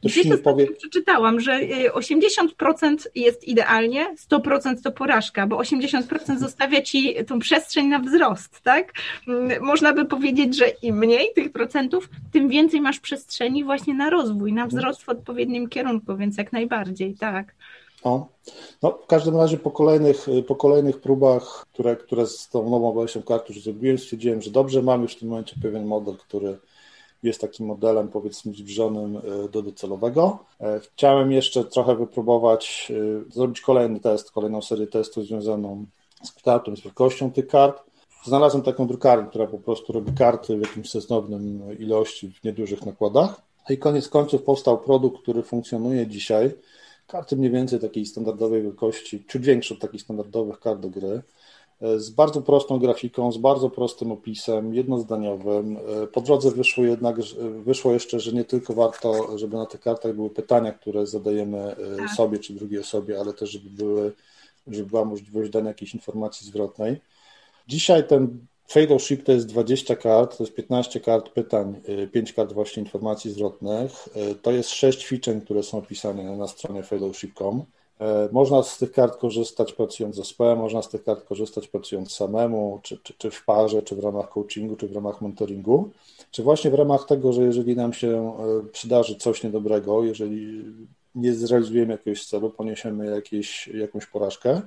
Gdzieś 0.03 0.25
mi 0.25 0.37
powie... 0.37 0.67
przeczytałam, 0.67 1.39
że 1.39 1.59
80% 1.93 3.05
y, 3.05 3.09
jest 3.15 3.47
idealnie, 3.47 4.15
100% 4.31 4.81
to 4.83 4.91
porażka, 4.91 5.47
bo 5.47 5.57
80% 5.57 6.37
zostawia 6.37 6.81
ci 6.81 7.15
tą 7.27 7.39
przestrzeń 7.39 7.87
na 7.87 7.99
wzrost, 7.99 8.61
tak? 8.61 8.93
Mm, 9.27 9.63
można 9.63 9.93
by 9.93 10.05
powiedzieć, 10.05 10.57
że 10.57 10.67
im 10.67 10.97
mniej 10.97 11.27
tych 11.35 11.51
procentów, 11.51 12.09
tym 12.31 12.49
więcej 12.49 12.81
masz 12.81 12.99
przestrzeni 12.99 13.63
właśnie 13.63 13.93
na 13.93 14.09
rozwój, 14.09 14.53
na 14.53 14.67
wzrost 14.67 15.03
w 15.03 15.09
odpowiednim 15.09 15.69
kierunku, 15.69 16.17
więc 16.17 16.37
jak 16.37 16.53
najbardziej, 16.53 17.15
tak. 17.15 17.55
No, 18.05 18.27
no 18.81 18.99
w 19.03 19.07
każdym 19.07 19.37
razie 19.37 19.57
po 19.57 19.71
kolejnych, 19.71 20.25
po 20.47 20.55
kolejnych 20.55 21.01
próbach, 21.01 21.65
które, 21.73 21.95
które 21.95 22.27
z 22.27 22.49
tą 22.49 22.69
nową 22.69 23.05
karty 23.25 23.53
już 23.53 23.63
zrobiłem, 23.63 23.97
stwierdziłem, 23.97 24.41
że 24.41 24.51
dobrze, 24.51 24.81
mam 24.81 25.01
już 25.01 25.15
w 25.15 25.19
tym 25.19 25.29
momencie 25.29 25.55
pewien 25.61 25.85
model, 25.85 26.17
który 26.17 26.57
jest 27.23 27.41
takim 27.41 27.65
modelem 27.65 28.07
powiedzmy 28.07 28.53
zbliżonym 28.53 29.17
e, 29.17 29.49
do 29.49 29.61
docelowego. 29.61 30.39
E, 30.61 30.79
chciałem 30.79 31.31
jeszcze 31.31 31.63
trochę 31.63 31.95
wypróbować, 31.95 32.91
e, 33.27 33.31
zrobić 33.31 33.61
kolejny 33.61 33.99
test, 33.99 34.31
kolejną 34.31 34.61
serię 34.61 34.87
testów 34.87 35.25
związaną 35.25 35.85
z 36.23 36.31
kształtem, 36.31 36.77
z 36.77 36.81
wielkością 36.81 37.31
tych 37.31 37.47
kart. 37.47 37.83
Znalazłem 38.25 38.63
taką 38.63 38.87
drukarnię, 38.87 39.29
która 39.29 39.47
po 39.47 39.59
prostu 39.59 39.93
robi 39.93 40.13
karty 40.13 40.57
w 40.57 40.61
jakimś 40.61 40.89
sensownym 40.89 41.77
ilości, 41.79 42.31
w 42.31 42.43
niedużych 42.43 42.85
nakładach. 42.85 43.41
No 43.69 43.75
I 43.75 43.77
koniec 43.77 44.09
końców 44.09 44.43
powstał 44.43 44.79
produkt, 44.79 45.21
który 45.21 45.43
funkcjonuje 45.43 46.07
dzisiaj. 46.07 46.51
Karty 47.07 47.35
mniej 47.35 47.51
więcej 47.51 47.79
takiej 47.79 48.05
standardowej 48.05 48.63
wielkości, 48.63 49.23
czy 49.27 49.39
większe 49.39 49.73
od 49.73 49.79
takich 49.79 50.01
standardowych 50.01 50.59
kart 50.59 50.79
do 50.79 50.89
gry 50.89 51.21
z 51.81 52.09
bardzo 52.09 52.41
prostą 52.41 52.79
grafiką, 52.79 53.31
z 53.31 53.37
bardzo 53.37 53.69
prostym 53.69 54.11
opisem, 54.11 54.73
jednozdaniowym. 54.73 55.77
Po 56.13 56.21
drodze 56.21 56.51
wyszło 56.51 56.83
jednak, 56.83 57.15
wyszło 57.63 57.93
jeszcze, 57.93 58.19
że 58.19 58.33
nie 58.33 58.43
tylko 58.43 58.73
warto, 58.73 59.37
żeby 59.37 59.57
na 59.57 59.65
tych 59.65 59.81
kartach 59.81 60.15
były 60.15 60.29
pytania, 60.29 60.71
które 60.71 61.07
zadajemy 61.07 61.57
e, 61.57 61.97
tak. 61.97 62.09
sobie 62.09 62.39
czy 62.39 62.53
drugiej 62.53 62.79
osobie, 62.79 63.19
ale 63.19 63.33
też, 63.33 63.49
żeby, 63.49 63.69
były, 63.69 64.13
żeby 64.67 64.89
była 64.89 65.05
możliwość 65.05 65.49
dania 65.49 65.67
jakiejś 65.67 65.93
informacji 65.93 66.47
zwrotnej. 66.47 67.01
Dzisiaj 67.67 68.07
ten 68.07 68.39
Fellowship 68.71 69.23
to 69.23 69.31
jest 69.31 69.47
20 69.47 69.95
kart, 69.95 70.37
to 70.37 70.43
jest 70.43 70.55
15 70.55 70.99
kart 70.99 71.29
pytań, 71.29 71.81
5 72.11 72.29
e, 72.29 72.33
kart 72.33 72.53
właśnie 72.53 72.83
informacji 72.83 73.31
zwrotnych. 73.31 74.09
E, 74.15 74.35
to 74.35 74.51
jest 74.51 74.69
6 74.69 74.99
ćwiczeń, 74.99 75.41
które 75.41 75.63
są 75.63 75.77
opisane 75.77 76.37
na 76.37 76.47
stronie 76.47 76.83
fellowship.com. 76.83 77.65
E, 77.99 78.29
można 78.31 78.63
z 78.63 78.77
tych 78.77 78.91
kart 78.91 79.17
korzystać 79.17 79.73
pracując 79.73 80.15
z 80.15 80.17
zespołem, 80.17 80.59
można 80.59 80.81
z 80.81 80.89
tych 80.89 81.03
kart 81.03 81.25
korzystać 81.25 81.67
pracując 81.67 82.11
samemu, 82.11 82.79
czy, 82.83 82.97
czy, 83.03 83.13
czy 83.17 83.31
w 83.31 83.45
parze, 83.45 83.81
czy 83.81 83.95
w 83.95 83.99
ramach 83.99 84.29
coachingu, 84.29 84.75
czy 84.75 84.87
w 84.87 84.95
ramach 84.95 85.21
mentoringu, 85.21 85.89
czy 86.31 86.43
właśnie 86.43 86.71
w 86.71 86.73
ramach 86.73 87.05
tego, 87.05 87.33
że 87.33 87.43
jeżeli 87.43 87.75
nam 87.75 87.93
się 87.93 88.37
e, 88.39 88.69
przydarzy 88.71 89.15
coś 89.15 89.43
niedobrego, 89.43 90.03
jeżeli 90.03 90.65
nie 91.15 91.33
zrealizujemy 91.33 91.91
jakiegoś 91.91 92.25
celu, 92.25 92.49
poniesiemy 92.49 93.05
jakieś, 93.05 93.67
jakąś 93.67 94.05
porażkę, 94.05 94.61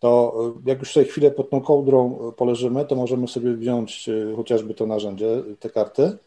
to 0.00 0.34
e, 0.64 0.70
jak 0.70 0.78
już 0.78 0.92
sobie 0.92 1.06
chwilę 1.06 1.30
pod 1.30 1.50
tą 1.50 1.60
kołdrą 1.60 2.32
poleżymy, 2.36 2.84
to 2.84 2.96
możemy 2.96 3.28
sobie 3.28 3.52
wziąć 3.54 4.10
chociażby 4.36 4.74
to 4.74 4.86
narzędzie, 4.86 5.42
te 5.60 5.70
karty, 5.70 6.18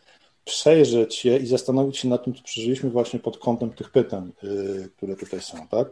przejrzeć 0.46 1.26
je 1.26 1.38
i 1.38 1.46
zastanowić 1.46 1.98
się 1.98 2.08
nad 2.08 2.24
tym, 2.24 2.34
co 2.34 2.44
przeżyliśmy 2.44 2.90
właśnie 2.90 3.20
pod 3.20 3.38
kątem 3.38 3.70
tych 3.70 3.90
pytań, 3.92 4.32
które 4.98 5.16
tutaj 5.16 5.42
są, 5.42 5.68
tak? 5.68 5.88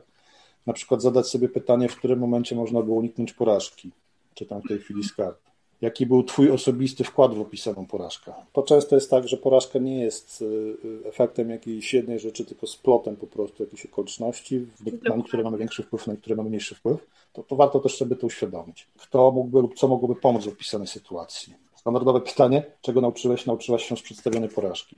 Na 0.65 0.73
przykład 0.73 1.01
zadać 1.01 1.27
sobie 1.27 1.49
pytanie, 1.49 1.89
w 1.89 1.95
którym 1.95 2.19
momencie 2.19 2.55
można 2.55 2.81
było 2.81 2.97
uniknąć 2.97 3.33
porażki, 3.33 3.91
czy 4.33 4.45
tam 4.45 4.61
w 4.61 4.67
tej 4.67 4.79
chwili 4.79 5.03
z 5.03 5.13
kart. 5.13 5.45
Jaki 5.81 6.05
był 6.05 6.23
Twój 6.23 6.51
osobisty 6.51 7.03
wkład 7.03 7.33
w 7.33 7.41
opisaną 7.41 7.85
porażkę? 7.85 8.33
To 8.53 8.63
często 8.63 8.95
jest 8.95 9.09
tak, 9.09 9.27
że 9.27 9.37
porażka 9.37 9.79
nie 9.79 9.99
jest 9.99 10.41
y, 10.41 10.45
y, 10.45 11.07
efektem 11.07 11.49
jakiejś 11.49 11.93
jednej 11.93 12.19
rzeczy, 12.19 12.45
tylko 12.45 12.67
splotem 12.67 13.15
po 13.15 13.27
prostu 13.27 13.63
jakichś 13.63 13.85
okoliczności, 13.85 14.67
na 15.03 15.23
które 15.23 15.43
mamy 15.43 15.57
większy 15.57 15.83
wpływ, 15.83 16.07
na 16.07 16.15
które 16.15 16.35
mamy 16.35 16.49
mniejszy 16.49 16.75
wpływ. 16.75 17.07
To, 17.33 17.43
to 17.43 17.55
warto 17.55 17.79
też 17.79 17.97
sobie 17.97 18.15
to 18.15 18.27
uświadomić. 18.27 18.87
Kto 18.97 19.31
mógłby 19.31 19.61
lub 19.61 19.75
co 19.75 19.87
mogłoby 19.87 20.15
pomóc 20.15 20.45
w 20.45 20.47
opisanej 20.47 20.87
sytuacji? 20.87 21.53
Standardowe 21.75 22.21
pytanie, 22.21 22.63
czego 22.81 23.01
nauczyłeś? 23.01 23.45
Nauczyłaś 23.45 23.85
się 23.85 23.97
z 23.97 24.01
przedstawionej 24.01 24.49
porażki. 24.49 24.95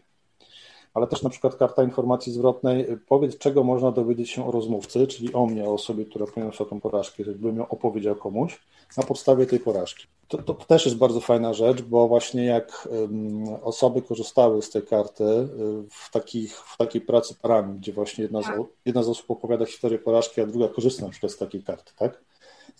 Ale 0.97 1.07
też 1.07 1.23
na 1.23 1.29
przykład 1.29 1.55
karta 1.55 1.83
informacji 1.83 2.33
zwrotnej, 2.33 2.87
powiedz 3.07 3.37
czego 3.37 3.63
można 3.63 3.91
dowiedzieć 3.91 4.29
się 4.29 4.47
o 4.47 4.51
rozmówcy, 4.51 5.07
czyli 5.07 5.33
o 5.33 5.45
mnie, 5.45 5.65
o 5.65 5.73
osobie, 5.73 6.05
która 6.05 6.25
poniosła 6.27 6.65
tą 6.65 6.81
porażkę, 6.81 7.23
żebym 7.23 7.57
ją 7.57 7.67
opowiedział 7.67 8.15
komuś 8.15 8.59
na 8.97 9.03
podstawie 9.03 9.45
tej 9.45 9.59
porażki. 9.59 10.07
To, 10.27 10.37
to, 10.37 10.53
też 10.53 10.85
jest 10.85 10.97
bardzo 10.97 11.21
fajna 11.21 11.53
rzecz, 11.53 11.81
bo 11.81 12.07
właśnie 12.07 12.45
jak 12.45 12.87
osoby 13.63 14.01
korzystały 14.01 14.61
z 14.61 14.69
tej 14.69 14.81
karty 14.81 15.23
y, 15.23 15.47
w, 15.89 16.11
takich, 16.11 16.57
w 16.57 16.77
takiej 16.77 17.01
pracy 17.01 17.35
parami, 17.41 17.79
gdzie 17.79 17.93
właśnie 17.93 18.21
jedna 18.21 18.41
z, 18.41 18.45
tak. 18.45 18.61
jedna 18.85 19.03
z 19.03 19.09
osób 19.09 19.31
opowiada 19.31 19.65
historię 19.65 19.99
porażki, 19.99 20.41
a 20.41 20.45
druga 20.45 20.67
korzysta 20.67 21.05
na 21.05 21.11
przykład 21.11 21.31
z 21.31 21.37
takiej 21.37 21.63
karty, 21.63 21.91
tak? 21.95 22.21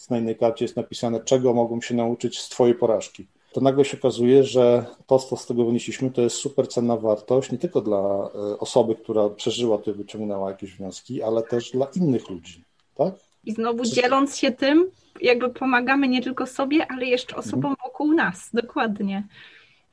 Na 0.09 0.17
innej 0.17 0.37
karcie 0.37 0.65
jest 0.65 0.75
napisane, 0.75 1.19
czego 1.19 1.53
mogą 1.53 1.81
się 1.81 1.95
nauczyć 1.95 2.39
z 2.39 2.49
Twojej 2.49 2.75
porażki 2.75 3.27
to 3.57 3.61
nagle 3.61 3.85
się 3.85 3.97
okazuje, 3.97 4.43
że 4.43 4.85
to, 5.07 5.19
co 5.19 5.37
z 5.37 5.45
tego 5.45 5.65
wynieśliśmy, 5.65 6.11
to 6.11 6.21
jest 6.21 6.35
super 6.35 6.67
cenna 6.67 6.97
wartość 6.97 7.51
nie 7.51 7.57
tylko 7.57 7.81
dla 7.81 7.99
e, 7.99 8.59
osoby, 8.59 8.95
która 8.95 9.29
przeżyła 9.29 9.77
to 9.77 9.91
i 9.91 9.93
wyciągnęła 9.93 10.49
jakieś 10.49 10.75
wnioski, 10.75 11.23
ale 11.23 11.43
też 11.43 11.71
dla 11.71 11.87
innych 11.95 12.29
ludzi, 12.29 12.63
tak? 12.95 13.13
I 13.45 13.51
znowu 13.51 13.85
dzieląc 13.85 14.37
się 14.37 14.51
tym, 14.51 14.91
jakby 15.21 15.49
pomagamy 15.49 16.07
nie 16.07 16.21
tylko 16.21 16.45
sobie, 16.45 16.87
ale 16.89 17.05
jeszcze 17.05 17.35
osobom 17.35 17.71
mhm. 17.71 17.75
wokół 17.85 18.13
nas, 18.13 18.49
dokładnie. 18.53 19.23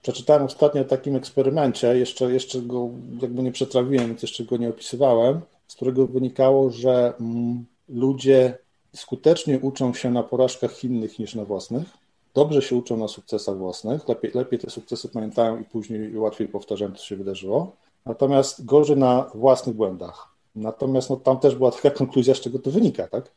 Przeczytałem 0.02 0.42
ostatnio 0.42 0.80
o 0.80 0.84
takim 0.84 1.16
eksperymencie, 1.16 1.98
jeszcze, 1.98 2.32
jeszcze 2.32 2.60
go 2.60 2.88
jakby 3.22 3.42
nie 3.42 3.52
przetrawiłem, 3.52 4.06
więc 4.06 4.22
jeszcze 4.22 4.44
go 4.44 4.56
nie 4.56 4.68
opisywałem, 4.68 5.40
z 5.68 5.74
którego 5.74 6.06
wynikało, 6.06 6.70
że 6.70 7.12
mm, 7.20 7.64
ludzie 7.88 8.58
skutecznie 8.94 9.58
uczą 9.58 9.94
się 9.94 10.10
na 10.10 10.22
porażkach 10.22 10.84
innych 10.84 11.18
niż 11.18 11.34
na 11.34 11.44
własnych 11.44 12.03
dobrze 12.34 12.62
się 12.62 12.76
uczą 12.76 12.96
na 12.96 13.08
sukcesach 13.08 13.58
własnych, 13.58 14.08
lepiej, 14.08 14.30
lepiej 14.34 14.58
te 14.58 14.70
sukcesy 14.70 15.08
pamiętają 15.08 15.60
i 15.60 15.64
później 15.64 16.18
łatwiej 16.18 16.48
powtarzają, 16.48 16.92
co 16.92 17.04
się 17.04 17.16
wydarzyło. 17.16 17.76
Natomiast 18.06 18.64
gorzej 18.64 18.96
na 18.96 19.30
własnych 19.34 19.76
błędach. 19.76 20.28
Natomiast 20.56 21.10
no, 21.10 21.16
tam 21.16 21.38
też 21.38 21.54
była 21.54 21.70
taka 21.70 21.90
konkluzja, 22.00 22.34
z 22.34 22.40
czego 22.40 22.58
to 22.58 22.70
wynika, 22.70 23.08
tak? 23.08 23.30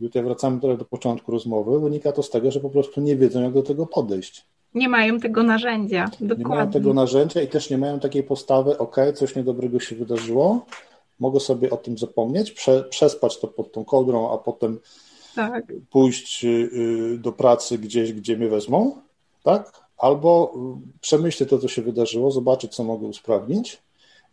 I 0.00 0.04
tutaj 0.04 0.22
wracamy 0.22 0.60
trochę 0.60 0.76
do 0.76 0.84
początku 0.84 1.32
rozmowy. 1.32 1.80
Wynika 1.80 2.12
to 2.12 2.22
z 2.22 2.30
tego, 2.30 2.50
że 2.50 2.60
po 2.60 2.70
prostu 2.70 3.00
nie 3.00 3.16
wiedzą, 3.16 3.42
jak 3.42 3.52
do 3.52 3.62
tego 3.62 3.86
podejść. 3.86 4.44
Nie 4.74 4.88
mają 4.88 5.20
tego 5.20 5.42
narzędzia. 5.42 6.10
Dokładnie. 6.20 6.44
Nie 6.44 6.48
mają 6.48 6.70
tego 6.70 6.94
narzędzia 6.94 7.42
i 7.42 7.48
też 7.48 7.70
nie 7.70 7.78
mają 7.78 8.00
takiej 8.00 8.22
postawy, 8.22 8.78
ok, 8.78 8.96
coś 9.14 9.36
niedobrego 9.36 9.80
się 9.80 9.96
wydarzyło, 9.96 10.66
mogę 11.20 11.40
sobie 11.40 11.70
o 11.70 11.76
tym 11.76 11.98
zapomnieć, 11.98 12.50
prze, 12.50 12.84
przespać 12.84 13.40
to 13.40 13.48
pod 13.48 13.72
tą 13.72 13.84
kołdrą, 13.84 14.32
a 14.32 14.38
potem 14.38 14.78
tak. 15.34 15.64
pójść 15.90 16.44
y, 16.44 17.18
do 17.18 17.32
pracy 17.32 17.78
gdzieś, 17.78 18.12
gdzie 18.12 18.36
mnie 18.36 18.48
wezmą, 18.48 18.96
tak? 19.42 19.86
Albo 19.98 20.54
y, 20.56 20.98
przemyśleć 21.00 21.50
to, 21.50 21.58
co 21.58 21.68
się 21.68 21.82
wydarzyło, 21.82 22.30
zobaczyć, 22.30 22.74
co 22.74 22.84
mogę 22.84 23.06
usprawnić 23.06 23.82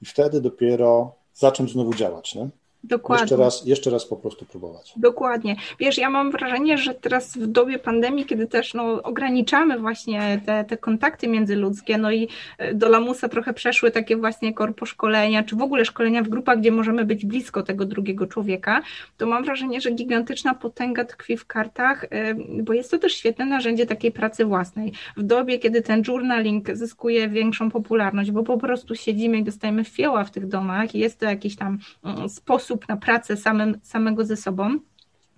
i 0.01 0.05
wtedy 0.05 0.41
dopiero 0.41 1.15
zacząć 1.33 1.71
znowu 1.71 1.93
działać. 1.93 2.35
Nie? 2.35 2.49
Dokładnie. 2.83 3.23
Jeszcze 3.23 3.37
raz, 3.37 3.65
jeszcze 3.65 3.89
raz 3.89 4.05
po 4.05 4.15
prostu 4.15 4.45
próbować. 4.45 4.93
Dokładnie. 4.95 5.55
Wiesz, 5.79 5.97
ja 5.97 6.09
mam 6.09 6.31
wrażenie, 6.31 6.77
że 6.77 6.93
teraz 6.93 7.37
w 7.37 7.47
dobie 7.47 7.79
pandemii, 7.79 8.25
kiedy 8.25 8.47
też 8.47 8.73
no, 8.73 9.03
ograniczamy 9.03 9.79
właśnie 9.79 10.41
te, 10.45 10.63
te 10.63 10.77
kontakty 10.77 11.27
międzyludzkie, 11.27 11.97
no 11.97 12.11
i 12.11 12.27
e, 12.57 12.73
do 12.73 12.89
Lamusa 12.89 13.29
trochę 13.29 13.53
przeszły 13.53 13.91
takie 13.91 14.17
właśnie 14.17 14.53
korpo 14.53 14.85
szkolenia, 14.85 15.43
czy 15.43 15.55
w 15.55 15.61
ogóle 15.61 15.85
szkolenia 15.85 16.23
w 16.23 16.29
grupach, 16.29 16.59
gdzie 16.59 16.71
możemy 16.71 17.05
być 17.05 17.25
blisko 17.25 17.63
tego 17.63 17.85
drugiego 17.85 18.27
człowieka, 18.27 18.81
to 19.17 19.25
mam 19.25 19.43
wrażenie, 19.43 19.81
że 19.81 19.91
gigantyczna 19.91 20.53
potęga 20.53 21.05
tkwi 21.05 21.37
w 21.37 21.45
kartach, 21.45 22.05
e, 22.09 22.35
bo 22.63 22.73
jest 22.73 22.91
to 22.91 22.97
też 22.97 23.13
świetne 23.13 23.45
narzędzie 23.45 23.85
takiej 23.85 24.11
pracy 24.11 24.45
własnej. 24.45 24.93
W 25.17 25.23
dobie, 25.23 25.59
kiedy 25.59 25.81
ten 25.81 26.03
journaling 26.07 26.69
zyskuje 26.73 27.29
większą 27.29 27.71
popularność, 27.71 28.31
bo 28.31 28.43
po 28.43 28.57
prostu 28.57 28.95
siedzimy 28.95 29.37
i 29.37 29.43
dostajemy 29.43 29.83
fioła 29.83 30.23
w 30.23 30.31
tych 30.31 30.47
domach 30.47 30.95
i 30.95 30.99
jest 30.99 31.19
to 31.19 31.25
jakiś 31.25 31.55
tam 31.55 31.77
mm, 32.03 32.29
sposób, 32.29 32.68
sposób 32.69 32.87
na 32.89 32.97
pracę 32.97 33.37
samym, 33.37 33.79
samego 33.83 34.25
ze 34.25 34.37
sobą, 34.37 34.79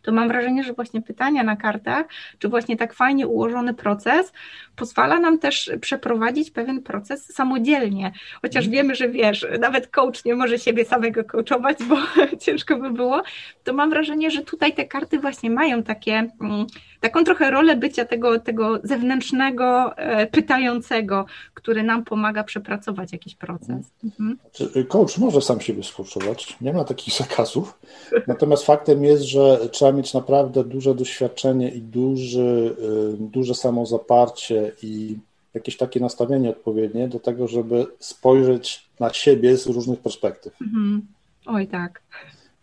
to 0.02 0.12
mam 0.12 0.28
wrażenie, 0.28 0.64
że 0.64 0.74
właśnie 0.74 1.02
pytania 1.02 1.44
na 1.44 1.56
kartach, 1.56 2.06
czy 2.40 2.50
właśnie 2.50 2.78
tak 2.78 2.94
fajnie 2.94 3.28
ułożony 3.28 3.74
proces 3.74 4.34
pozwala 4.76 5.20
nam 5.20 5.40
też 5.40 5.72
przeprowadzić 5.82 6.52
pewien 6.52 6.82
proces 6.82 7.34
samodzielnie. 7.34 8.12
Chociaż 8.42 8.66
mm. 8.66 8.72
wiemy, 8.74 8.96
że 8.96 9.10
wiesz, 9.10 9.48
nawet 9.60 9.88
coach 9.88 10.26
nie 10.26 10.36
może 10.36 10.60
siebie 10.60 10.86
samego 10.86 11.24
coachować, 11.24 11.78
bo 11.84 11.98
ciężko 12.46 12.78
by 12.78 12.92
było, 12.92 13.24
to 13.64 13.74
mam 13.74 13.90
wrażenie, 13.90 14.32
że 14.32 14.42
tutaj 14.42 14.74
te 14.74 14.86
karty 14.86 15.20
właśnie 15.20 15.50
mają 15.50 15.84
takie, 15.84 16.14
mm, 16.42 16.66
taką 17.00 17.24
trochę 17.24 17.52
rolę 17.52 17.76
bycia 17.76 18.06
tego, 18.06 18.40
tego 18.40 18.80
zewnętrznego, 18.84 19.98
e, 19.98 20.28
pytającego, 20.28 21.26
który 21.54 21.84
nam 21.84 22.04
pomaga 22.04 22.44
przepracować 22.44 23.14
jakiś 23.14 23.36
proces. 23.36 23.92
Mhm. 24.04 24.38
Znaczy, 24.56 24.86
coach 24.86 25.18
może 25.18 25.42
sam 25.42 25.62
siebie 25.62 25.84
skoachować, 25.84 26.58
nie 26.62 26.74
ma 26.74 26.84
takich 26.84 27.14
zakazów, 27.24 27.80
natomiast 28.28 28.66
faktem 28.66 29.04
jest, 29.04 29.24
że 29.24 29.60
trzeba 29.72 29.91
mieć 29.94 30.14
naprawdę 30.14 30.64
duże 30.64 30.96
doświadczenie 30.96 31.70
i 31.70 31.82
duży, 31.82 32.76
y, 33.14 33.18
duże 33.20 33.56
samozaparcie 33.56 34.72
i 34.84 35.18
jakieś 35.54 35.78
takie 35.78 36.00
nastawienie 36.00 36.50
odpowiednie 36.50 37.08
do 37.08 37.20
tego, 37.20 37.48
żeby 37.48 37.86
spojrzeć 38.00 38.90
na 39.00 39.14
siebie 39.14 39.58
z 39.58 39.68
różnych 39.68 40.00
perspektyw. 40.00 40.62
Mhm. 40.62 41.02
Oj, 41.46 41.68
tak. 41.68 42.02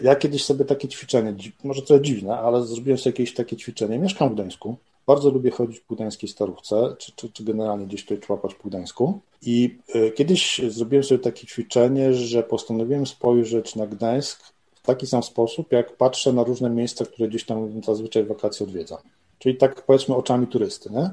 Ja 0.02 0.16
kiedyś 0.16 0.44
sobie 0.44 0.64
takie 0.64 0.88
ćwiczenie, 0.88 1.34
może 1.64 1.82
to 1.82 2.00
dziwne, 2.00 2.38
ale 2.38 2.66
zrobiłem 2.66 2.98
sobie 2.98 3.10
jakieś 3.10 3.34
takie 3.34 3.56
ćwiczenie. 3.56 3.98
Mieszkam 3.98 4.28
w 4.28 4.34
Gdańsku. 4.34 4.76
Bardzo 5.06 5.30
lubię 5.30 5.50
chodzić 5.50 5.80
po 5.80 5.94
gdańskiej 5.94 6.28
starówce, 6.28 6.96
czy, 6.98 7.12
czy, 7.16 7.32
czy 7.32 7.44
generalnie 7.44 7.86
gdzieś 7.86 8.02
tutaj 8.02 8.18
człapać 8.18 8.54
po 8.54 8.68
Gdańsku. 8.68 9.20
I 9.42 9.78
y, 9.94 10.12
kiedyś 10.16 10.60
zrobiłem 10.68 11.04
sobie 11.04 11.18
takie 11.18 11.46
ćwiczenie, 11.46 12.14
że 12.14 12.42
postanowiłem 12.42 13.06
spojrzeć 13.06 13.76
na 13.76 13.86
Gdańsk 13.86 14.52
taki 14.88 15.07
sam 15.07 15.22
sposób, 15.22 15.72
jak 15.72 15.96
patrzę 15.96 16.33
na 16.33 16.44
różne 16.44 16.70
miejsca, 16.70 17.05
które 17.05 17.29
gdzieś 17.29 17.44
tam 17.44 17.83
zazwyczaj 17.83 18.24
wakacje 18.24 18.66
odwiedzam. 18.66 18.98
Czyli 19.38 19.57
tak 19.57 19.83
powiedzmy 19.83 20.14
oczami 20.14 20.46
turysty. 20.46 20.90
Nie? 20.90 21.11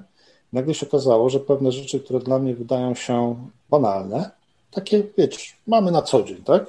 Nagle 0.53 0.73
się 0.73 0.87
okazało, 0.87 1.29
że 1.29 1.39
pewne 1.39 1.71
rzeczy, 1.71 1.99
które 1.99 2.19
dla 2.19 2.39
mnie 2.39 2.55
wydają 2.55 2.95
się 2.95 3.35
banalne, 3.69 4.31
takie, 4.71 5.03
wiecie, 5.17 5.39
mamy 5.67 5.91
na 5.91 6.01
co 6.01 6.23
dzień, 6.23 6.43
tak? 6.43 6.65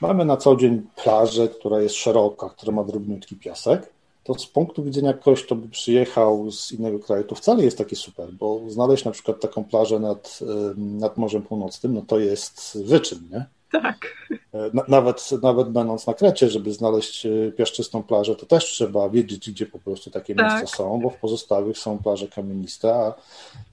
Mamy 0.00 0.24
na 0.24 0.36
co 0.36 0.56
dzień 0.56 0.82
plażę, 1.02 1.48
która 1.48 1.80
jest 1.80 1.94
szeroka, 1.94 2.48
która 2.48 2.72
ma 2.72 2.84
drobniutki 2.84 3.36
piasek, 3.36 3.92
to 4.24 4.34
z 4.34 4.46
punktu 4.46 4.84
widzenia 4.84 5.12
kogoś, 5.12 5.44
kto 5.44 5.54
by 5.54 5.68
przyjechał 5.68 6.50
z 6.50 6.72
innego 6.72 6.98
kraju, 6.98 7.24
to 7.24 7.34
wcale 7.34 7.64
jest 7.64 7.78
takie 7.78 7.96
super, 7.96 8.32
bo 8.32 8.60
znaleźć 8.68 9.04
na 9.04 9.10
przykład 9.10 9.40
taką 9.40 9.64
plażę 9.64 10.00
nad, 10.00 10.40
nad 10.76 11.16
Morzem 11.16 11.42
Północnym, 11.42 11.94
no 11.94 12.02
to 12.06 12.18
jest 12.18 12.78
wyczyn, 12.84 13.18
nie? 13.32 13.46
Tak. 13.72 14.28
E, 14.54 14.70
nawet, 14.88 15.30
nawet 15.42 15.68
będąc 15.68 16.06
na 16.06 16.14
Krecie, 16.14 16.50
żeby 16.50 16.72
znaleźć 16.72 17.26
e, 17.26 17.52
piaszczystą 17.52 18.02
plażę, 18.02 18.36
to 18.36 18.46
też 18.46 18.64
trzeba 18.64 19.08
wiedzieć, 19.08 19.50
gdzie 19.50 19.66
po 19.66 19.78
prostu 19.78 20.10
takie 20.10 20.34
tak. 20.34 20.52
miejsca 20.52 20.76
są, 20.76 21.00
bo 21.00 21.10
w 21.10 21.16
pozostałych 21.16 21.78
są 21.78 21.98
plaże 21.98 22.28
kamieniste, 22.28 22.94
a 22.94 23.14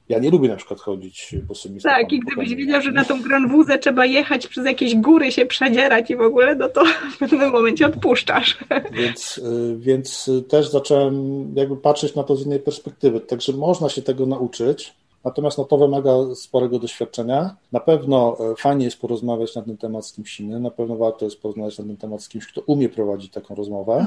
ja 0.10 0.20
nie 0.20 0.32
lubię 0.32 0.50
na 0.50 0.56
przykład 0.56 0.80
chodzić 0.80 1.36
bosymi 1.48 1.82
Tak, 1.82 2.13
i 2.13 2.20
gdybyś 2.20 2.56
wiedział, 2.56 2.82
że 2.82 2.92
na 2.92 3.06
tą 3.06 3.22
Granwuzę 3.22 3.80
trzeba 3.80 4.06
jechać 4.06 4.48
przez 4.48 4.65
jakieś 4.65 4.96
góry, 4.96 5.32
się 5.32 5.46
przedzierać 5.46 6.12
i 6.12 6.15
w 6.15 6.22
ogóle, 6.22 6.56
no 6.56 6.70
to 6.70 6.84
w 7.15 7.18
pewnym 7.18 7.52
momencie 7.52 7.86
odpuszczasz. 7.86 8.58
Więc, 8.92 9.42
e, 9.44 9.76
więc 9.78 10.32
też 10.50 10.70
zacząłem 10.70 11.46
jakby 11.56 11.78
patrzeć 11.78 12.15
na 12.15 12.24
to 12.24 12.36
z 12.36 12.46
innej 12.46 12.60
perspektywy. 12.60 13.20
Także 13.20 13.54
można 13.54 13.89
się 13.89 14.02
tego 14.02 14.26
nauczyć, 14.26 14.94
Natomiast 15.23 15.58
no, 15.58 15.63
to 15.63 15.77
wymaga 15.77 16.12
sporego 16.36 16.79
doświadczenia. 16.79 17.55
Na 17.71 17.79
pewno 17.79 18.38
e, 18.51 18.55
fajnie 18.55 18.86
jest 18.86 19.01
porozmawiać 19.01 19.55
na 19.55 19.62
ten 19.62 19.77
temat 19.77 20.05
z 20.05 20.13
kimś 20.13 20.39
innym, 20.39 20.63
na 20.63 20.71
pewno 20.71 20.95
warto 20.95 21.25
jest 21.25 21.41
porozmawiać 21.41 21.79
na 21.79 21.86
ten 21.86 21.97
temat 21.97 22.23
z 22.23 22.29
kimś, 22.29 22.47
kto 22.47 22.62
umie 22.62 22.89
prowadzić 22.89 23.32
taką 23.32 23.55
rozmowę. 23.55 24.05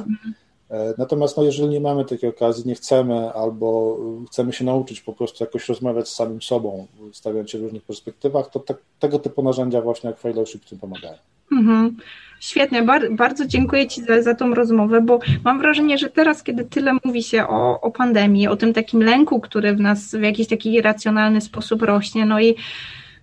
E, 0.70 0.94
natomiast 0.98 1.36
no, 1.36 1.42
jeżeli 1.42 1.68
nie 1.68 1.80
mamy 1.80 2.04
takiej 2.04 2.30
okazji, 2.30 2.68
nie 2.68 2.74
chcemy 2.74 3.32
albo 3.32 3.98
chcemy 4.30 4.52
się 4.52 4.64
nauczyć 4.64 5.00
po 5.00 5.12
prostu 5.12 5.44
jakoś 5.44 5.68
rozmawiać 5.68 6.08
z 6.08 6.14
samym 6.14 6.42
sobą, 6.42 6.86
stawiając 7.12 7.50
się 7.50 7.58
w 7.58 7.62
różnych 7.62 7.82
perspektywach, 7.82 8.50
to 8.50 8.60
te, 8.60 8.74
tego 8.98 9.18
typu 9.18 9.42
narzędzia 9.42 9.82
właśnie 9.82 10.10
jak 10.10 10.18
Fellowship 10.18 10.64
tym 10.64 10.78
pomagają. 10.78 11.18
Mhm. 11.52 11.96
Świetnie, 12.40 12.82
bar 12.82 13.02
bardzo 13.10 13.46
dziękuję 13.46 13.88
Ci 13.88 14.02
za, 14.02 14.22
za 14.22 14.34
tą 14.34 14.54
rozmowę, 14.54 15.00
bo 15.00 15.18
mam 15.44 15.58
wrażenie, 15.58 15.98
że 15.98 16.10
teraz, 16.10 16.42
kiedy 16.42 16.64
tyle 16.64 16.92
mówi 17.04 17.22
się 17.22 17.46
o, 17.46 17.80
o 17.80 17.90
pandemii, 17.90 18.48
o 18.48 18.56
tym 18.56 18.72
takim 18.72 19.02
lęku, 19.02 19.40
który 19.40 19.74
w 19.74 19.80
nas 19.80 20.14
w 20.14 20.22
jakiś 20.22 20.48
taki 20.48 20.74
irracjonalny 20.74 21.40
sposób 21.40 21.82
rośnie, 21.82 22.26
no 22.26 22.40
i 22.40 22.54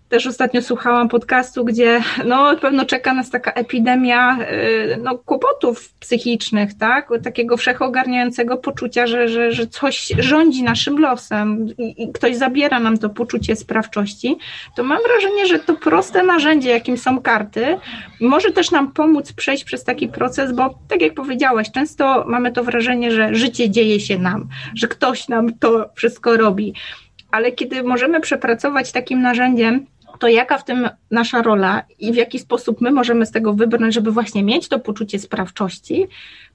też 0.09 0.27
ostatnio 0.27 0.61
słuchałam 0.61 1.09
podcastu, 1.09 1.65
gdzie 1.65 2.01
no, 2.25 2.57
pewno 2.57 2.85
czeka 2.85 3.13
nas 3.13 3.29
taka 3.29 3.51
epidemia 3.51 4.37
y, 4.41 4.97
no, 5.03 5.17
kłopotów 5.17 5.93
psychicznych, 5.99 6.77
tak? 6.77 7.09
Takiego 7.23 7.57
wszechogarniającego 7.57 8.57
poczucia, 8.57 9.07
że, 9.07 9.27
że, 9.27 9.51
że 9.51 9.67
coś 9.67 10.13
rządzi 10.19 10.63
naszym 10.63 10.99
losem 10.99 11.67
i, 11.77 12.03
i 12.03 12.11
ktoś 12.11 12.35
zabiera 12.35 12.79
nam 12.79 12.97
to 12.97 13.09
poczucie 13.09 13.55
sprawczości, 13.55 14.37
to 14.75 14.83
mam 14.83 14.99
wrażenie, 15.07 15.45
że 15.45 15.59
to 15.59 15.75
proste 15.75 16.23
narzędzie, 16.23 16.69
jakim 16.69 16.97
są 16.97 17.21
karty, 17.21 17.77
może 18.21 18.51
też 18.51 18.71
nam 18.71 18.91
pomóc 18.91 19.33
przejść 19.33 19.63
przez 19.63 19.83
taki 19.83 20.07
proces, 20.07 20.51
bo 20.51 20.79
tak 20.87 21.01
jak 21.01 21.13
powiedziałaś, 21.13 21.71
często 21.71 22.25
mamy 22.27 22.51
to 22.51 22.63
wrażenie, 22.63 23.11
że 23.11 23.35
życie 23.35 23.69
dzieje 23.69 23.99
się 23.99 24.17
nam, 24.17 24.47
że 24.75 24.87
ktoś 24.87 25.27
nam 25.27 25.53
to 25.59 25.89
wszystko 25.95 26.37
robi. 26.37 26.73
Ale 27.31 27.51
kiedy 27.51 27.83
możemy 27.83 28.21
przepracować 28.21 28.91
takim 28.91 29.21
narzędziem, 29.21 29.85
to 30.19 30.27
jaka 30.27 30.57
w 30.57 30.63
tym 30.63 30.89
nasza 31.11 31.41
rola 31.41 31.83
i 31.99 32.11
w 32.11 32.15
jaki 32.15 32.39
sposób 32.39 32.81
my 32.81 32.91
możemy 32.91 33.25
z 33.25 33.31
tego 33.31 33.53
wybrnąć, 33.53 33.93
żeby 33.93 34.11
właśnie 34.11 34.43
mieć 34.43 34.67
to 34.67 34.79
poczucie 34.79 35.19
sprawczości, 35.19 36.07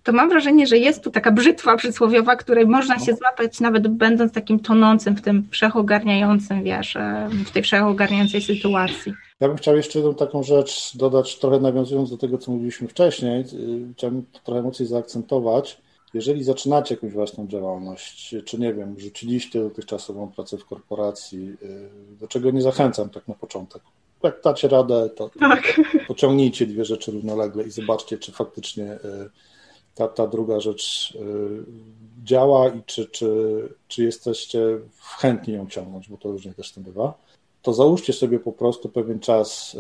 to 0.02 0.12
mam 0.12 0.28
wrażenie, 0.28 0.66
że 0.66 0.78
jest 0.78 1.04
tu 1.04 1.10
taka 1.10 1.30
brzytwa 1.30 1.76
przysłowiowa, 1.76 2.36
której 2.36 2.66
można 2.66 2.98
się 2.98 3.14
złapać 3.14 3.60
nawet 3.60 3.88
będąc 3.88 4.32
takim 4.32 4.60
tonącym 4.60 5.16
w 5.16 5.22
tym 5.22 5.46
wszechogarniającym, 5.50 6.64
wiesz, 6.64 6.96
e, 6.96 7.28
w 7.46 7.50
tej 7.50 7.62
wszechogarniającej 7.62 8.40
sytuacji. 8.40 9.12
Ja 9.40 9.48
bym 9.48 9.56
chciał 9.56 9.76
jeszcze 9.76 9.98
jedną 9.98 10.14
taką 10.14 10.42
rzecz 10.42 10.96
dodać, 10.96 11.38
trochę 11.38 11.60
nawiązując 11.60 12.10
do 12.10 12.18
tego, 12.18 12.38
co 12.38 12.52
mówiliśmy 12.52 12.88
wcześniej. 12.88 13.40
Y, 13.40 13.92
chciałbym 13.96 14.24
trochę 14.44 14.62
mocniej 14.62 14.88
zaakcentować. 14.88 15.80
Jeżeli 16.14 16.44
zaczynacie 16.44 16.94
jakąś 16.94 17.12
własną 17.12 17.46
działalność, 17.46 18.34
czy 18.44 18.58
nie 18.58 18.74
wiem, 18.74 19.00
rzuciliście 19.00 19.60
dotychczasową 19.60 20.32
pracę 20.32 20.58
w 20.58 20.64
korporacji, 20.64 21.56
y, 21.62 22.16
do 22.20 22.28
czego 22.28 22.50
nie 22.50 22.62
zachęcam 22.62 23.10
tak 23.10 23.28
na 23.28 23.34
początek. 23.34 23.82
Jak 24.22 24.40
dacie 24.44 24.68
radę, 24.68 25.10
to 25.16 25.30
tak. 25.40 25.80
pociągnijcie 26.08 26.66
dwie 26.66 26.84
rzeczy 26.84 27.12
równolegle 27.12 27.64
i 27.64 27.70
zobaczcie, 27.70 28.18
czy 28.18 28.32
faktycznie 28.32 28.92
y, 28.92 28.98
ta, 29.94 30.08
ta 30.08 30.26
druga 30.26 30.60
rzecz 30.60 31.14
działa 32.24 32.68
i 32.68 32.82
czy, 32.86 33.06
czy, 33.06 33.28
czy 33.88 34.04
jesteście 34.04 34.78
chętni 35.18 35.54
ją 35.54 35.66
ciągnąć, 35.66 36.08
bo 36.08 36.16
to 36.16 36.32
różnie 36.32 36.54
też 36.54 36.72
to 36.72 36.80
bywa 36.80 37.14
to 37.64 37.74
załóżcie 37.74 38.12
sobie 38.12 38.38
po 38.38 38.52
prostu 38.52 38.88
pewien 38.88 39.20
czas, 39.20 39.76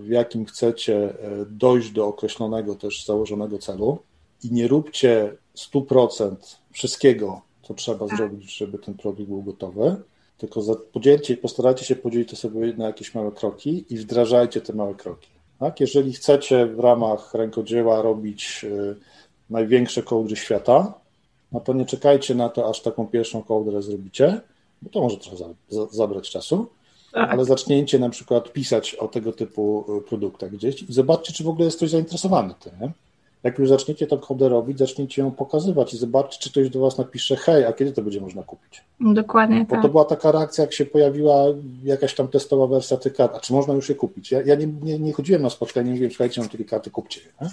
w 0.00 0.08
jakim 0.08 0.44
chcecie 0.44 1.14
dojść 1.50 1.90
do 1.90 2.06
określonego 2.06 2.74
też 2.74 3.04
założonego 3.04 3.58
celu 3.58 3.98
i 4.44 4.52
nie 4.52 4.68
róbcie 4.68 5.36
100% 5.58 6.36
wszystkiego, 6.72 7.40
co 7.62 7.74
trzeba 7.74 8.06
tak. 8.06 8.16
zrobić, 8.16 8.56
żeby 8.56 8.78
ten 8.78 8.94
produkt 8.94 9.28
był 9.28 9.42
gotowy, 9.42 9.96
tylko 10.38 10.62
podzielcie, 10.92 11.36
postarajcie 11.36 11.84
się 11.84 11.96
podzielić 11.96 12.30
to 12.30 12.36
sobie 12.36 12.72
na 12.72 12.86
jakieś 12.86 13.14
małe 13.14 13.32
kroki 13.32 13.84
i 13.90 13.96
wdrażajcie 13.96 14.60
te 14.60 14.72
małe 14.72 14.94
kroki. 14.94 15.28
Tak? 15.58 15.80
Jeżeli 15.80 16.12
chcecie 16.12 16.66
w 16.66 16.78
ramach 16.78 17.34
rękodzieła 17.34 18.02
robić 18.02 18.64
e, 18.64 18.94
największe 19.50 20.02
kołdry 20.02 20.36
świata, 20.36 20.94
no 21.52 21.60
to 21.60 21.72
nie 21.72 21.86
czekajcie 21.86 22.34
na 22.34 22.48
to, 22.48 22.70
aż 22.70 22.80
taką 22.80 23.06
pierwszą 23.06 23.42
kołdrę 23.42 23.82
zrobicie, 23.82 24.40
bo 24.82 24.90
to 24.90 25.00
może 25.00 25.16
trochę 25.16 25.54
zabrać 25.90 26.30
czasu, 26.30 26.66
tak. 27.12 27.30
ale 27.30 27.44
zacznijcie 27.44 27.98
na 27.98 28.10
przykład 28.10 28.52
pisać 28.52 28.94
o 28.94 29.08
tego 29.08 29.32
typu 29.32 29.84
y, 29.98 30.08
produktach 30.08 30.50
gdzieś 30.50 30.82
i 30.82 30.92
zobaczcie, 30.92 31.32
czy 31.32 31.44
w 31.44 31.48
ogóle 31.48 31.64
jest 31.64 31.76
ktoś 31.76 31.90
zainteresowany 31.90 32.54
tym. 32.60 32.72
Nie? 32.80 32.92
Jak 33.42 33.58
już 33.58 33.68
zaczniecie 33.68 34.06
tą 34.06 34.18
kodę 34.18 34.48
robić, 34.48 34.78
zacznijcie 34.78 35.22
ją 35.22 35.30
pokazywać 35.30 35.94
i 35.94 35.96
zobaczcie, 35.96 36.38
czy 36.40 36.50
ktoś 36.50 36.70
do 36.70 36.80
Was 36.80 36.98
napisze, 36.98 37.36
hej, 37.36 37.64
a 37.64 37.72
kiedy 37.72 37.92
to 37.92 38.02
będzie 38.02 38.20
można 38.20 38.42
kupić? 38.42 38.84
Dokładnie 39.00 39.64
Bo 39.64 39.74
tak. 39.74 39.82
to 39.82 39.88
była 39.88 40.04
taka 40.04 40.32
reakcja, 40.32 40.64
jak 40.64 40.72
się 40.72 40.86
pojawiła 40.86 41.44
jakaś 41.84 42.14
tam 42.14 42.28
testowa 42.28 42.66
wersja 42.66 42.96
tych 42.96 43.14
kart, 43.14 43.34
a 43.34 43.40
czy 43.40 43.52
można 43.52 43.74
już 43.74 43.88
je 43.88 43.94
kupić? 43.94 44.30
Ja, 44.30 44.42
ja 44.42 44.54
nie, 44.54 44.66
nie, 44.66 44.98
nie, 44.98 45.12
chodziłem 45.12 45.42
na 45.42 45.50
spotkanie, 45.50 45.84
nie 45.84 45.92
mówiłem, 45.92 46.10
słuchajcie, 46.10 46.40
mam 46.40 46.50
takie 46.50 46.64
karty, 46.64 46.90
kupcie 46.90 47.20
je. 47.20 47.26
Nie? 47.40 47.48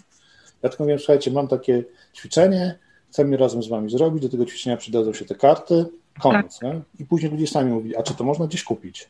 Ja 0.64 0.70
tylko 0.70 0.84
mówiłem, 0.84 1.00
słuchajcie, 1.00 1.32
mam 1.32 1.48
takie 1.48 1.84
ćwiczenie, 2.16 2.80
chcemy 3.10 3.38
razem 3.38 3.64
z 3.64 3.68
Wami 3.68 3.90
zrobić, 3.90 4.24
do 4.24 4.30
tego 4.30 4.46
ćwiczenia 4.46 4.78
przydadzą 4.78 5.14
się 5.14 5.26
te 5.26 5.36
karty, 5.36 5.86
koniec. 6.22 6.60
Tak. 6.60 6.76
I 7.00 7.06
później 7.06 7.32
ludzie 7.32 7.48
sami 7.48 7.72
mówili, 7.72 7.96
a 7.96 8.04
czy 8.04 8.14
to 8.14 8.24
można 8.24 8.48
gdzieś 8.48 8.64
kupić? 8.64 9.10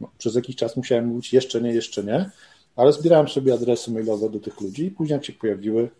No, 0.00 0.10
przez 0.18 0.34
jakiś 0.34 0.56
czas 0.56 0.76
musiałem 0.76 1.06
mówić 1.06 1.32
jeszcze 1.32 1.60
nie, 1.60 1.72
jeszcze 1.72 2.04
nie, 2.04 2.30
ale 2.76 2.92
zbierałem 2.92 3.28
sobie 3.28 3.54
adresy 3.54 3.90
mailowe 3.90 4.30
do 4.30 4.40
tych 4.40 4.60
ludzi 4.60 4.84
i 4.84 4.90
później 4.90 5.14
jak 5.16 5.24
się 5.24 5.32
pojawiły, 5.32 5.90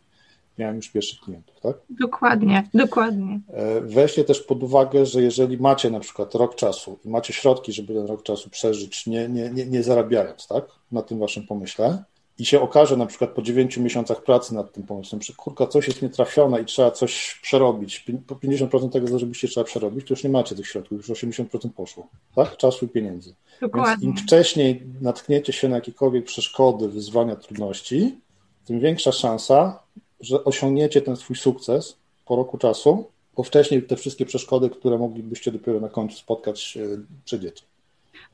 miałem 0.58 0.76
już 0.76 0.88
pierwszych 0.88 1.20
klientów, 1.20 1.60
tak? 1.60 1.76
Dokładnie, 1.90 2.68
dokładnie. 2.74 3.40
E, 3.48 3.80
weźcie 3.80 4.24
też 4.24 4.40
pod 4.40 4.62
uwagę, 4.62 5.06
że 5.06 5.22
jeżeli 5.22 5.58
macie 5.58 5.90
na 5.90 6.00
przykład 6.00 6.34
rok 6.34 6.54
czasu 6.54 6.98
i 7.04 7.08
macie 7.08 7.32
środki, 7.32 7.72
żeby 7.72 7.94
ten 7.94 8.06
rok 8.06 8.22
czasu 8.22 8.50
przeżyć, 8.50 9.06
nie, 9.06 9.28
nie, 9.28 9.50
nie, 9.50 9.66
nie 9.66 9.82
zarabiając, 9.82 10.46
tak, 10.46 10.64
na 10.92 11.02
tym 11.02 11.18
waszym 11.18 11.46
pomyśle, 11.46 12.04
i 12.38 12.44
się 12.44 12.60
okaże 12.60 12.96
na 12.96 13.06
przykład 13.06 13.30
po 13.30 13.42
9 13.42 13.76
miesiącach 13.76 14.22
pracy 14.22 14.54
nad 14.54 14.72
tym 14.72 14.82
pomysłem, 14.82 15.22
że 15.22 15.32
kurka, 15.32 15.66
coś 15.66 15.88
jest 15.88 16.02
nietrafione 16.02 16.60
i 16.60 16.64
trzeba 16.64 16.90
coś 16.90 17.40
przerobić, 17.42 18.06
po 18.26 18.34
50% 18.34 18.90
tego, 18.90 19.08
co 19.08 19.18
żebyście 19.18 19.48
trzeba 19.48 19.64
przerobić, 19.64 20.06
to 20.06 20.14
już 20.14 20.24
nie 20.24 20.30
macie 20.30 20.54
tych 20.54 20.66
środków, 20.66 21.08
już 21.08 21.20
80% 21.20 21.70
poszło, 21.70 22.08
tak? 22.34 22.56
Czasu 22.56 22.84
i 22.84 22.88
pieniędzy. 22.88 23.34
Dokładnie. 23.60 24.06
Więc 24.06 24.18
im 24.18 24.26
wcześniej 24.26 24.82
natkniecie 25.00 25.52
się 25.52 25.68
na 25.68 25.76
jakiekolwiek 25.76 26.24
przeszkody, 26.24 26.88
wyzwania, 26.88 27.36
trudności, 27.36 28.18
tym 28.64 28.80
większa 28.80 29.12
szansa, 29.12 29.80
że 30.20 30.44
osiągniecie 30.44 31.03
ten 31.03 31.16
swój 31.16 31.37
sukces 31.37 31.96
po 32.24 32.37
roku 32.37 32.59
czasu, 32.59 33.05
bo 33.37 33.42
wcześniej 33.42 33.83
te 33.83 33.96
wszystkie 33.96 34.27
przeszkody, 34.27 34.70
które 34.70 34.98
moglibyście 34.98 35.53
dopiero 35.53 35.81
na 35.81 35.88
końcu 35.88 36.16
spotkać, 36.16 36.79
przejdziecie. 37.24 37.64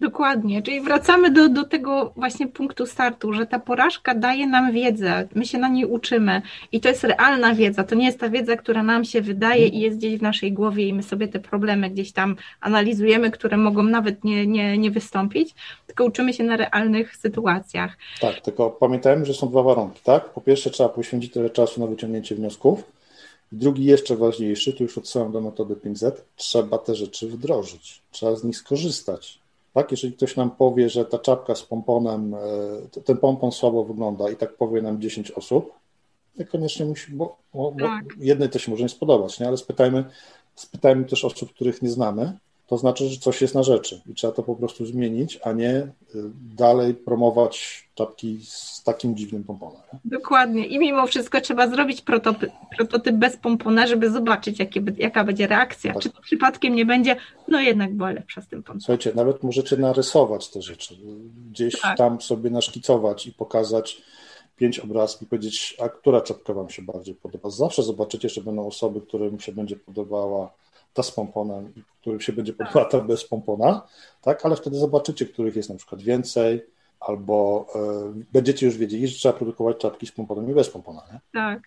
Dokładnie, 0.01 0.63
czyli 0.63 0.81
wracamy 0.81 1.31
do, 1.31 1.49
do 1.49 1.65
tego 1.65 2.13
właśnie 2.17 2.49
punktu 2.49 2.87
startu, 2.87 3.33
że 3.33 3.47
ta 3.47 3.59
porażka 3.59 4.15
daje 4.15 4.47
nam 4.47 4.73
wiedzę, 4.73 5.29
my 5.35 5.47
się 5.47 5.59
na 5.59 5.69
niej 5.69 5.85
uczymy 5.85 6.43
i 6.73 6.81
to 6.81 6.89
jest 6.89 7.05
realna 7.05 7.55
wiedza, 7.55 7.85
to 7.85 7.95
nie 7.95 8.07
jest 8.07 8.21
ta 8.21 8.29
wiedza, 8.29 8.57
która 8.57 8.83
nam 8.83 9.05
się 9.05 9.21
wydaje 9.21 9.67
i 9.67 9.81
jest 9.81 9.99
gdzieś 9.99 10.19
w 10.19 10.23
naszej 10.23 10.53
głowie 10.53 10.89
i 10.89 10.95
my 10.95 11.03
sobie 11.03 11.29
te 11.29 11.41
problemy 11.41 11.91
gdzieś 11.91 12.13
tam 12.13 12.37
analizujemy, 12.61 13.31
które 13.31 13.57
mogą 13.57 13.83
nawet 13.83 14.25
nie, 14.25 14.47
nie, 14.47 14.79
nie 14.79 14.91
wystąpić, 14.91 15.55
tylko 15.87 16.05
uczymy 16.05 16.33
się 16.33 16.45
na 16.45 16.57
realnych 16.57 17.17
sytuacjach. 17.17 17.97
Tak, 18.21 18.41
tylko 18.41 18.71
pamiętajmy, 18.71 19.27
że 19.27 19.35
są 19.35 19.49
dwa 19.49 19.63
warunki, 19.63 20.01
tak? 20.05 20.31
Po 20.31 20.41
pierwsze 20.41 20.71
trzeba 20.71 20.89
poświęcić 20.89 21.33
tyle 21.33 21.51
czasu 21.51 21.81
na 21.81 21.87
wyciągnięcie 21.87 22.35
wniosków, 22.35 22.85
Drugi, 23.53 23.85
jeszcze 23.85 24.17
ważniejszy, 24.17 24.73
tu 24.73 24.83
już 24.83 24.99
odsyłam 24.99 25.33
do 25.33 25.41
metody 25.41 25.75
5Z, 25.75 26.13
trzeba 26.37 26.79
te 26.79 26.95
rzeczy 26.95 27.29
wdrożyć, 27.29 28.03
trzeba 28.11 28.37
z 28.37 28.45
nich 28.45 28.57
skorzystać. 28.57 29.40
Tak, 29.73 29.91
jeżeli 29.91 30.13
ktoś 30.13 30.37
nam 30.37 30.51
powie, 30.51 30.89
że 30.89 31.05
ta 31.05 31.19
czapka 31.19 31.55
z 31.55 31.63
pomponem, 31.63 32.35
e, 32.35 33.01
ten 33.05 33.17
pompon 33.17 33.53
słabo 33.53 33.85
wygląda 33.85 34.31
i 34.31 34.37
tak 34.37 34.57
powie 34.57 34.83
nam 34.83 35.01
10 35.01 35.31
osób, 35.31 35.73
niekoniecznie 36.39 36.87
musi, 36.87 37.13
bo, 37.13 37.37
bo, 37.55 37.75
tak. 37.79 38.05
jednej 38.19 38.49
to 38.49 38.59
się 38.59 38.71
może 38.71 38.83
nie 38.83 38.89
spodobać, 38.89 39.41
nie? 39.41 39.49
ale 39.49 39.57
spytajmy, 39.57 40.05
spytajmy 40.55 41.05
też 41.05 41.25
osób, 41.25 41.55
których 41.55 41.83
nie 41.83 41.91
znamy, 41.91 42.39
to 42.71 42.79
znaczy, 42.79 43.09
że 43.09 43.21
coś 43.21 43.43
jest 43.43 43.55
na 43.55 43.63
rzeczy 43.63 44.01
i 44.07 44.15
trzeba 44.15 44.33
to 44.33 44.43
po 44.43 44.57
prostu 44.57 44.87
zmienić, 44.87 45.39
a 45.43 45.53
nie 45.53 45.71
y, 45.75 45.89
dalej 46.57 46.95
promować 46.95 47.85
czapki 47.95 48.41
z 48.45 48.83
takim 48.83 49.17
dziwnym 49.17 49.45
pomponem. 49.45 49.81
Dokładnie. 50.05 50.67
I 50.67 50.79
mimo 50.79 51.07
wszystko 51.07 51.41
trzeba 51.41 51.69
zrobić 51.69 52.03
prototyp, 52.03 52.51
prototyp 52.77 53.17
bez 53.17 53.37
pompona, 53.37 53.87
żeby 53.87 54.11
zobaczyć, 54.11 54.59
jakie, 54.59 54.83
jaka 54.97 55.25
będzie 55.25 55.47
reakcja. 55.47 55.93
Tak. 55.93 56.03
Czy 56.03 56.11
to 56.11 56.23
przypadkiem 56.23 56.75
nie 56.75 56.87
będzie, 56.87 57.17
no 57.49 57.61
jednak 57.61 57.95
była 57.95 58.11
lepsza 58.11 58.41
z 58.41 58.49
tym 58.49 58.63
pomponem. 58.63 58.81
Słuchajcie, 58.81 59.13
nawet 59.15 59.43
możecie 59.43 59.77
narysować 59.77 60.49
te 60.49 60.63
rzeczy, 60.63 60.95
gdzieś 61.51 61.81
tak. 61.81 61.99
tam 61.99 62.21
sobie 62.21 62.51
naszkicować 62.51 63.27
i 63.27 63.33
pokazać 63.33 64.03
pięć 64.57 64.79
obrazków 64.79 65.23
i 65.23 65.27
powiedzieć, 65.27 65.77
a 65.83 65.89
która 65.89 66.21
czapka 66.21 66.55
Wam 66.55 66.71
się 66.71 66.83
bardziej 66.83 67.15
podoba. 67.15 67.51
Zawsze 67.51 67.83
zobaczycie, 67.83 68.29
że 68.29 68.41
będą 68.41 68.67
osoby, 68.67 69.01
którym 69.01 69.41
się 69.41 69.53
będzie 69.53 69.77
podobała 69.77 70.61
ta 70.95 71.03
z 71.03 71.11
pomponem 71.11 71.73
i 71.77 71.83
którym 72.01 72.21
się 72.21 72.33
będzie 72.33 72.53
podobała 72.53 72.85
ta 72.85 73.01
bez 73.01 73.25
pompona, 73.25 73.87
tak? 74.23 74.47
Ale 74.47 74.57
wtedy 74.57 74.77
zobaczycie, 74.77 75.27
których 75.27 75.57
jest 75.57 75.69
na 75.71 75.77
przykład 75.77 76.03
więcej, 76.03 76.63
albo 77.01 77.67
y, 78.21 78.25
będziecie 78.33 78.67
już 78.67 78.77
wiedzieli, 78.77 79.09
że 79.09 79.15
trzeba 79.15 79.39
produkować 79.39 79.77
czapki 79.77 80.07
z 80.07 80.13
pomponem 80.13 80.51
i 80.51 80.55
bez 80.55 80.71
pompona. 80.71 81.03
Nie? 81.13 81.21
Tak. 81.33 81.61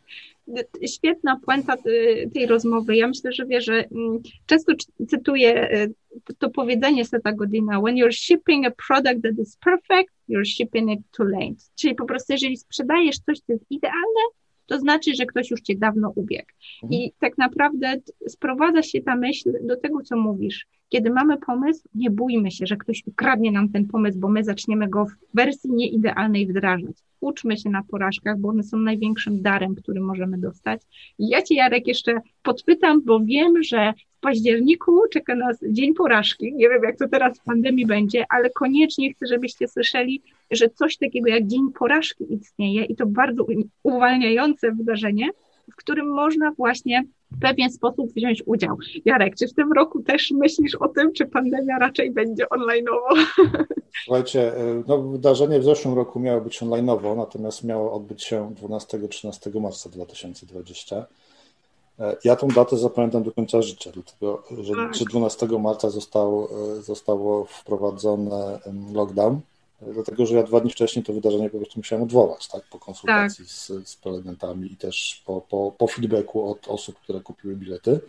Świetna 0.88 1.39
puenta 1.45 1.75
y, 1.86 2.29
tej 2.33 2.45
rozmowy. 2.45 2.95
Ja 2.95 3.07
myślę, 3.07 3.31
że 3.31 3.45
wie, 3.45 3.62
że 3.62 3.73
mm, 3.73 4.21
często 4.45 4.73
cytuję 5.09 5.73
y, 5.73 5.93
to 6.38 6.49
powiedzenie 6.49 7.05
Seta 7.05 7.31
Godina, 7.31 7.81
when 7.81 7.95
you're 7.95 8.12
shipping 8.12 8.67
a 8.67 8.71
product 8.88 9.23
that 9.23 9.47
is 9.47 9.57
perfect, 9.57 10.13
you're 10.29 10.45
shipping 10.45 10.91
it 10.91 10.99
too 11.12 11.23
late. 11.23 11.55
Czyli 11.75 11.95
po 11.95 12.05
prostu, 12.05 12.33
jeżeli 12.33 12.57
sprzedajesz 12.57 13.19
coś, 13.19 13.39
co 13.39 13.53
jest 13.53 13.65
idealne, 13.69 14.21
to 14.65 14.80
znaczy, 14.80 15.15
że 15.15 15.26
ktoś 15.26 15.52
już 15.52 15.62
cię 15.62 15.76
dawno 15.76 16.12
ubiegł. 16.15 16.52
Mhm. 16.84 17.02
I 17.02 17.13
tak 17.19 17.38
naprawdę 17.38 17.95
sprowadza 18.28 18.82
się 18.82 19.02
ta 19.02 19.15
myśl 19.15 19.54
do 19.62 19.78
tego, 19.78 20.02
co 20.02 20.17
mówisz. 20.17 20.67
Kiedy 20.89 21.10
mamy 21.10 21.38
pomysł, 21.38 21.84
nie 21.95 22.12
bójmy 22.12 22.52
się, 22.52 22.65
że 22.65 22.78
ktoś 22.78 23.04
ukradnie 23.06 23.52
nam 23.52 23.69
ten 23.69 23.88
pomysł, 23.88 24.19
bo 24.19 24.30
my 24.30 24.43
zaczniemy 24.43 24.89
go 24.89 25.06
w 25.06 25.36
wersji 25.36 25.71
nieidealnej 25.71 26.47
wdrażać. 26.47 26.95
Uczmy 27.19 27.58
się 27.58 27.69
na 27.69 27.84
porażkach, 27.84 28.39
bo 28.39 28.49
one 28.49 28.63
są 28.63 28.78
największym 28.78 29.41
darem, 29.41 29.76
który 29.76 30.02
możemy 30.02 30.38
dostać. 30.38 30.82
I 31.19 31.30
ja 31.30 31.41
Cię, 31.41 31.56
Jarek, 31.56 31.88
jeszcze 31.88 32.21
podpytam, 32.43 33.02
bo 33.06 33.19
wiem, 33.19 33.63
że 33.63 33.93
w 34.17 34.19
październiku 34.19 35.02
czeka 35.13 35.36
nas 35.36 35.60
dzień 35.69 35.93
porażki. 35.93 36.54
Nie 36.54 36.69
wiem, 36.69 36.84
jak 36.84 36.97
to 36.97 37.08
teraz 37.08 37.39
w 37.39 37.43
pandemii 37.43 37.86
będzie, 37.86 38.26
ale 38.30 38.49
koniecznie 38.49 39.13
chcę, 39.13 39.28
żebyście 39.28 39.67
słyszeli, 39.67 40.21
że 40.55 40.69
coś 40.69 40.97
takiego 40.97 41.29
jak 41.29 41.47
dzień 41.47 41.62
porażki 41.79 42.33
istnieje 42.33 42.85
i 42.85 42.95
to 42.95 43.06
bardzo 43.06 43.45
uwalniające 43.83 44.71
wydarzenie, 44.71 45.29
w 45.71 45.75
którym 45.75 46.13
można 46.13 46.51
właśnie 46.51 47.04
w 47.31 47.39
pewien 47.39 47.71
sposób 47.71 48.13
wziąć 48.13 48.43
udział. 48.45 48.77
Jarek, 49.06 49.35
czy 49.35 49.47
w 49.47 49.54
tym 49.54 49.73
roku 49.73 50.04
też 50.04 50.31
myślisz 50.31 50.75
o 50.75 50.87
tym, 50.87 51.13
czy 51.13 51.25
pandemia 51.25 51.79
raczej 51.79 52.12
będzie 52.12 52.45
online'owo? 52.45 53.25
Słuchajcie, 54.04 54.58
e, 54.58 54.83
no 54.87 55.01
wydarzenie 55.01 55.60
w 55.60 55.63
zeszłym 55.63 55.93
roku 55.93 56.19
miało 56.19 56.41
być 56.41 56.62
online'owo, 56.62 57.17
natomiast 57.17 57.63
miało 57.63 57.93
odbyć 57.93 58.23
się 58.23 58.54
12-13 58.63 59.62
marca 59.62 59.89
2020. 59.89 61.06
E, 61.99 62.17
ja 62.23 62.35
tą 62.35 62.47
datę 62.47 62.77
zapamiętam 62.77 63.23
do 63.23 63.31
końca 63.31 63.62
życia, 63.62 63.91
dlatego 63.93 64.43
że, 64.91 65.06
12 65.06 65.47
tak. 65.47 65.60
marca 65.60 65.89
został, 65.89 66.47
e, 66.77 66.81
zostało 66.81 67.45
wprowadzone 67.45 68.60
lockdown 68.93 69.39
dlatego 69.94 70.25
że 70.25 70.36
ja 70.36 70.44
dwa 70.44 70.60
dni 70.60 70.71
wcześniej 70.71 71.06
to 71.06 71.13
wydarzenie 71.13 71.50
po 71.50 71.58
prostu 71.58 71.79
musiałem 71.79 72.04
odwołać, 72.04 72.48
tak, 72.48 72.63
po 72.69 72.79
konsultacji 72.79 73.46
tak. 73.46 73.54
z, 73.54 73.90
z 73.90 73.96
prelegentami 73.96 74.73
i 74.73 74.77
też 74.77 75.23
po, 75.25 75.42
po, 75.42 75.73
po 75.77 75.88
feedbacku 75.88 76.52
od 76.52 76.67
osób, 76.67 77.00
które 77.00 77.21
kupiły 77.21 77.56
bilety. 77.56 78.00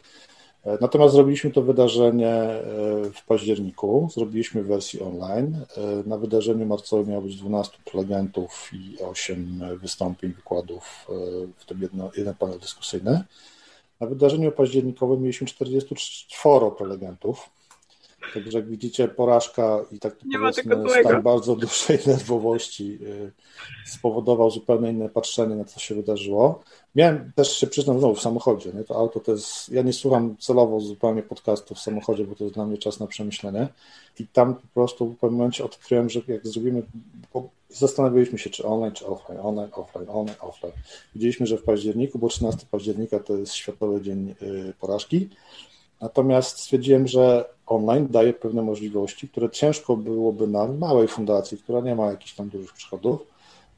Natomiast 0.81 1.15
zrobiliśmy 1.15 1.51
to 1.51 1.63
wydarzenie 1.63 2.31
e, 2.31 2.63
w 3.15 3.25
październiku, 3.27 4.09
zrobiliśmy 4.13 4.63
w 4.63 4.67
wersji 4.67 5.03
online. 5.03 5.57
E, 5.77 6.09
na 6.09 6.19
wydarzeniu 6.19 6.67
marcowym 6.67 7.09
miało 7.09 7.23
być 7.23 7.37
12 7.37 7.79
prelegentów 7.85 8.71
i 8.73 9.03
8 9.03 9.61
wystąpień, 9.81 10.33
wykładów, 10.33 11.07
e, 11.09 11.13
w 11.57 11.65
tym 11.65 11.83
jedno, 11.83 12.11
jeden 12.17 12.35
panel 12.35 12.59
dyskusyjny. 12.59 13.25
Na 14.01 14.07
wydarzeniu 14.07 14.53
październikowym 14.53 15.21
mieliśmy 15.21 15.47
44 15.47 16.71
prelegentów. 16.79 17.51
Także 18.35 18.59
jak 18.59 18.69
widzicie, 18.69 19.09
porażka 19.09 19.81
i 19.93 19.99
tak 19.99 20.17
powiedzmy 20.33 20.77
stan 21.01 21.23
bardzo 21.23 21.57
dużej 21.67 21.99
nerwowości 22.07 22.99
y, 23.03 23.33
spowodował 23.87 24.51
zupełnie 24.51 24.91
inne 24.91 25.09
patrzenie 25.09 25.57
na 25.57 25.65
to, 25.65 25.71
co 25.71 25.81
się 25.81 25.95
wydarzyło. 25.95 26.63
Miałem 26.95 27.33
też 27.35 27.59
się 27.59 27.67
przyznam 27.67 27.99
znowu 27.99 28.15
w 28.15 28.21
samochodzie. 28.21 28.73
Nie? 28.73 28.85
To 28.85 28.97
auto 28.97 29.21
to 29.21 29.33
jest. 29.33 29.69
Ja 29.69 29.83
nie 29.83 29.93
słucham 29.93 30.37
celowo 30.37 30.81
zupełnie 30.81 31.23
podcastu 31.23 31.75
w 31.75 31.79
samochodzie, 31.79 32.25
bo 32.25 32.35
to 32.35 32.45
jest 32.45 32.55
dla 32.55 32.67
mnie 32.67 32.79
czas 32.79 33.01
na 33.01 33.07
przemyślenie. 33.07 33.69
I 34.21 34.27
tam 34.27 34.55
po 34.55 34.67
prostu 34.75 35.07
w 35.07 35.17
pewnym 35.17 35.39
momencie 35.39 35.65
odkryłem, 35.65 36.11
że 36.11 36.21
jak 36.29 36.47
zrobimy. 36.47 36.83
Zastanawialiśmy 37.69 38.39
się, 38.39 38.51
czy 38.51 38.65
online, 38.65 38.93
czy 38.93 39.07
offline, 39.07 39.39
online, 39.43 39.69
offline, 39.73 40.09
online, 40.09 40.37
offline. 40.41 40.73
Widzieliśmy, 41.15 41.47
że 41.47 41.59
w 41.59 41.63
październiku, 41.63 42.19
bo 42.19 42.29
13 42.29 42.67
października 42.71 43.19
to 43.19 43.37
jest 43.37 43.55
Światowy 43.55 44.03
Dzień 44.03 44.35
y, 44.43 44.73
Porażki. 44.81 45.29
Natomiast 46.01 46.59
stwierdziłem, 46.59 47.07
że 47.07 47.45
online 47.67 48.07
daje 48.11 48.33
pewne 48.33 48.63
możliwości, 48.63 49.29
które 49.29 49.51
ciężko 49.51 49.97
byłoby 49.97 50.47
na 50.47 50.69
małej 50.69 51.09
fundacji, 51.09 51.59
która 51.59 51.81
nie 51.81 51.95
ma 51.95 52.07
jakichś 52.07 52.33
tam 52.35 52.49
dużych 52.49 52.73
przychodów, 52.73 53.21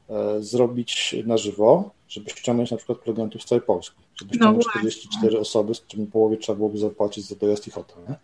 e, 0.09 0.43
zrobić 0.43 1.15
na 1.25 1.37
żywo, 1.37 1.89
żeby 2.09 2.29
ściągnąć 2.29 2.71
na 2.71 2.77
przykład 2.77 2.97
prelegentów 2.97 3.41
z 3.41 3.45
całej 3.45 3.61
Polski. 3.61 3.95
Żeby 4.15 4.31
no 4.31 4.37
ściągnąć 4.37 4.67
44 4.67 5.39
osoby, 5.39 5.75
z 5.75 5.87
czym 5.87 6.07
połowie 6.07 6.37
trzeba 6.37 6.55
byłoby 6.55 6.77
zapłacić 6.77 7.25
za 7.27 7.35
dojazd 7.35 7.67
i 7.67 7.71
hotel. 7.71 7.97
Nie? 8.09 8.15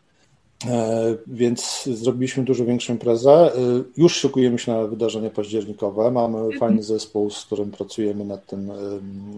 E, 0.71 1.15
więc 1.27 1.89
zrobiliśmy 1.93 2.43
dużo 2.43 2.65
większą 2.65 2.93
imprezę. 2.93 3.31
E, 3.31 3.59
już 3.97 4.15
szykujemy 4.15 4.59
się 4.59 4.71
na 4.71 4.87
wydarzenie 4.87 5.29
październikowe. 5.29 6.11
Mamy 6.11 6.37
mhm. 6.37 6.59
fajny 6.59 6.83
zespół, 6.83 7.29
z 7.29 7.45
którym 7.45 7.71
pracujemy 7.71 8.25
nad 8.25 8.45
tym, 8.45 8.71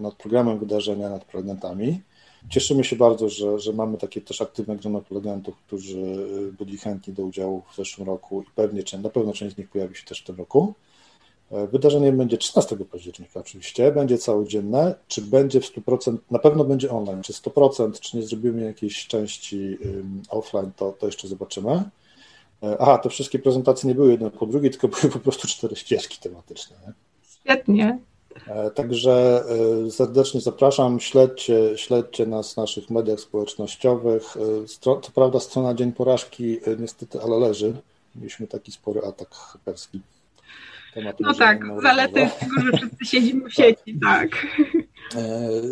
nad 0.02 0.14
programem 0.14 0.58
wydarzenia, 0.58 1.10
nad 1.10 1.24
prelegentami. 1.24 2.00
Cieszymy 2.48 2.84
się 2.84 2.96
bardzo, 2.96 3.28
że, 3.28 3.58
że 3.58 3.72
mamy 3.72 3.98
takie 3.98 4.20
też 4.20 4.42
aktywne 4.42 4.76
grono 4.76 5.00
prelegentów, 5.00 5.56
którzy 5.66 5.98
y, 5.98 6.52
byli 6.52 6.78
chętni 6.78 7.14
do 7.14 7.22
udziału 7.22 7.62
w 7.72 7.76
zeszłym 7.76 8.06
roku 8.06 8.42
i 8.42 8.46
pewnie, 8.54 8.82
na 9.02 9.10
pewno 9.10 9.32
część 9.32 9.54
z 9.54 9.58
nich 9.58 9.70
pojawi 9.70 9.96
się 9.96 10.04
też 10.04 10.20
w 10.22 10.24
tym 10.24 10.36
roku. 10.36 10.74
E, 11.50 11.66
wydarzenie 11.66 12.12
będzie 12.12 12.38
13 12.38 12.76
października 12.76 13.40
oczywiście, 13.40 13.92
będzie 13.92 14.18
całodzienne. 14.18 14.94
Czy 15.08 15.22
będzie 15.22 15.60
w 15.60 15.64
100%, 15.64 16.16
na 16.30 16.38
pewno 16.38 16.64
będzie 16.64 16.90
online, 16.90 17.22
czy 17.22 17.32
100%, 17.32 18.00
czy 18.00 18.16
nie 18.16 18.22
zrobimy 18.22 18.64
jakiejś 18.64 19.06
części 19.06 19.78
offline, 20.28 20.72
to, 20.76 20.92
to 20.92 21.06
jeszcze 21.06 21.28
zobaczymy. 21.28 21.82
E, 22.62 22.76
aha, 22.80 22.98
te 22.98 23.08
wszystkie 23.08 23.38
prezentacje 23.38 23.88
nie 23.88 23.94
były 23.94 24.10
jedne 24.10 24.30
po 24.30 24.46
drugiej, 24.46 24.70
tylko 24.70 24.88
były 24.88 25.12
po 25.12 25.18
prostu 25.18 25.48
cztery 25.48 25.76
ścieżki 25.76 26.18
tematyczne. 26.20 26.76
Nie? 26.86 26.92
Świetnie. 27.40 27.98
E, 28.46 28.70
także 28.70 29.44
e, 29.86 29.90
serdecznie 29.90 30.40
zapraszam, 30.40 31.00
śledźcie, 31.00 31.78
śledźcie 31.78 32.26
nas 32.26 32.54
w 32.54 32.56
naszych 32.56 32.90
mediach 32.90 33.20
społecznościowych. 33.20 34.36
E, 34.36 34.66
co 34.80 35.10
prawda 35.14 35.40
strona 35.40 35.74
Dzień 35.74 35.92
Porażki 35.92 36.60
niestety, 36.78 37.20
ale 37.22 37.38
leży. 37.38 37.72
Mieliśmy 38.16 38.46
taki 38.46 38.72
spory 38.72 39.00
atak 39.00 39.34
hakerski. 39.34 40.00
no 41.20 41.34
tak, 41.34 41.60
zalety 41.82 42.28
tego, 42.40 42.60
że 42.64 42.76
wszyscy 42.76 43.04
siedzimy 43.04 43.50
w 43.50 43.54
sieci, 43.54 43.98
tak. 44.02 44.30
tak. 44.30 44.46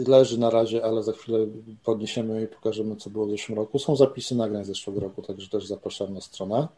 Leży 0.07 0.41
na 0.41 0.51
razie, 0.51 0.85
ale 0.85 1.03
za 1.03 1.13
chwilę 1.13 1.39
podniesiemy 1.85 2.43
i 2.43 2.47
pokażemy, 2.47 2.97
co 2.97 3.11
było 3.11 3.27
w 3.27 3.31
zeszłym 3.31 3.59
roku. 3.59 3.79
Są 3.79 3.97
zapisy 3.97 4.35
nagrań 4.35 4.65
z 4.65 4.67
zeszłego 4.67 5.01
roku, 5.01 5.23
także 5.23 5.49
też 5.49 5.67
zapraszam 5.67 6.15
na 6.15 6.21
stronę. 6.21 6.69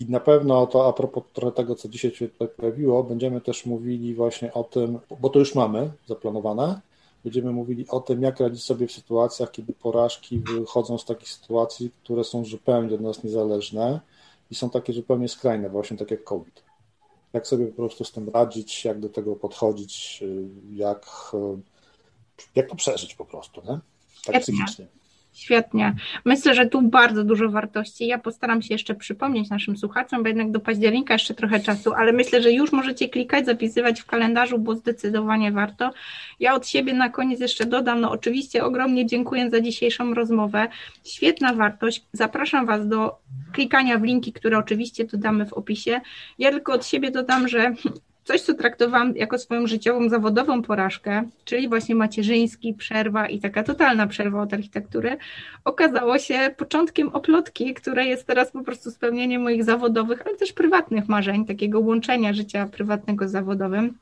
I 0.00 0.06
na 0.10 0.20
pewno 0.20 0.66
to 0.66 0.88
a 0.88 0.92
propos 0.92 1.24
trochę 1.32 1.52
tego, 1.52 1.74
co 1.74 1.88
dzisiaj 1.88 2.14
się 2.14 2.28
tutaj 2.28 2.48
pojawiło, 2.48 3.04
będziemy 3.04 3.40
też 3.40 3.66
mówili 3.66 4.14
właśnie 4.14 4.52
o 4.54 4.64
tym, 4.64 4.98
bo 5.20 5.28
to 5.28 5.38
już 5.38 5.54
mamy 5.54 5.90
zaplanowane, 6.06 6.80
będziemy 7.24 7.52
mówili 7.52 7.88
o 7.88 8.00
tym, 8.00 8.22
jak 8.22 8.40
radzić 8.40 8.64
sobie 8.64 8.86
w 8.86 8.92
sytuacjach, 8.92 9.50
kiedy 9.50 9.72
porażki 9.72 10.38
wychodzą 10.38 10.98
z 10.98 11.04
takich 11.04 11.28
sytuacji, 11.28 11.90
które 12.04 12.24
są 12.24 12.44
zupełnie 12.44 12.94
od 12.94 13.00
nas 13.00 13.24
niezależne 13.24 14.00
i 14.50 14.54
są 14.54 14.70
takie 14.70 14.92
zupełnie 14.92 15.28
skrajne, 15.28 15.70
właśnie 15.70 15.96
tak 15.96 16.10
jak 16.10 16.24
COVID. 16.24 16.62
Jak 17.32 17.46
sobie 17.46 17.66
po 17.66 17.76
prostu 17.76 18.04
z 18.04 18.12
tym 18.12 18.28
radzić, 18.28 18.84
jak 18.84 19.00
do 19.00 19.08
tego 19.08 19.36
podchodzić, 19.36 20.24
jak, 20.74 21.06
jak 22.54 22.68
to 22.68 22.76
przeżyć 22.76 23.14
po 23.14 23.24
prostu, 23.24 23.62
nie? 23.68 23.78
tak 24.24 24.42
psychicznie. 24.42 24.86
Świetnie. 25.36 25.94
Myślę, 26.24 26.54
że 26.54 26.66
tu 26.66 26.82
bardzo 26.82 27.24
dużo 27.24 27.48
wartości. 27.48 28.06
Ja 28.06 28.18
postaram 28.18 28.62
się 28.62 28.74
jeszcze 28.74 28.94
przypomnieć 28.94 29.50
naszym 29.50 29.76
słuchaczom, 29.76 30.22
bo 30.22 30.28
jednak 30.28 30.50
do 30.50 30.60
października 30.60 31.14
jeszcze 31.14 31.34
trochę 31.34 31.60
czasu, 31.60 31.92
ale 31.92 32.12
myślę, 32.12 32.42
że 32.42 32.52
już 32.52 32.72
możecie 32.72 33.08
klikać, 33.08 33.46
zapisywać 33.46 34.00
w 34.00 34.06
kalendarzu, 34.06 34.58
bo 34.58 34.74
zdecydowanie 34.74 35.52
warto. 35.52 35.92
Ja 36.40 36.54
od 36.54 36.68
siebie 36.68 36.94
na 36.94 37.08
koniec 37.08 37.40
jeszcze 37.40 37.66
dodam, 37.66 38.00
no 38.00 38.10
oczywiście 38.10 38.64
ogromnie 38.64 39.06
dziękuję 39.06 39.50
za 39.50 39.60
dzisiejszą 39.60 40.14
rozmowę. 40.14 40.68
Świetna 41.04 41.54
wartość. 41.54 42.04
Zapraszam 42.12 42.66
Was 42.66 42.88
do 42.88 43.18
klikania 43.52 43.98
w 43.98 44.02
linki, 44.02 44.32
które 44.32 44.58
oczywiście 44.58 45.04
dodamy 45.04 45.46
w 45.46 45.52
opisie. 45.52 46.00
Ja 46.38 46.50
tylko 46.50 46.72
od 46.72 46.86
siebie 46.86 47.10
dodam, 47.10 47.48
że 47.48 47.74
coś, 48.26 48.40
co 48.40 48.54
traktowałam 48.54 49.16
jako 49.16 49.38
swoją 49.38 49.66
życiową, 49.66 50.08
zawodową 50.08 50.62
porażkę, 50.62 51.22
czyli 51.44 51.68
właśnie 51.68 51.94
macierzyński, 51.94 52.74
przerwa 52.74 53.28
i 53.28 53.40
taka 53.40 53.62
totalna 53.62 54.06
przerwa 54.06 54.42
od 54.42 54.54
architektury, 54.54 55.16
okazało 55.64 56.18
się 56.18 56.54
początkiem 56.56 57.08
oplotki, 57.08 57.74
które 57.74 58.06
jest 58.06 58.26
teraz 58.26 58.50
po 58.50 58.62
prostu 58.62 58.90
spełnieniem 58.90 59.42
moich 59.42 59.64
zawodowych, 59.64 60.26
ale 60.26 60.36
też 60.36 60.52
prywatnych 60.52 61.08
marzeń, 61.08 61.46
takiego 61.46 61.80
łączenia 61.80 62.32
życia 62.32 62.66
prywatnego 62.66 63.28
z 63.28 63.32
zawodowym. 63.32 63.98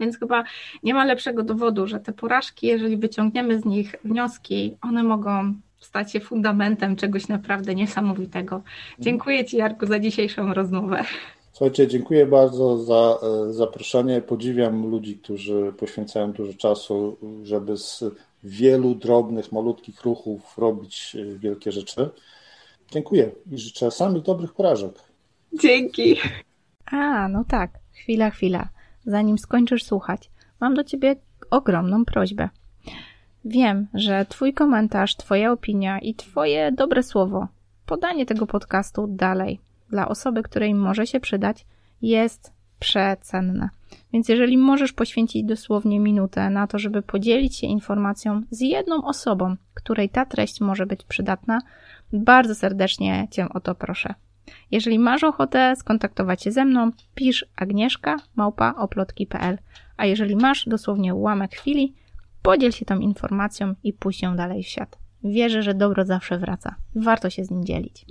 Więc 0.00 0.18
chyba 0.18 0.44
nie 0.82 0.94
ma 0.94 1.04
lepszego 1.04 1.42
dowodu, 1.42 1.86
że 1.86 2.00
te 2.00 2.12
porażki, 2.12 2.66
jeżeli 2.66 2.96
wyciągniemy 2.96 3.60
z 3.60 3.64
nich 3.64 3.96
wnioski, 4.04 4.76
one 4.82 5.02
mogą 5.02 5.54
stać 5.80 6.12
się 6.12 6.20
fundamentem 6.20 6.96
czegoś 6.96 7.28
naprawdę 7.28 7.74
niesamowitego. 7.74 8.62
Dziękuję 8.98 9.44
Ci, 9.44 9.56
Jarku, 9.56 9.86
za 9.86 9.98
dzisiejszą 9.98 10.54
rozmowę. 10.54 11.04
Słuchajcie, 11.58 11.88
dziękuję 11.88 12.26
bardzo 12.26 12.78
za 12.78 13.18
e, 13.22 13.52
zaproszenie. 13.52 14.20
Podziwiam 14.20 14.90
ludzi, 14.90 15.18
którzy 15.18 15.72
poświęcają 15.78 16.32
dużo 16.32 16.54
czasu, 16.54 17.16
żeby 17.42 17.76
z 17.76 18.04
wielu 18.44 18.94
drobnych, 18.94 19.52
malutkich 19.52 20.02
ruchów 20.02 20.58
robić 20.58 21.16
e, 21.16 21.38
wielkie 21.38 21.72
rzeczy. 21.72 22.10
Dziękuję 22.90 23.30
i 23.50 23.58
życzę 23.58 23.90
samych 23.90 24.22
dobrych 24.22 24.52
porażek. 24.52 24.92
Dzięki. 25.52 26.16
A, 26.86 27.28
no 27.28 27.44
tak. 27.48 27.70
Chwila, 27.92 28.30
chwila. 28.30 28.68
Zanim 29.06 29.38
skończysz 29.38 29.84
słuchać, 29.84 30.30
mam 30.60 30.74
do 30.74 30.84
ciebie 30.84 31.16
ogromną 31.50 32.04
prośbę. 32.04 32.48
Wiem, 33.44 33.86
że 33.94 34.26
Twój 34.28 34.54
komentarz, 34.54 35.16
Twoja 35.16 35.52
opinia 35.52 35.98
i 35.98 36.14
Twoje 36.14 36.72
dobre 36.72 37.02
słowo, 37.02 37.48
podanie 37.86 38.26
tego 38.26 38.46
podcastu 38.46 39.06
dalej 39.06 39.67
dla 39.90 40.08
osoby, 40.08 40.42
której 40.42 40.74
może 40.74 41.06
się 41.06 41.20
przydać, 41.20 41.66
jest 42.02 42.52
przecenne. 42.78 43.68
Więc 44.12 44.28
jeżeli 44.28 44.58
możesz 44.58 44.92
poświęcić 44.92 45.44
dosłownie 45.44 46.00
minutę 46.00 46.50
na 46.50 46.66
to, 46.66 46.78
żeby 46.78 47.02
podzielić 47.02 47.56
się 47.56 47.66
informacją 47.66 48.42
z 48.50 48.60
jedną 48.60 49.04
osobą, 49.04 49.56
której 49.74 50.08
ta 50.08 50.26
treść 50.26 50.60
może 50.60 50.86
być 50.86 51.04
przydatna, 51.04 51.60
bardzo 52.12 52.54
serdecznie 52.54 53.28
Cię 53.30 53.48
o 53.48 53.60
to 53.60 53.74
proszę. 53.74 54.14
Jeżeli 54.70 54.98
masz 54.98 55.24
ochotę 55.24 55.76
skontaktować 55.76 56.42
się 56.42 56.52
ze 56.52 56.64
mną, 56.64 56.90
pisz 57.14 57.46
agnieszka 57.56 58.16
małpa 58.36 58.74
oplotki.pl, 58.76 59.58
a 59.96 60.06
jeżeli 60.06 60.36
masz 60.36 60.68
dosłownie 60.68 61.14
ułamek 61.14 61.54
chwili, 61.54 61.94
podziel 62.42 62.72
się 62.72 62.84
tą 62.84 62.98
informacją 62.98 63.74
i 63.84 63.92
puść 63.92 64.22
ją 64.22 64.36
dalej 64.36 64.62
w 64.62 64.66
świat. 64.66 64.98
Wierzę, 65.24 65.62
że 65.62 65.74
dobro 65.74 66.04
zawsze 66.04 66.38
wraca. 66.38 66.74
Warto 66.94 67.30
się 67.30 67.44
z 67.44 67.50
nim 67.50 67.64
dzielić. 67.64 68.06